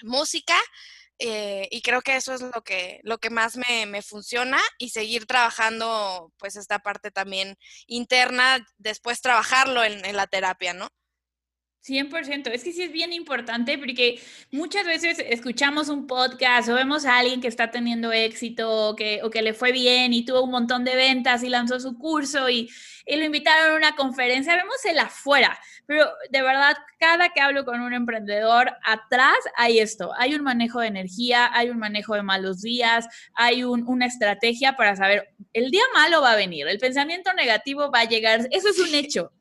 música. 0.03 0.57
Eh, 1.21 1.67
y 1.73 1.83
creo 1.83 2.01
que 2.01 2.15
eso 2.15 2.33
es 2.33 2.43
lo 2.43 2.63
que, 2.63 3.01
lo 3.03 3.19
que 3.19 3.29
más 3.29 3.57
me, 3.57 3.87
me, 3.87 4.03
funciona 4.03 4.61
y 4.79 4.91
seguir 4.91 5.27
trabajando 5.27 6.33
pues 6.39 6.55
esta 6.55 6.79
parte 6.79 7.11
también 7.11 7.57
interna, 7.89 8.65
después 8.77 9.21
trabajarlo 9.21 9.83
en, 9.83 10.05
en 10.05 10.17
la 10.17 10.29
terapia, 10.29 10.75
¿no? 10.75 10.89
100%, 11.89 12.49
es 12.53 12.65
que 12.65 12.73
sí 12.73 12.83
es 12.83 12.93
bien 12.93 13.13
importante 13.13 13.79
porque 13.79 14.21
muchas 14.51 14.85
veces 14.85 15.19
escuchamos 15.19 15.89
un 15.89 16.07
podcast 16.07 16.69
o 16.69 16.75
vemos 16.75 17.07
a 17.07 17.19
alguien 17.19 17.41
que 17.41 17.49
está 17.49 17.71
teniendo 17.71 18.13
éxito 18.13 18.71
o 18.71 18.97
que, 18.97 19.21
o 19.23 19.31
que 19.31 19.43
le 19.43 19.55
fue 19.55 19.73
bien 19.73 20.13
y 20.13 20.25
tuvo 20.25 20.43
un 20.43 20.51
montón 20.51 20.85
de 20.85 20.97
ventas 20.97 21.43
y 21.43 21.49
lanzó 21.49 21.81
su 21.81 21.99
curso 21.99 22.49
y, 22.51 22.71
y 23.07 23.17
lo 23.17 23.25
invitaron 23.25 23.73
a 23.73 23.77
una 23.77 23.97
conferencia, 23.97 24.55
vemos 24.55 24.85
el 24.85 24.99
afuera, 24.99 25.59
pero 25.87 26.07
de 26.31 26.43
verdad, 26.43 26.77
cada 26.99 27.31
que 27.31 27.41
hablo 27.41 27.65
con 27.65 27.81
un 27.81 27.95
emprendedor, 27.95 28.71
atrás 28.85 29.39
hay 29.57 29.79
esto, 29.79 30.13
hay 30.19 30.35
un 30.35 30.43
manejo 30.43 30.81
de 30.81 30.89
energía, 30.89 31.51
hay 31.55 31.71
un 31.71 31.79
manejo 31.79 32.15
de 32.15 32.23
malos 32.23 32.61
días, 32.61 33.09
hay 33.35 33.65
un, 33.65 33.85
una 33.89 34.05
estrategia 34.05 34.77
para 34.77 34.95
saber, 34.97 35.31
el 35.55 35.71
día 35.71 35.85
malo 35.95 36.21
va 36.21 36.33
a 36.33 36.37
venir, 36.37 36.69
el 36.69 36.79
pensamiento 36.79 37.33
negativo 37.33 37.91
va 37.91 38.01
a 38.01 38.05
llegar, 38.05 38.47
eso 38.51 38.69
es 38.69 38.79
un 38.79 38.95
hecho, 38.95 39.33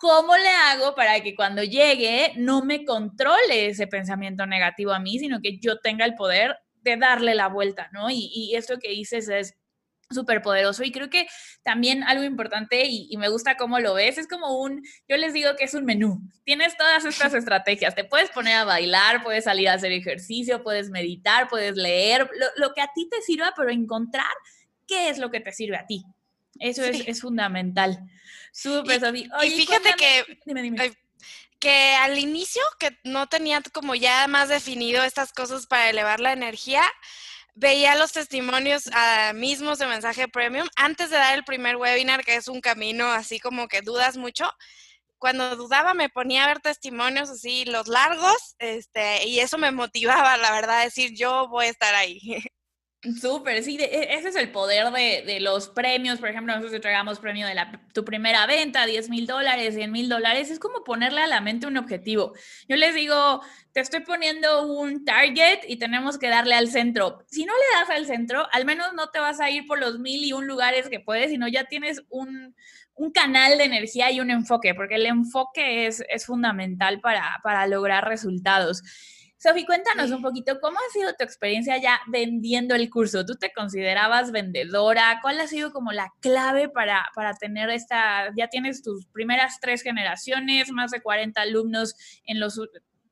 ¿Cómo 0.00 0.34
le 0.34 0.48
hago 0.48 0.94
para 0.94 1.20
que 1.20 1.34
cuando 1.34 1.62
llegue 1.62 2.32
no 2.36 2.64
me 2.64 2.86
controle 2.86 3.66
ese 3.66 3.86
pensamiento 3.86 4.46
negativo 4.46 4.92
a 4.92 4.98
mí, 4.98 5.18
sino 5.18 5.42
que 5.42 5.58
yo 5.58 5.78
tenga 5.78 6.06
el 6.06 6.14
poder 6.14 6.56
de 6.76 6.96
darle 6.96 7.34
la 7.34 7.48
vuelta, 7.48 7.90
¿no? 7.92 8.08
Y, 8.08 8.30
y 8.32 8.54
esto 8.54 8.78
que 8.78 8.88
dices 8.88 9.28
es 9.28 9.58
súper 10.08 10.40
poderoso 10.40 10.84
y 10.84 10.90
creo 10.90 11.10
que 11.10 11.26
también 11.62 12.02
algo 12.04 12.24
importante 12.24 12.86
y, 12.86 13.08
y, 13.10 13.18
me 13.18 13.28
gusta 13.28 13.58
cómo 13.58 13.78
lo 13.78 13.92
ves, 13.92 14.16
es 14.16 14.26
como 14.26 14.58
un, 14.58 14.82
yo 15.06 15.18
les 15.18 15.34
digo 15.34 15.54
que 15.54 15.64
es 15.64 15.74
un 15.74 15.84
menú, 15.84 16.22
tienes 16.44 16.78
todas 16.78 17.04
estas 17.04 17.34
estrategias, 17.34 17.94
te 17.94 18.04
puedes 18.04 18.30
poner 18.30 18.54
a 18.56 18.64
bailar, 18.64 19.22
puedes 19.22 19.44
salir 19.44 19.68
a 19.68 19.74
hacer 19.74 19.92
ejercicio, 19.92 20.62
puedes 20.62 20.88
meditar, 20.88 21.46
puedes 21.48 21.76
leer, 21.76 22.26
lo, 22.38 22.46
lo 22.56 22.72
que 22.72 22.80
a 22.80 22.88
ti 22.94 23.06
te 23.10 23.20
sirva, 23.20 23.52
pero 23.54 23.70
encontrar 23.70 24.32
qué 24.86 25.10
es 25.10 25.18
lo 25.18 25.30
que 25.30 25.40
te 25.40 25.52
sirve 25.52 25.76
a 25.76 25.86
ti. 25.86 26.04
Eso 26.60 26.82
sí. 26.84 26.90
es, 26.90 27.08
es 27.08 27.20
fundamental. 27.22 27.98
Súper, 28.52 29.02
y, 29.16 29.28
y 29.46 29.50
fíjate 29.50 29.94
que, 29.94 30.38
dime, 30.44 30.62
dime. 30.62 30.96
que 31.58 31.94
al 31.94 32.18
inicio, 32.18 32.62
que 32.78 32.98
no 33.04 33.28
tenía 33.28 33.62
como 33.72 33.94
ya 33.94 34.26
más 34.28 34.48
definido 34.48 35.02
estas 35.02 35.32
cosas 35.32 35.66
para 35.66 35.90
elevar 35.90 36.20
la 36.20 36.32
energía, 36.32 36.82
veía 37.54 37.94
los 37.94 38.12
testimonios 38.12 38.86
uh, 38.86 39.34
mismos 39.34 39.78
de 39.78 39.86
mensaje 39.86 40.28
premium 40.28 40.68
antes 40.76 41.10
de 41.10 41.16
dar 41.16 41.34
el 41.34 41.44
primer 41.44 41.76
webinar, 41.76 42.24
que 42.24 42.36
es 42.36 42.48
un 42.48 42.60
camino 42.60 43.06
así 43.06 43.38
como 43.40 43.68
que 43.68 43.82
dudas 43.82 44.16
mucho. 44.16 44.50
Cuando 45.18 45.54
dudaba 45.54 45.92
me 45.92 46.08
ponía 46.08 46.44
a 46.44 46.48
ver 46.48 46.60
testimonios 46.60 47.28
así, 47.28 47.66
los 47.66 47.88
largos, 47.88 48.56
este, 48.58 49.26
y 49.28 49.40
eso 49.40 49.58
me 49.58 49.70
motivaba, 49.70 50.38
la 50.38 50.50
verdad, 50.52 50.80
a 50.80 50.84
decir, 50.84 51.12
yo 51.14 51.46
voy 51.48 51.66
a 51.66 51.70
estar 51.70 51.94
ahí. 51.94 52.18
Súper, 53.02 53.62
sí, 53.62 53.78
e, 53.80 54.14
ese 54.14 54.28
es 54.28 54.36
el 54.36 54.52
poder 54.52 54.90
de, 54.90 55.22
de, 55.24 55.40
los 55.40 55.70
premios. 55.70 56.18
Por 56.18 56.28
ejemplo, 56.28 56.52
nosotros 56.52 56.74
entregamos 56.74 57.18
premio 57.18 57.46
de 57.46 57.54
la, 57.54 57.80
tu 57.94 58.04
primera 58.04 58.46
venta, 58.46 58.84
10 58.84 59.08
mil 59.08 59.26
dólares, 59.26 59.74
100 59.74 59.90
mil 59.90 60.10
dólares. 60.10 60.50
Es 60.50 60.58
como 60.58 60.84
ponerle 60.84 61.22
a 61.22 61.26
la 61.26 61.40
mente 61.40 61.66
un 61.66 61.78
objetivo. 61.78 62.34
Yo 62.68 62.76
les 62.76 62.94
digo, 62.94 63.40
te 63.72 63.80
estoy 63.80 64.00
poniendo 64.00 64.66
un 64.66 65.06
target 65.06 65.60
y 65.66 65.76
tenemos 65.76 66.18
que 66.18 66.28
darle 66.28 66.54
al 66.54 66.68
centro. 66.68 67.24
Si 67.30 67.46
no 67.46 67.54
le 67.54 67.80
das 67.80 67.88
al 67.88 68.04
centro, 68.04 68.46
al 68.52 68.66
menos 68.66 68.92
no 68.92 69.08
te 69.08 69.18
vas 69.18 69.40
a 69.40 69.48
ir 69.48 69.66
por 69.66 69.78
los 69.80 69.98
mil 69.98 70.22
y 70.22 70.34
un 70.34 70.46
lugares 70.46 70.90
que 70.90 71.00
puedes, 71.00 71.30
sino 71.30 71.48
ya 71.48 71.64
tienes 71.64 72.02
un, 72.10 72.54
un 72.94 73.12
canal 73.12 73.56
de 73.56 73.64
energía 73.64 74.10
y 74.10 74.20
un 74.20 74.30
enfoque, 74.30 74.74
porque 74.74 74.96
el 74.96 75.06
enfoque 75.06 75.86
es, 75.86 76.04
es 76.10 76.26
fundamental 76.26 77.00
para, 77.00 77.40
para 77.42 77.66
lograr 77.66 78.06
resultados. 78.06 78.82
Sofi, 79.42 79.64
cuéntanos 79.64 80.10
un 80.10 80.20
poquito, 80.20 80.60
¿cómo 80.60 80.76
ha 80.76 80.92
sido 80.92 81.14
tu 81.14 81.24
experiencia 81.24 81.78
ya 81.78 81.98
vendiendo 82.08 82.74
el 82.74 82.90
curso? 82.90 83.24
¿Tú 83.24 83.36
te 83.36 83.54
considerabas 83.54 84.32
vendedora? 84.32 85.18
¿Cuál 85.22 85.40
ha 85.40 85.46
sido 85.46 85.72
como 85.72 85.92
la 85.92 86.12
clave 86.20 86.68
para, 86.68 87.08
para 87.14 87.32
tener 87.32 87.70
esta, 87.70 88.30
ya 88.36 88.48
tienes 88.48 88.82
tus 88.82 89.06
primeras 89.06 89.58
tres 89.58 89.80
generaciones, 89.80 90.70
más 90.72 90.90
de 90.90 91.00
40 91.00 91.40
alumnos 91.40 91.94
en 92.26 92.38
los 92.38 92.60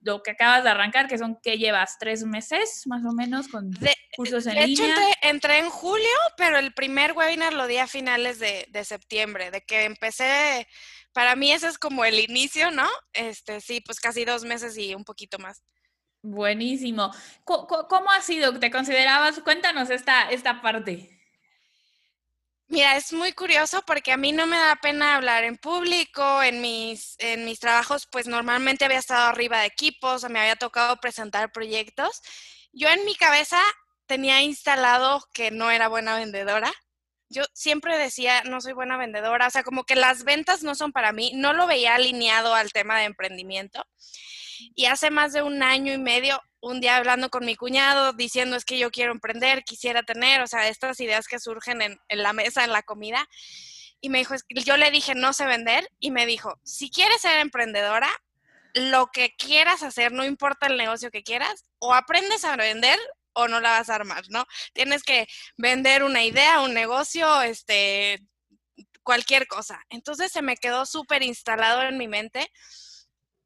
lo 0.02 0.22
que 0.22 0.32
acabas 0.32 0.64
de 0.64 0.70
arrancar, 0.70 1.08
que 1.08 1.16
son 1.16 1.38
que 1.42 1.56
llevas 1.56 1.96
tres 1.98 2.24
meses 2.24 2.82
más 2.86 3.04
o 3.04 3.12
menos 3.12 3.48
con 3.48 3.70
de, 3.70 3.94
cursos 4.14 4.46
en 4.46 4.54
de 4.54 4.66
línea. 4.66 4.86
De 4.86 4.92
hecho, 4.92 5.02
entré, 5.02 5.28
entré, 5.30 5.58
en 5.58 5.70
julio, 5.70 6.06
pero 6.36 6.58
el 6.58 6.74
primer 6.74 7.12
webinar 7.12 7.54
lo 7.54 7.66
di 7.66 7.78
a 7.78 7.86
finales 7.86 8.38
de, 8.38 8.66
de, 8.70 8.84
septiembre, 8.84 9.50
de 9.50 9.62
que 9.62 9.84
empecé, 9.84 10.68
para 11.14 11.36
mí 11.36 11.52
ese 11.52 11.68
es 11.68 11.78
como 11.78 12.04
el 12.04 12.20
inicio, 12.20 12.70
¿no? 12.70 12.86
Este, 13.14 13.62
sí, 13.62 13.80
pues 13.80 13.98
casi 13.98 14.26
dos 14.26 14.44
meses 14.44 14.76
y 14.76 14.94
un 14.94 15.04
poquito 15.04 15.38
más. 15.38 15.62
Buenísimo. 16.22 17.12
¿Cómo, 17.44 18.10
ha 18.10 18.20
sido? 18.22 18.58
¿Te 18.58 18.70
considerabas? 18.70 19.40
Cuéntanos 19.40 19.90
esta, 19.90 20.30
esta 20.30 20.60
parte. 20.60 21.18
Mira, 22.66 22.96
es 22.96 23.12
muy 23.14 23.32
curioso 23.32 23.82
porque 23.86 24.12
a 24.12 24.18
mí 24.18 24.32
no 24.32 24.46
me 24.46 24.58
da 24.58 24.76
pena 24.76 25.16
hablar 25.16 25.44
en 25.44 25.56
público, 25.56 26.42
en 26.42 26.60
mis, 26.60 27.16
en 27.18 27.46
mis 27.46 27.60
trabajos 27.60 28.06
pues 28.10 28.26
normalmente 28.26 28.84
había 28.84 28.98
estado 28.98 29.26
arriba 29.26 29.60
de 29.60 29.66
equipos, 29.66 30.28
me 30.28 30.38
había 30.38 30.56
tocado 30.56 30.98
presentar 30.98 31.50
proyectos. 31.50 32.20
Yo 32.72 32.88
en 32.90 33.04
mi 33.06 33.14
cabeza 33.14 33.58
tenía 34.06 34.42
instalado 34.42 35.22
que 35.32 35.50
no 35.50 35.70
era 35.70 35.88
buena 35.88 36.16
vendedora. 36.16 36.70
Yo 37.30 37.44
siempre 37.54 37.96
decía, 37.96 38.42
no 38.44 38.60
soy 38.60 38.74
buena 38.74 38.98
vendedora, 38.98 39.46
o 39.46 39.50
sea, 39.50 39.62
como 39.62 39.84
que 39.84 39.96
las 39.96 40.24
ventas 40.24 40.62
no 40.62 40.74
son 40.74 40.92
para 40.92 41.12
mí, 41.12 41.32
no 41.34 41.52
lo 41.54 41.66
veía 41.66 41.94
alineado 41.94 42.54
al 42.54 42.72
tema 42.72 42.98
de 42.98 43.04
emprendimiento. 43.04 43.86
Y 44.74 44.86
hace 44.86 45.10
más 45.10 45.32
de 45.32 45.42
un 45.42 45.62
año 45.62 45.92
y 45.92 45.98
medio, 45.98 46.40
un 46.60 46.80
día 46.80 46.96
hablando 46.96 47.30
con 47.30 47.44
mi 47.44 47.56
cuñado, 47.56 48.12
diciendo 48.12 48.56
es 48.56 48.64
que 48.64 48.78
yo 48.78 48.90
quiero 48.90 49.12
emprender, 49.12 49.64
quisiera 49.64 50.02
tener, 50.02 50.40
o 50.40 50.46
sea, 50.46 50.68
estas 50.68 51.00
ideas 51.00 51.28
que 51.28 51.38
surgen 51.38 51.82
en, 51.82 51.98
la 52.08 52.32
mesa, 52.32 52.64
en 52.64 52.72
la 52.72 52.82
comida. 52.82 53.28
Y 54.00 54.10
me 54.10 54.18
dijo, 54.18 54.34
yo 54.48 54.76
le 54.76 54.90
dije, 54.90 55.14
no 55.14 55.32
sé 55.32 55.46
vender, 55.46 55.88
y 55.98 56.10
me 56.10 56.26
dijo, 56.26 56.58
si 56.64 56.90
quieres 56.90 57.20
ser 57.20 57.38
emprendedora, 57.38 58.10
lo 58.74 59.08
que 59.08 59.34
quieras 59.36 59.82
hacer, 59.82 60.12
no 60.12 60.24
importa 60.24 60.66
el 60.66 60.76
negocio 60.76 61.10
que 61.10 61.22
quieras, 61.22 61.64
o 61.78 61.94
aprendes 61.94 62.44
a 62.44 62.56
vender 62.56 62.98
o 63.32 63.48
no 63.48 63.60
la 63.60 63.70
vas 63.70 63.88
a 63.88 63.94
armar, 63.94 64.24
¿no? 64.30 64.46
Tienes 64.72 65.02
que 65.02 65.26
vender 65.56 66.02
una 66.02 66.24
idea, 66.24 66.60
un 66.60 66.74
negocio, 66.74 67.40
este, 67.42 68.20
cualquier 69.02 69.46
cosa. 69.46 69.82
Entonces 69.88 70.32
se 70.32 70.42
me 70.42 70.56
quedó 70.56 70.84
súper 70.86 71.22
instalado 71.22 71.82
en 71.82 71.96
mi 71.96 72.08
mente 72.08 72.50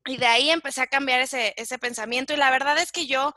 y 0.07 0.17
de 0.17 0.27
ahí 0.27 0.51
empecé 0.51 0.83
a 0.83 0.87
cambiar 0.87 1.21
ese, 1.21 1.55
ese 1.57 1.79
pensamiento 1.79 2.33
y 2.33 2.37
la 2.37 2.51
verdad 2.51 2.79
es 2.79 2.93
que 2.93 3.07
yo 3.07 3.35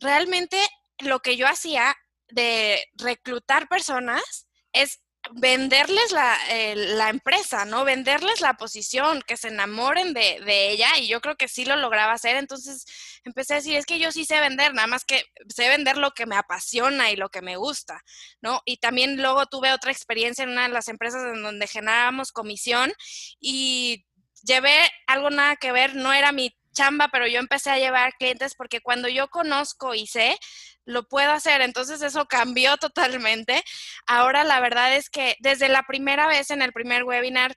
realmente 0.00 0.58
lo 0.98 1.20
que 1.20 1.36
yo 1.36 1.46
hacía 1.46 1.96
de 2.28 2.84
reclutar 2.96 3.68
personas 3.68 4.46
es 4.72 5.00
venderles 5.32 6.12
la, 6.12 6.38
eh, 6.50 6.74
la, 6.76 7.08
empresa, 7.08 7.64
¿no? 7.64 7.84
Venderles 7.84 8.40
la 8.40 8.54
posición, 8.54 9.22
que 9.26 9.36
se 9.36 9.48
enamoren 9.48 10.14
de, 10.14 10.40
de, 10.44 10.70
ella 10.70 10.98
y 10.98 11.08
yo 11.08 11.20
creo 11.20 11.36
que 11.36 11.48
sí 11.48 11.64
lo 11.64 11.76
lograba 11.76 12.12
hacer. 12.12 12.36
Entonces 12.36 12.84
empecé 13.24 13.54
a 13.54 13.56
decir, 13.56 13.76
es 13.76 13.86
que 13.86 13.98
yo 13.98 14.12
sí 14.12 14.24
sé 14.24 14.38
vender, 14.40 14.74
nada 14.74 14.86
más 14.86 15.04
que 15.04 15.24
sé 15.48 15.68
vender 15.68 15.96
lo 15.98 16.12
que 16.12 16.26
me 16.26 16.36
apasiona 16.36 17.10
y 17.10 17.16
lo 17.16 17.28
que 17.28 17.42
me 17.42 17.56
gusta, 17.56 18.02
¿no? 18.40 18.60
Y 18.64 18.76
también 18.78 19.20
luego 19.20 19.46
tuve 19.46 19.72
otra 19.72 19.90
experiencia 19.90 20.44
en 20.44 20.50
una 20.50 20.64
de 20.64 20.74
las 20.74 20.88
empresas 20.88 21.22
en 21.34 21.42
donde 21.42 21.66
generábamos 21.66 22.32
comisión 22.32 22.92
y 23.40 24.06
llevé 24.46 24.90
algo 25.06 25.30
nada 25.30 25.56
que 25.56 25.72
ver, 25.72 25.94
no 25.96 26.12
era 26.12 26.32
mi 26.32 26.56
chamba, 26.72 27.08
pero 27.10 27.26
yo 27.26 27.40
empecé 27.40 27.70
a 27.70 27.78
llevar 27.78 28.14
clientes 28.18 28.54
porque 28.54 28.80
cuando 28.80 29.08
yo 29.08 29.28
conozco 29.28 29.94
y 29.94 30.06
sé, 30.06 30.36
lo 30.84 31.08
puedo 31.08 31.32
hacer. 31.32 31.62
Entonces 31.62 32.02
eso 32.02 32.26
cambió 32.26 32.76
totalmente. 32.78 33.62
Ahora 34.06 34.44
la 34.44 34.60
verdad 34.60 34.94
es 34.94 35.10
que 35.10 35.36
desde 35.40 35.68
la 35.68 35.82
primera 35.82 36.28
vez 36.28 36.50
en 36.50 36.62
el 36.62 36.72
primer 36.72 37.04
webinar 37.04 37.54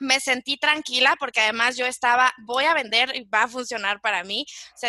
me 0.00 0.18
sentí 0.18 0.56
tranquila 0.56 1.14
porque 1.20 1.40
además 1.40 1.76
yo 1.76 1.84
estaba, 1.86 2.32
voy 2.38 2.64
a 2.64 2.72
vender 2.72 3.14
y 3.14 3.24
va 3.24 3.42
a 3.42 3.48
funcionar 3.48 4.00
para 4.00 4.24
mí. 4.24 4.46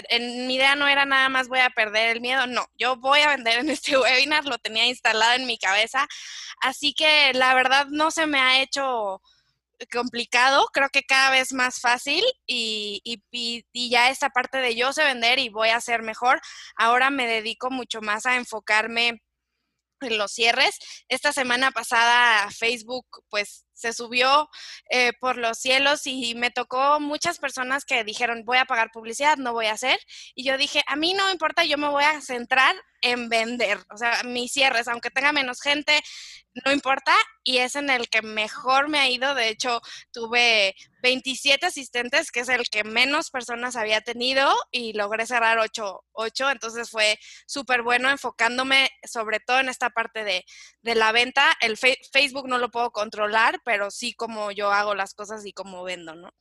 en 0.10 0.48
mi 0.48 0.56
idea 0.56 0.76
no 0.76 0.88
era 0.88 1.06
nada 1.06 1.28
más 1.28 1.50
voy 1.50 1.60
a 1.60 1.70
perder 1.70 2.16
el 2.16 2.22
miedo, 2.22 2.48
no, 2.48 2.66
yo 2.78 2.96
voy 2.96 3.20
a 3.20 3.28
vender 3.28 3.60
en 3.60 3.70
este 3.70 3.98
webinar, 3.98 4.46
lo 4.46 4.58
tenía 4.58 4.88
instalado 4.88 5.34
en 5.34 5.46
mi 5.48 5.58
cabeza. 5.58 6.08
Así 6.62 6.94
que 6.94 7.34
la 7.34 7.54
verdad 7.54 7.88
no 7.90 8.10
se 8.10 8.26
me 8.26 8.40
ha 8.40 8.62
hecho 8.62 9.22
complicado, 9.88 10.68
creo 10.74 10.90
que 10.90 11.04
cada 11.04 11.32
vez 11.32 11.54
más 11.54 11.80
fácil 11.80 12.24
y, 12.46 13.02
y, 13.04 13.64
y, 13.72 13.90
ya 13.90 14.10
esta 14.10 14.30
parte 14.30 14.58
de 14.60 14.76
yo 14.76 14.94
sé 14.94 15.04
vender 15.04 15.40
y 15.40 15.50
voy 15.50 15.70
a 15.70 15.78
hacer 15.78 16.02
mejor, 16.02 16.40
ahora 16.76 17.10
me 17.10 17.28
dedico 17.28 17.70
mucho 17.70 18.02
más 18.02 18.26
a 18.26 18.36
enfocarme 18.36 19.22
en 20.02 20.18
los 20.18 20.32
cierres. 20.32 20.78
Esta 21.08 21.32
semana 21.32 21.72
pasada 21.72 22.50
Facebook 22.52 23.06
pues 23.30 23.66
se 23.82 23.94
subió 23.94 24.50
eh, 24.90 25.14
por 25.20 25.38
los 25.38 25.58
cielos 25.58 26.06
y 26.06 26.36
me 26.36 26.52
tocó 26.52 27.00
muchas 27.00 27.40
personas 27.40 27.84
que 27.84 28.04
dijeron 28.04 28.44
voy 28.46 28.58
a 28.58 28.66
pagar 28.66 28.92
publicidad, 28.92 29.38
no 29.38 29.54
voy 29.54 29.66
a 29.66 29.74
hacer. 29.74 30.00
Y 30.36 30.44
yo 30.44 30.58
dije, 30.58 30.84
a 30.86 30.96
mí 30.96 31.14
no 31.14 31.26
me 31.26 31.32
importa, 31.32 31.66
yo 31.66 31.78
me 31.78 31.90
voy 31.90 32.04
a 32.04 32.22
centrar 32.22 32.76
en 33.02 33.30
vender. 33.30 33.80
O 33.90 33.98
sea, 33.98 34.22
mis 34.24 34.52
cierres, 34.52 34.88
aunque 34.88 35.10
tenga 35.10 35.32
menos 35.32 35.62
gente, 35.62 36.00
no 36.66 36.72
importa. 36.72 37.14
Y 37.44 37.58
es 37.58 37.76
en 37.76 37.90
el 37.90 38.08
que 38.10 38.22
mejor 38.22 38.88
me 38.88 39.00
ha 39.00 39.10
ido. 39.10 39.34
De 39.34 39.50
hecho, 39.50 39.82
tuve 40.12 40.76
27 41.02 41.66
asistentes, 41.66 42.32
que 42.32 42.42
es 42.42 42.50
el 42.50 42.70
que 42.70 42.84
menos 42.84 43.32
personas 43.32 43.76
había 43.76 44.02
tenido, 44.02 44.54
y 44.72 44.94
logré 44.94 45.26
cerrar 45.26 45.58
8. 45.60 46.04
entonces 46.52 46.90
fue 46.92 47.18
súper 47.48 47.82
bueno 47.82 48.10
enfocándome 48.10 48.90
sobre 49.04 49.40
todo 49.40 49.60
en 49.60 49.70
esta 49.70 49.90
parte 49.90 50.24
de, 50.24 50.46
de 50.82 50.96
la 50.96 51.12
venta. 51.12 51.58
El 51.62 51.78
Facebook 51.78 52.48
no 52.48 52.60
lo 52.60 52.70
puedo 52.70 52.92
controlar, 52.92 53.60
pero 53.66 53.71
sí 53.92 54.14
como 54.14 54.52
yo 54.52 54.72
hago 54.72 54.96
las 54.96 55.14
cosas 55.14 55.46
y 55.46 55.54
cómo 55.54 55.84
vendo, 55.84 56.16
¿no? 56.16 56.34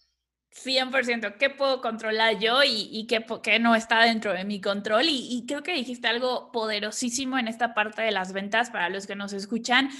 100%, 0.53 1.37
¿qué 1.39 1.49
puedo 1.49 1.81
controlar 1.81 2.39
yo 2.39 2.63
y, 2.65 3.07
qué, 3.07 3.59
no 3.61 3.77
está 3.77 4.03
dentro 4.03 4.33
de 4.33 4.45
mi 4.45 4.61
control? 4.61 5.05
Y, 5.05 5.29
y, 5.31 5.47
creo 5.47 5.63
que 5.63 5.73
dijiste 5.73 6.09
algo 6.09 6.51
poderosísimo 6.51 7.39
en 7.39 7.47
esta 7.47 7.73
parte 7.73 8.03
de 8.03 8.11
las 8.11 8.33
ventas 8.33 8.71
para 8.71 8.89
los 8.89 9.07
que 9.07 9.15
nos 9.15 9.33
escuchan 9.33 9.91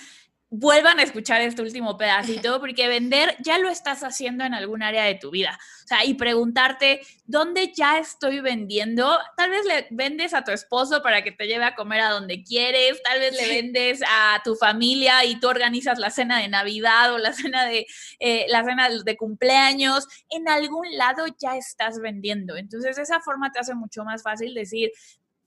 vuelvan 0.51 0.99
a 0.99 1.05
escuchar 1.05 1.41
este 1.43 1.63
último 1.63 1.97
pedacito, 1.97 2.59
porque 2.59 2.89
vender 2.89 3.37
ya 3.39 3.59
lo 3.59 3.69
estás 3.69 4.03
haciendo 4.03 4.45
en 4.45 4.53
algún 4.53 4.83
área 4.83 5.05
de 5.05 5.15
tu 5.15 5.31
vida. 5.31 5.57
O 5.85 5.87
sea, 5.87 6.05
y 6.05 6.15
preguntarte, 6.15 7.01
¿dónde 7.25 7.73
ya 7.73 7.99
estoy 7.99 8.41
vendiendo? 8.41 9.17
Tal 9.37 9.51
vez 9.51 9.65
le 9.65 9.87
vendes 9.91 10.35
a 10.35 10.43
tu 10.43 10.51
esposo 10.51 11.03
para 11.03 11.23
que 11.23 11.31
te 11.31 11.47
lleve 11.47 11.65
a 11.65 11.77
comer 11.77 12.01
a 12.01 12.11
donde 12.11 12.43
quieres, 12.43 13.01
tal 13.03 13.21
vez 13.21 13.41
le 13.41 13.47
vendes 13.47 14.01
a 14.09 14.41
tu 14.43 14.57
familia 14.57 15.25
y 15.25 15.39
tú 15.39 15.49
organizas 15.49 16.01
la 16.01 16.11
cena 16.11 16.39
de 16.39 16.49
Navidad 16.49 17.13
o 17.15 17.19
la 17.19 17.33
cena 17.33 17.65
de, 17.65 17.87
eh, 18.19 18.47
la 18.49 18.65
cena 18.65 18.89
de 18.91 19.17
cumpleaños. 19.17 20.09
En 20.31 20.49
algún 20.49 20.87
lado 20.97 21.27
ya 21.41 21.57
estás 21.57 22.01
vendiendo. 22.01 22.57
Entonces, 22.57 22.99
esa 22.99 23.21
forma 23.21 23.53
te 23.53 23.61
hace 23.61 23.75
mucho 23.75 24.05
más 24.05 24.25
fácil 24.25 24.53
decir, 24.53 24.91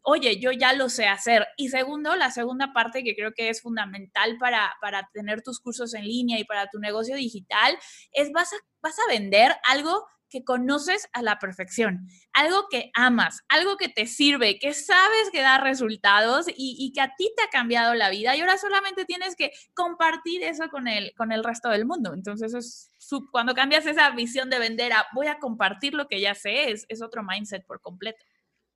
oye, 0.04 0.40
yo 0.40 0.52
ya 0.52 0.74
lo 0.74 0.90
sé 0.90 1.08
hacer. 1.08 1.48
Y 1.58 1.70
segundo, 1.70 2.16
la 2.16 2.32
segunda 2.32 2.74
parte 2.74 3.04
que 3.04 3.16
creo 3.16 3.32
que 3.34 3.50
es 3.50 3.62
fundamental 3.62 4.38
para, 4.38 4.74
para 4.82 5.10
tener 5.14 5.42
tus 5.42 5.60
cursos 5.60 5.94
en 5.94 6.04
línea 6.04 6.40
y 6.40 6.44
para 6.44 6.68
tu 6.68 6.80
negocio 6.80 7.16
digital 7.16 7.78
es 8.12 8.32
vas 8.32 8.54
a, 8.54 8.58
vas 8.82 8.98
a 9.00 9.12
vender 9.12 9.56
algo 9.68 10.06
que 10.34 10.44
conoces 10.44 11.08
a 11.14 11.22
la 11.22 11.38
perfección, 11.38 12.08
algo 12.34 12.66
que 12.72 12.90
amas, 12.96 13.42
algo 13.50 13.78
que 13.78 13.88
te 13.88 14.08
sirve, 14.08 14.58
que 14.58 14.74
sabes 14.74 15.30
que 15.32 15.42
da 15.42 15.60
resultados 15.60 16.48
y, 16.58 16.92
que 16.92 17.02
a 17.02 17.14
ti 17.16 17.32
te 17.38 17.44
ha 17.44 17.50
cambiado 17.50 17.94
la 17.94 18.10
vida 18.10 18.36
y 18.36 18.42
ahora 18.42 18.58
solamente 18.58 19.06
tienes 19.06 19.36
que 19.36 19.52
compartir 19.76 20.42
eso 20.42 20.70
con 20.70 20.88
el, 20.88 21.14
con 21.16 21.32
el 21.32 21.44
resto 21.44 21.70
del 21.70 21.86
mundo. 21.86 22.16
Entonces, 22.16 22.56
es, 22.56 22.92
cuando 23.32 23.54
cambias 23.54 23.86
esa 23.86 24.10
visión 24.10 24.50
de 24.50 24.58
vender 24.58 24.92
a 24.94 25.06
voy 25.14 25.28
a 25.28 25.38
compartir 25.38 25.94
lo 25.94 26.08
que 26.08 26.20
ya 26.20 26.34
sé, 26.34 26.72
es, 26.72 26.88
es 26.90 27.04
otro 27.04 27.22
mindset 27.22 27.64
por 27.68 27.80
completo. 27.80 28.26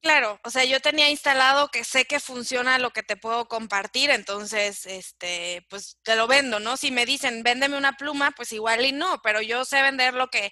Claro, 0.04 0.40
o 0.44 0.50
sea, 0.52 0.64
yo 0.64 0.80
tenía 0.80 1.10
instalado 1.10 1.70
que 1.70 1.84
sé 1.84 2.06
que 2.06 2.20
funciona 2.20 2.78
lo 2.78 2.92
que 2.92 3.02
te 3.04 3.18
puedo 3.18 3.48
compartir, 3.48 4.12
entonces, 4.12 4.86
este, 4.86 5.66
pues 5.70 5.98
te 6.04 6.16
lo 6.16 6.28
vendo, 6.28 6.60
¿no? 6.60 6.78
Si 6.78 6.92
me 6.92 7.06
dicen, 7.06 7.42
véndeme 7.44 7.78
una 7.78 7.94
pluma, 7.98 8.32
pues 8.32 8.52
igual 8.52 8.86
y 8.86 8.92
no, 8.92 9.20
pero 9.24 9.42
yo 9.42 9.66
sé 9.66 9.82
vender 9.82 10.14
lo 10.14 10.28
que 10.28 10.52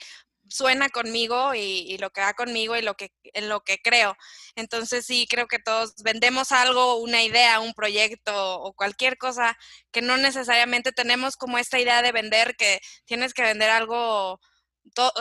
suena 0.50 0.90
conmigo 0.90 1.54
y, 1.56 1.98
lo 2.00 2.10
que 2.12 2.22
va 2.22 2.34
conmigo 2.34 2.76
y 2.76 2.82
lo 2.82 2.96
que, 2.96 3.12
en 3.34 3.48
lo 3.50 3.62
que 3.62 3.80
creo. 3.82 4.16
Entonces 4.56 5.06
sí, 5.06 5.28
creo 5.30 5.48
que 5.48 5.60
todos 5.60 5.94
vendemos 6.04 6.52
algo, 6.52 6.96
una 6.98 7.24
idea, 7.24 7.60
un 7.60 7.74
proyecto 7.74 8.60
o 8.62 8.74
cualquier 8.74 9.18
cosa 9.18 9.58
que 9.92 10.02
no 10.02 10.18
necesariamente 10.18 10.92
tenemos 10.92 11.36
como 11.38 11.58
esta 11.60 11.80
idea 11.80 12.02
de 12.02 12.12
vender, 12.12 12.56
que 12.58 12.80
tienes 13.06 13.34
que 13.34 13.44
vender 13.44 13.70
algo, 13.70 14.40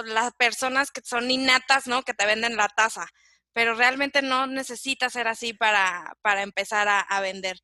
las 0.06 0.32
personas 0.34 0.90
que 0.90 1.02
son 1.04 1.30
innatas, 1.30 1.86
¿no? 1.86 2.02
Que 2.02 2.14
te 2.14 2.26
venden 2.26 2.56
la 2.56 2.68
taza 2.68 3.06
pero 3.54 3.74
realmente 3.74 4.20
no 4.20 4.46
necesita 4.46 5.08
ser 5.08 5.28
así 5.28 5.54
para, 5.54 6.16
para 6.20 6.42
empezar 6.42 6.88
a, 6.88 7.20
vender. 7.20 7.56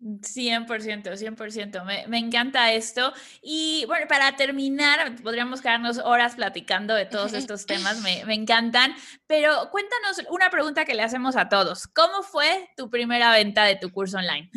100%, 0.00 0.66
100%. 0.66 1.84
Me, 1.84 2.06
me, 2.08 2.18
encanta 2.18 2.72
esto. 2.72 3.12
Y 3.40 3.84
bueno, 3.86 4.08
para 4.08 4.34
terminar, 4.34 5.14
podríamos 5.22 5.60
quedarnos 5.60 5.98
horas 5.98 6.34
platicando 6.34 6.94
de 6.94 7.04
todos 7.04 7.32
estos 7.34 7.66
temas, 7.66 8.00
me, 8.00 8.24
me, 8.24 8.34
encantan, 8.34 8.96
pero 9.28 9.68
cuéntanos 9.70 10.22
una 10.30 10.50
pregunta 10.50 10.84
que 10.84 10.94
le 10.94 11.02
hacemos 11.02 11.36
a 11.36 11.48
todos. 11.48 11.86
¿Cómo 11.86 12.22
fue 12.22 12.70
tu 12.76 12.90
primera 12.90 13.30
venta 13.30 13.64
de 13.64 13.76
tu 13.76 13.92
curso 13.92 14.16
online? 14.16 14.50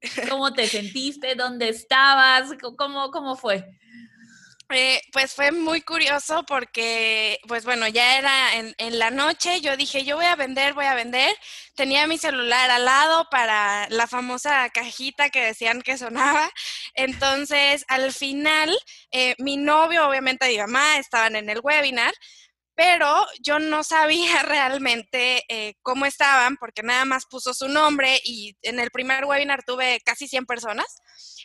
¿Cómo 0.30 0.52
te 0.52 0.66
sentiste? 0.68 1.34
¿Dónde 1.34 1.68
estabas? 1.68 2.54
¿Cómo, 2.76 3.10
cómo 3.10 3.36
fue? 3.36 3.66
Eh, 4.70 5.00
pues 5.12 5.32
fue 5.32 5.50
muy 5.50 5.80
curioso 5.80 6.44
porque, 6.46 7.38
pues 7.48 7.64
bueno, 7.64 7.88
ya 7.88 8.18
era 8.18 8.54
en, 8.56 8.74
en, 8.76 8.98
la 8.98 9.10
noche, 9.10 9.62
yo 9.62 9.76
dije, 9.78 10.04
yo 10.04 10.16
voy 10.16 10.26
a 10.26 10.36
vender, 10.36 10.74
voy 10.74 10.84
a 10.84 10.94
vender. 10.94 11.34
Tenía 11.74 12.06
mi 12.06 12.18
celular 12.18 12.70
al 12.70 12.84
lado 12.84 13.28
para 13.30 13.88
la 13.88 14.06
famosa 14.06 14.68
cajita 14.70 15.30
que 15.30 15.42
decían 15.42 15.80
que 15.80 15.96
sonaba. 15.96 16.50
Entonces, 16.94 17.84
al 17.88 18.12
final, 18.12 18.76
eh, 19.10 19.34
mi 19.38 19.56
novio, 19.56 20.06
obviamente 20.06 20.48
mi 20.48 20.58
mamá, 20.58 20.98
estaban 20.98 21.36
en 21.36 21.48
el 21.48 21.60
webinar, 21.62 22.12
pero 22.78 23.26
yo 23.40 23.58
no 23.58 23.82
sabía 23.82 24.40
realmente 24.44 25.42
eh, 25.48 25.74
cómo 25.82 26.06
estaban 26.06 26.56
porque 26.58 26.84
nada 26.84 27.04
más 27.04 27.26
puso 27.26 27.52
su 27.52 27.66
nombre 27.66 28.20
y 28.24 28.56
en 28.62 28.78
el 28.78 28.92
primer 28.92 29.24
webinar 29.24 29.64
tuve 29.64 30.00
casi 30.04 30.28
100 30.28 30.46
personas. 30.46 30.86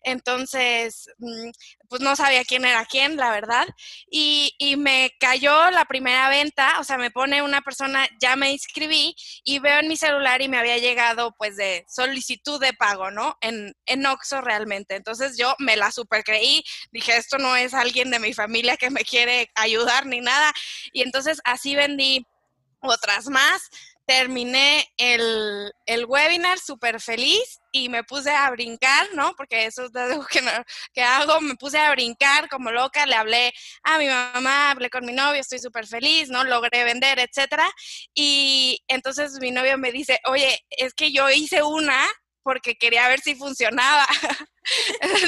Entonces, 0.03 1.07
mm, 1.17 1.49
pues 1.89 2.01
no 2.01 2.15
sabía 2.15 2.43
quién 2.43 2.65
era 2.65 2.85
quién, 2.85 3.17
la 3.17 3.31
verdad. 3.31 3.67
Y, 4.11 4.53
y, 4.59 4.75
me 4.75 5.11
cayó 5.19 5.71
la 5.71 5.85
primera 5.85 6.29
venta, 6.29 6.79
o 6.79 6.83
sea, 6.83 6.97
me 6.97 7.09
pone 7.09 7.41
una 7.41 7.61
persona, 7.61 8.07
ya 8.19 8.35
me 8.35 8.51
inscribí 8.51 9.15
y 9.43 9.57
veo 9.57 9.79
en 9.79 9.87
mi 9.87 9.97
celular 9.97 10.41
y 10.41 10.49
me 10.49 10.57
había 10.57 10.77
llegado 10.77 11.33
pues 11.37 11.55
de 11.55 11.83
solicitud 11.87 12.59
de 12.59 12.73
pago, 12.73 13.09
¿no? 13.09 13.37
En, 13.41 13.75
en 13.87 14.05
Oxo 14.05 14.41
realmente. 14.41 14.95
Entonces 14.95 15.35
yo 15.37 15.55
me 15.57 15.77
la 15.77 15.91
super 15.91 16.23
creí, 16.23 16.63
dije, 16.91 17.17
esto 17.17 17.39
no 17.39 17.55
es 17.55 17.73
alguien 17.73 18.11
de 18.11 18.19
mi 18.19 18.33
familia 18.33 18.77
que 18.77 18.91
me 18.91 19.03
quiere 19.03 19.49
ayudar 19.55 20.05
ni 20.05 20.21
nada. 20.21 20.53
Y 20.91 21.01
entonces 21.01 21.22
así 21.43 21.75
vendí 21.75 22.25
otras 22.81 23.27
más 23.27 23.69
terminé 24.05 24.85
el, 24.97 25.71
el 25.85 26.05
webinar 26.05 26.59
súper 26.59 26.99
feliz 26.99 27.59
y 27.71 27.89
me 27.89 28.03
puse 28.03 28.29
a 28.31 28.49
brincar, 28.51 29.07
¿no? 29.13 29.33
Porque 29.35 29.65
eso 29.65 29.85
es 29.85 29.95
algo 29.95 30.25
que, 30.25 30.41
que 30.93 31.01
hago, 31.01 31.39
me 31.41 31.55
puse 31.55 31.77
a 31.77 31.91
brincar 31.91 32.49
como 32.49 32.71
loca, 32.71 33.05
le 33.05 33.15
hablé 33.15 33.53
a 33.83 33.97
mi 33.97 34.07
mamá, 34.07 34.71
hablé 34.71 34.89
con 34.89 35.05
mi 35.05 35.13
novio, 35.13 35.41
estoy 35.41 35.59
súper 35.59 35.87
feliz, 35.87 36.29
¿no? 36.29 36.43
Logré 36.43 36.83
vender, 36.83 37.19
etcétera. 37.19 37.67
Y 38.13 38.83
entonces 38.87 39.39
mi 39.39 39.51
novio 39.51 39.77
me 39.77 39.91
dice, 39.91 40.19
oye, 40.25 40.59
es 40.69 40.93
que 40.93 41.11
yo 41.11 41.29
hice 41.29 41.63
una 41.63 42.05
porque 42.43 42.75
quería 42.75 43.07
ver 43.07 43.21
si 43.21 43.35
funcionaba. 43.35 44.05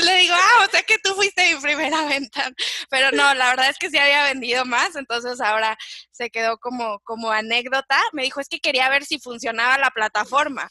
Le 0.03 0.17
digo, 0.17 0.35
ah, 0.37 0.65
o 0.67 0.69
sea 0.69 0.83
que 0.83 0.97
tú 0.99 1.13
fuiste 1.15 1.53
mi 1.53 1.61
primera 1.61 2.05
venta. 2.05 2.51
Pero 2.89 3.11
no, 3.11 3.33
la 3.33 3.49
verdad 3.49 3.69
es 3.69 3.77
que 3.77 3.89
sí 3.89 3.97
había 3.97 4.23
vendido 4.25 4.65
más, 4.65 4.95
entonces 4.95 5.41
ahora 5.41 5.77
se 6.11 6.29
quedó 6.29 6.57
como, 6.57 6.99
como 6.99 7.31
anécdota. 7.31 7.99
Me 8.13 8.23
dijo, 8.23 8.39
es 8.39 8.49
que 8.49 8.59
quería 8.59 8.89
ver 8.89 9.05
si 9.05 9.19
funcionaba 9.19 9.77
la 9.77 9.91
plataforma. 9.91 10.69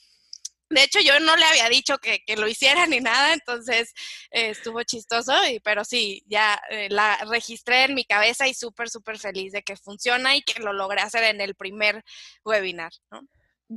De 0.71 0.83
hecho, 0.83 0.99
yo 1.01 1.21
no 1.21 1.37
le 1.37 1.45
había 1.45 1.69
dicho 1.69 1.99
que, 1.99 2.23
lo 2.37 2.49
hiciera 2.49 2.87
ni 2.87 2.99
nada, 3.01 3.35
entonces 3.35 3.93
eh, 4.31 4.51
estuvo 4.51 4.83
chistoso, 4.83 5.33
y, 5.47 5.61
pero 5.61 5.85
sí, 5.85 6.25
ya 6.27 6.61
eh, 6.71 6.89
la 6.91 7.17
registré 7.31 7.85
en 7.85 7.95
mi 7.95 8.05
cabeza 8.05 8.49
y 8.49 8.55
súper, 8.55 8.89
súper 8.91 9.19
feliz 9.19 9.53
de 9.53 9.63
que 9.63 9.77
funciona 9.77 10.35
y 10.35 10.43
que 10.43 10.61
lo 10.61 10.73
logré 10.73 11.01
hacer 11.01 11.25
en 11.25 11.41
el 11.41 11.55
primer 11.55 12.03
webinar, 12.45 12.93
¿no? 13.11 13.21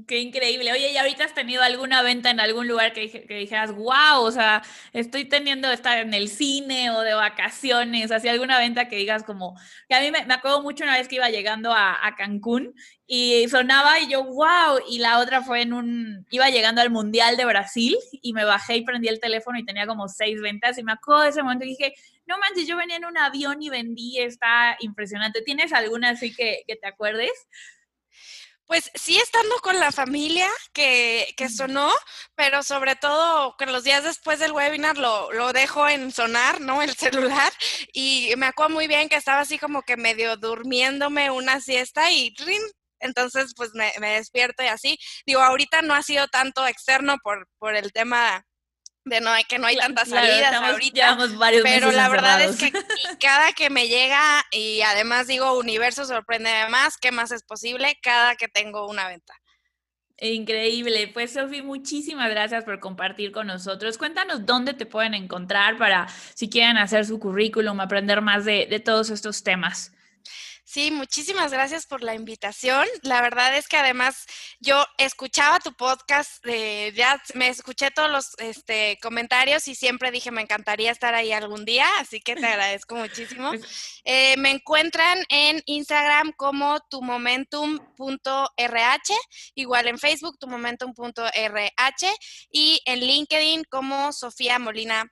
Qué 0.05 0.19
increíble. 0.19 0.73
Oye, 0.73 0.91
¿y 0.91 0.97
ahorita 0.97 1.23
has 1.23 1.33
tenido 1.33 1.63
alguna 1.63 2.01
venta 2.01 2.29
en 2.29 2.41
algún 2.41 2.67
lugar 2.67 2.91
que, 2.91 3.09
que 3.09 3.35
dijeras, 3.35 3.71
wow, 3.73 4.19
o 4.21 4.31
sea, 4.31 4.61
estoy 4.91 5.23
teniendo 5.25 5.71
estar 5.71 5.97
en 5.99 6.13
el 6.13 6.27
cine 6.27 6.91
o 6.91 6.99
de 7.01 7.13
vacaciones? 7.13 8.11
Así 8.11 8.27
alguna 8.27 8.59
venta 8.59 8.89
que 8.89 8.97
digas 8.97 9.23
como, 9.23 9.57
que 9.87 9.95
a 9.95 10.01
mí 10.01 10.11
me, 10.11 10.19
acuerdo 10.33 10.61
mucho 10.61 10.83
una 10.83 10.97
vez 10.97 11.07
que 11.07 11.15
iba 11.15 11.29
llegando 11.29 11.71
a, 11.71 12.05
a, 12.05 12.15
Cancún 12.15 12.75
y 13.07 13.47
sonaba 13.47 13.99
y 14.01 14.09
yo, 14.09 14.25
wow, 14.25 14.79
y 14.89 14.99
la 14.99 15.19
otra 15.19 15.41
fue 15.41 15.61
en 15.61 15.71
un, 15.71 16.27
iba 16.31 16.49
llegando 16.49 16.81
al 16.81 16.89
Mundial 16.89 17.37
de 17.37 17.45
Brasil 17.45 17.97
y 18.11 18.33
me 18.33 18.43
bajé 18.43 18.75
y 18.75 18.81
prendí 18.83 19.07
el 19.07 19.21
teléfono 19.21 19.57
y 19.57 19.65
tenía 19.65 19.87
como 19.87 20.09
seis 20.09 20.41
ventas 20.41 20.77
y 20.77 20.83
me 20.83 20.91
acuerdo 20.91 21.23
de 21.23 21.29
ese 21.29 21.43
momento 21.43 21.63
y 21.63 21.69
dije, 21.69 21.93
no 22.25 22.37
manches, 22.39 22.67
yo 22.67 22.75
venía 22.75 22.97
en 22.97 23.05
un 23.05 23.17
avión 23.17 23.61
y 23.61 23.69
vendí, 23.69 24.19
está 24.19 24.75
impresionante. 24.81 25.41
¿Tienes 25.43 25.71
alguna 25.71 26.09
así 26.09 26.35
que, 26.35 26.63
que 26.67 26.75
te 26.75 26.87
acuerdes? 26.87 27.31
Pues 28.67 28.91
sí, 28.95 29.17
estando 29.17 29.55
con 29.63 29.79
la 29.79 29.93
familia 29.93 30.49
que, 30.73 31.33
que, 31.37 31.47
sonó, 31.47 31.89
pero 32.35 32.63
sobre 32.63 32.97
todo 32.97 33.55
con 33.57 33.71
los 33.71 33.85
días 33.85 34.03
después 34.03 34.39
del 34.39 34.51
webinar 34.51 34.97
lo, 34.97 35.31
lo, 35.31 35.53
dejo 35.53 35.87
en 35.87 36.11
sonar, 36.11 36.59
¿no? 36.59 36.81
El 36.81 36.93
celular. 36.95 37.53
Y 37.93 38.33
me 38.37 38.47
acuerdo 38.47 38.73
muy 38.75 38.87
bien 38.87 39.07
que 39.07 39.15
estaba 39.15 39.39
así 39.41 39.57
como 39.57 39.83
que 39.83 39.95
medio 39.95 40.35
durmiéndome 40.35 41.31
una 41.31 41.61
siesta 41.61 42.11
y 42.11 42.33
¡rin! 42.37 42.61
entonces 42.99 43.53
pues 43.55 43.71
me, 43.73 43.91
me, 43.99 44.15
despierto 44.15 44.63
y 44.63 44.67
así. 44.67 44.99
Digo, 45.25 45.41
ahorita 45.41 45.81
no 45.81 45.93
ha 45.93 46.03
sido 46.03 46.27
tanto 46.27 46.67
externo 46.67 47.17
por, 47.23 47.47
por 47.59 47.75
el 47.75 47.91
tema 47.93 48.45
de 49.09 49.21
no 49.21 49.29
hay 49.29 49.43
que 49.43 49.59
no 49.59 49.67
hay 49.67 49.77
tantas 49.77 50.09
salidas 50.09 50.53
ahorita, 50.53 51.17
pero 51.63 51.91
la 51.91 52.09
verdad 52.09 52.41
es 52.41 52.57
que 52.57 52.71
cada 53.19 53.53
que 53.53 53.69
me 53.69 53.87
llega 53.87 54.45
y 54.51 54.81
además 54.81 55.27
digo 55.27 55.57
universo 55.57 56.05
sorprende 56.05 56.51
más, 56.69 56.97
¿qué 56.97 57.11
más 57.11 57.31
es 57.31 57.43
posible? 57.43 57.97
Cada 58.01 58.35
que 58.35 58.47
tengo 58.47 58.87
una 58.87 59.07
venta. 59.07 59.33
Increíble. 60.19 61.09
Pues 61.13 61.33
Sofi, 61.33 61.61
muchísimas 61.61 62.29
gracias 62.29 62.63
por 62.63 62.79
compartir 62.79 63.31
con 63.31 63.47
nosotros. 63.47 63.99
Cuéntanos 63.99 64.45
dónde 64.45 64.73
te 64.73 64.87
pueden 64.87 65.13
encontrar 65.13 65.77
para 65.77 66.07
si 66.33 66.49
quieren 66.49 66.77
hacer 66.77 67.05
su 67.05 67.19
currículum, 67.19 67.79
aprender 67.79 68.21
más 68.21 68.43
de, 68.43 68.65
de 68.67 68.79
todos 68.79 69.11
estos 69.11 69.43
temas. 69.43 69.91
Sí, 70.69 70.91
muchísimas 70.91 71.53
gracias 71.53 71.85
por 71.85 72.03
la 72.03 72.13
invitación. 72.13 72.85
La 73.01 73.21
verdad 73.21 73.55
es 73.55 73.69
que 73.69 73.77
además 73.77 74.25
yo 74.59 74.83
escuchaba 74.97 75.61
tu 75.61 75.73
podcast, 75.73 76.43
de, 76.43 76.91
ya 76.93 77.23
me 77.35 77.47
escuché 77.47 77.89
todos 77.89 78.11
los 78.11 78.37
este, 78.39 78.99
comentarios 79.01 79.69
y 79.69 79.75
siempre 79.75 80.11
dije 80.11 80.29
me 80.29 80.41
encantaría 80.41 80.91
estar 80.91 81.15
ahí 81.15 81.31
algún 81.31 81.63
día, 81.63 81.87
así 81.99 82.19
que 82.19 82.35
te 82.35 82.45
agradezco 82.47 82.95
muchísimo. 82.95 83.51
Pues 83.51 84.01
eh, 84.03 84.35
me 84.39 84.51
encuentran 84.51 85.23
en 85.29 85.63
Instagram 85.67 86.33
como 86.35 86.81
tumomentum.rh, 86.89 87.79
igual 89.55 89.87
en 89.87 89.97
Facebook 89.97 90.37
tumomentum.rh 90.37 92.07
y 92.51 92.81
en 92.85 92.99
LinkedIn 92.99 93.63
como 93.69 94.11
Sofía 94.11 94.59
Molina 94.59 95.09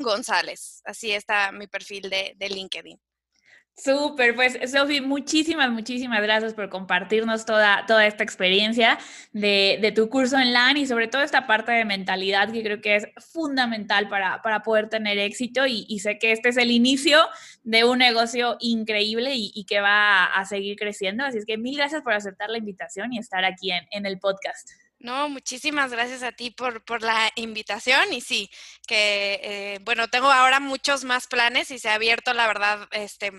González. 0.00 0.82
Así 0.84 1.12
está 1.12 1.52
mi 1.52 1.68
perfil 1.68 2.10
de, 2.10 2.32
de 2.34 2.48
LinkedIn. 2.48 3.00
Súper, 3.82 4.34
pues 4.34 4.58
Sofi, 4.70 5.00
muchísimas, 5.00 5.70
muchísimas 5.70 6.20
gracias 6.20 6.52
por 6.52 6.68
compartirnos 6.68 7.46
toda, 7.46 7.86
toda 7.86 8.06
esta 8.06 8.22
experiencia 8.22 8.98
de, 9.32 9.78
de, 9.80 9.90
tu 9.90 10.10
curso 10.10 10.36
online 10.36 10.80
y 10.80 10.86
sobre 10.86 11.08
todo 11.08 11.22
esta 11.22 11.46
parte 11.46 11.72
de 11.72 11.86
mentalidad 11.86 12.52
que 12.52 12.62
creo 12.62 12.82
que 12.82 12.96
es 12.96 13.06
fundamental 13.32 14.08
para, 14.08 14.42
para 14.42 14.62
poder 14.62 14.90
tener 14.90 15.16
éxito 15.16 15.66
y, 15.66 15.98
sé 16.00 16.18
que 16.18 16.32
este 16.32 16.50
es 16.50 16.58
el 16.58 16.70
inicio 16.70 17.20
de 17.62 17.84
un 17.84 17.98
negocio 17.98 18.56
increíble 18.60 19.34
y, 19.34 19.50
y, 19.54 19.64
que 19.64 19.80
va 19.80 20.26
a 20.26 20.44
seguir 20.44 20.76
creciendo. 20.76 21.24
Así 21.24 21.38
es 21.38 21.46
que 21.46 21.56
mil 21.56 21.76
gracias 21.76 22.02
por 22.02 22.12
aceptar 22.12 22.50
la 22.50 22.58
invitación 22.58 23.14
y 23.14 23.18
estar 23.18 23.44
aquí 23.46 23.72
en, 23.72 23.86
en 23.92 24.04
el 24.04 24.18
podcast. 24.18 24.68
No, 25.00 25.30
muchísimas 25.30 25.90
gracias 25.90 26.22
a 26.22 26.32
ti 26.32 26.50
por, 26.50 26.84
por 26.84 27.02
la 27.02 27.30
invitación 27.36 28.12
y 28.12 28.20
sí, 28.20 28.50
que 28.86 29.40
eh, 29.42 29.78
bueno, 29.82 30.08
tengo 30.08 30.30
ahora 30.30 30.60
muchos 30.60 31.04
más 31.04 31.26
planes 31.26 31.70
y 31.70 31.78
se 31.78 31.88
ha 31.88 31.94
abierto, 31.94 32.34
la 32.34 32.46
verdad, 32.46 32.86
este, 32.92 33.32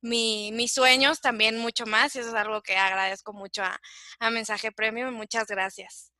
mi, 0.00 0.52
mis 0.52 0.72
sueños 0.72 1.20
también 1.20 1.58
mucho 1.58 1.86
más 1.86 2.14
y 2.14 2.20
eso 2.20 2.28
es 2.28 2.34
algo 2.36 2.62
que 2.62 2.76
agradezco 2.76 3.32
mucho 3.32 3.64
a, 3.64 3.80
a 4.20 4.30
Mensaje 4.30 4.70
Premium. 4.70 5.12
Muchas 5.12 5.48
gracias. 5.48 6.12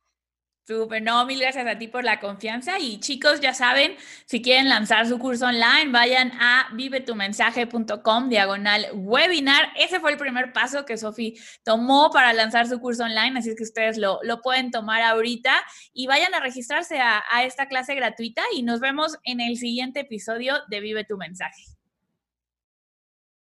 Súper, 0.69 1.01
no, 1.01 1.25
mil 1.25 1.39
gracias 1.39 1.65
a 1.65 1.79
ti 1.79 1.87
por 1.87 2.03
la 2.03 2.19
confianza. 2.19 2.77
Y 2.77 2.99
chicos, 2.99 3.39
ya 3.41 3.55
saben, 3.55 3.95
si 4.27 4.39
quieren 4.39 4.69
lanzar 4.69 5.07
su 5.07 5.17
curso 5.17 5.47
online, 5.47 5.89
vayan 5.91 6.31
a 6.39 6.67
vivetumensaje.com 6.73 8.29
diagonal 8.29 8.85
webinar. 8.93 9.69
Ese 9.75 9.99
fue 9.99 10.11
el 10.11 10.17
primer 10.19 10.53
paso 10.53 10.85
que 10.85 10.95
Sofi 10.95 11.33
tomó 11.63 12.11
para 12.11 12.33
lanzar 12.33 12.67
su 12.67 12.79
curso 12.79 13.03
online, 13.03 13.39
así 13.39 13.49
es 13.49 13.55
que 13.55 13.63
ustedes 13.63 13.97
lo, 13.97 14.19
lo 14.21 14.43
pueden 14.43 14.69
tomar 14.69 15.01
ahorita 15.01 15.55
y 15.91 16.05
vayan 16.05 16.35
a 16.35 16.39
registrarse 16.39 16.99
a, 16.99 17.23
a 17.31 17.45
esta 17.45 17.67
clase 17.67 17.95
gratuita 17.95 18.43
y 18.55 18.61
nos 18.61 18.79
vemos 18.79 19.17
en 19.23 19.41
el 19.41 19.57
siguiente 19.57 20.01
episodio 20.01 20.53
de 20.67 20.81
Vive 20.81 21.03
tu 21.03 21.17
mensaje. 21.17 21.78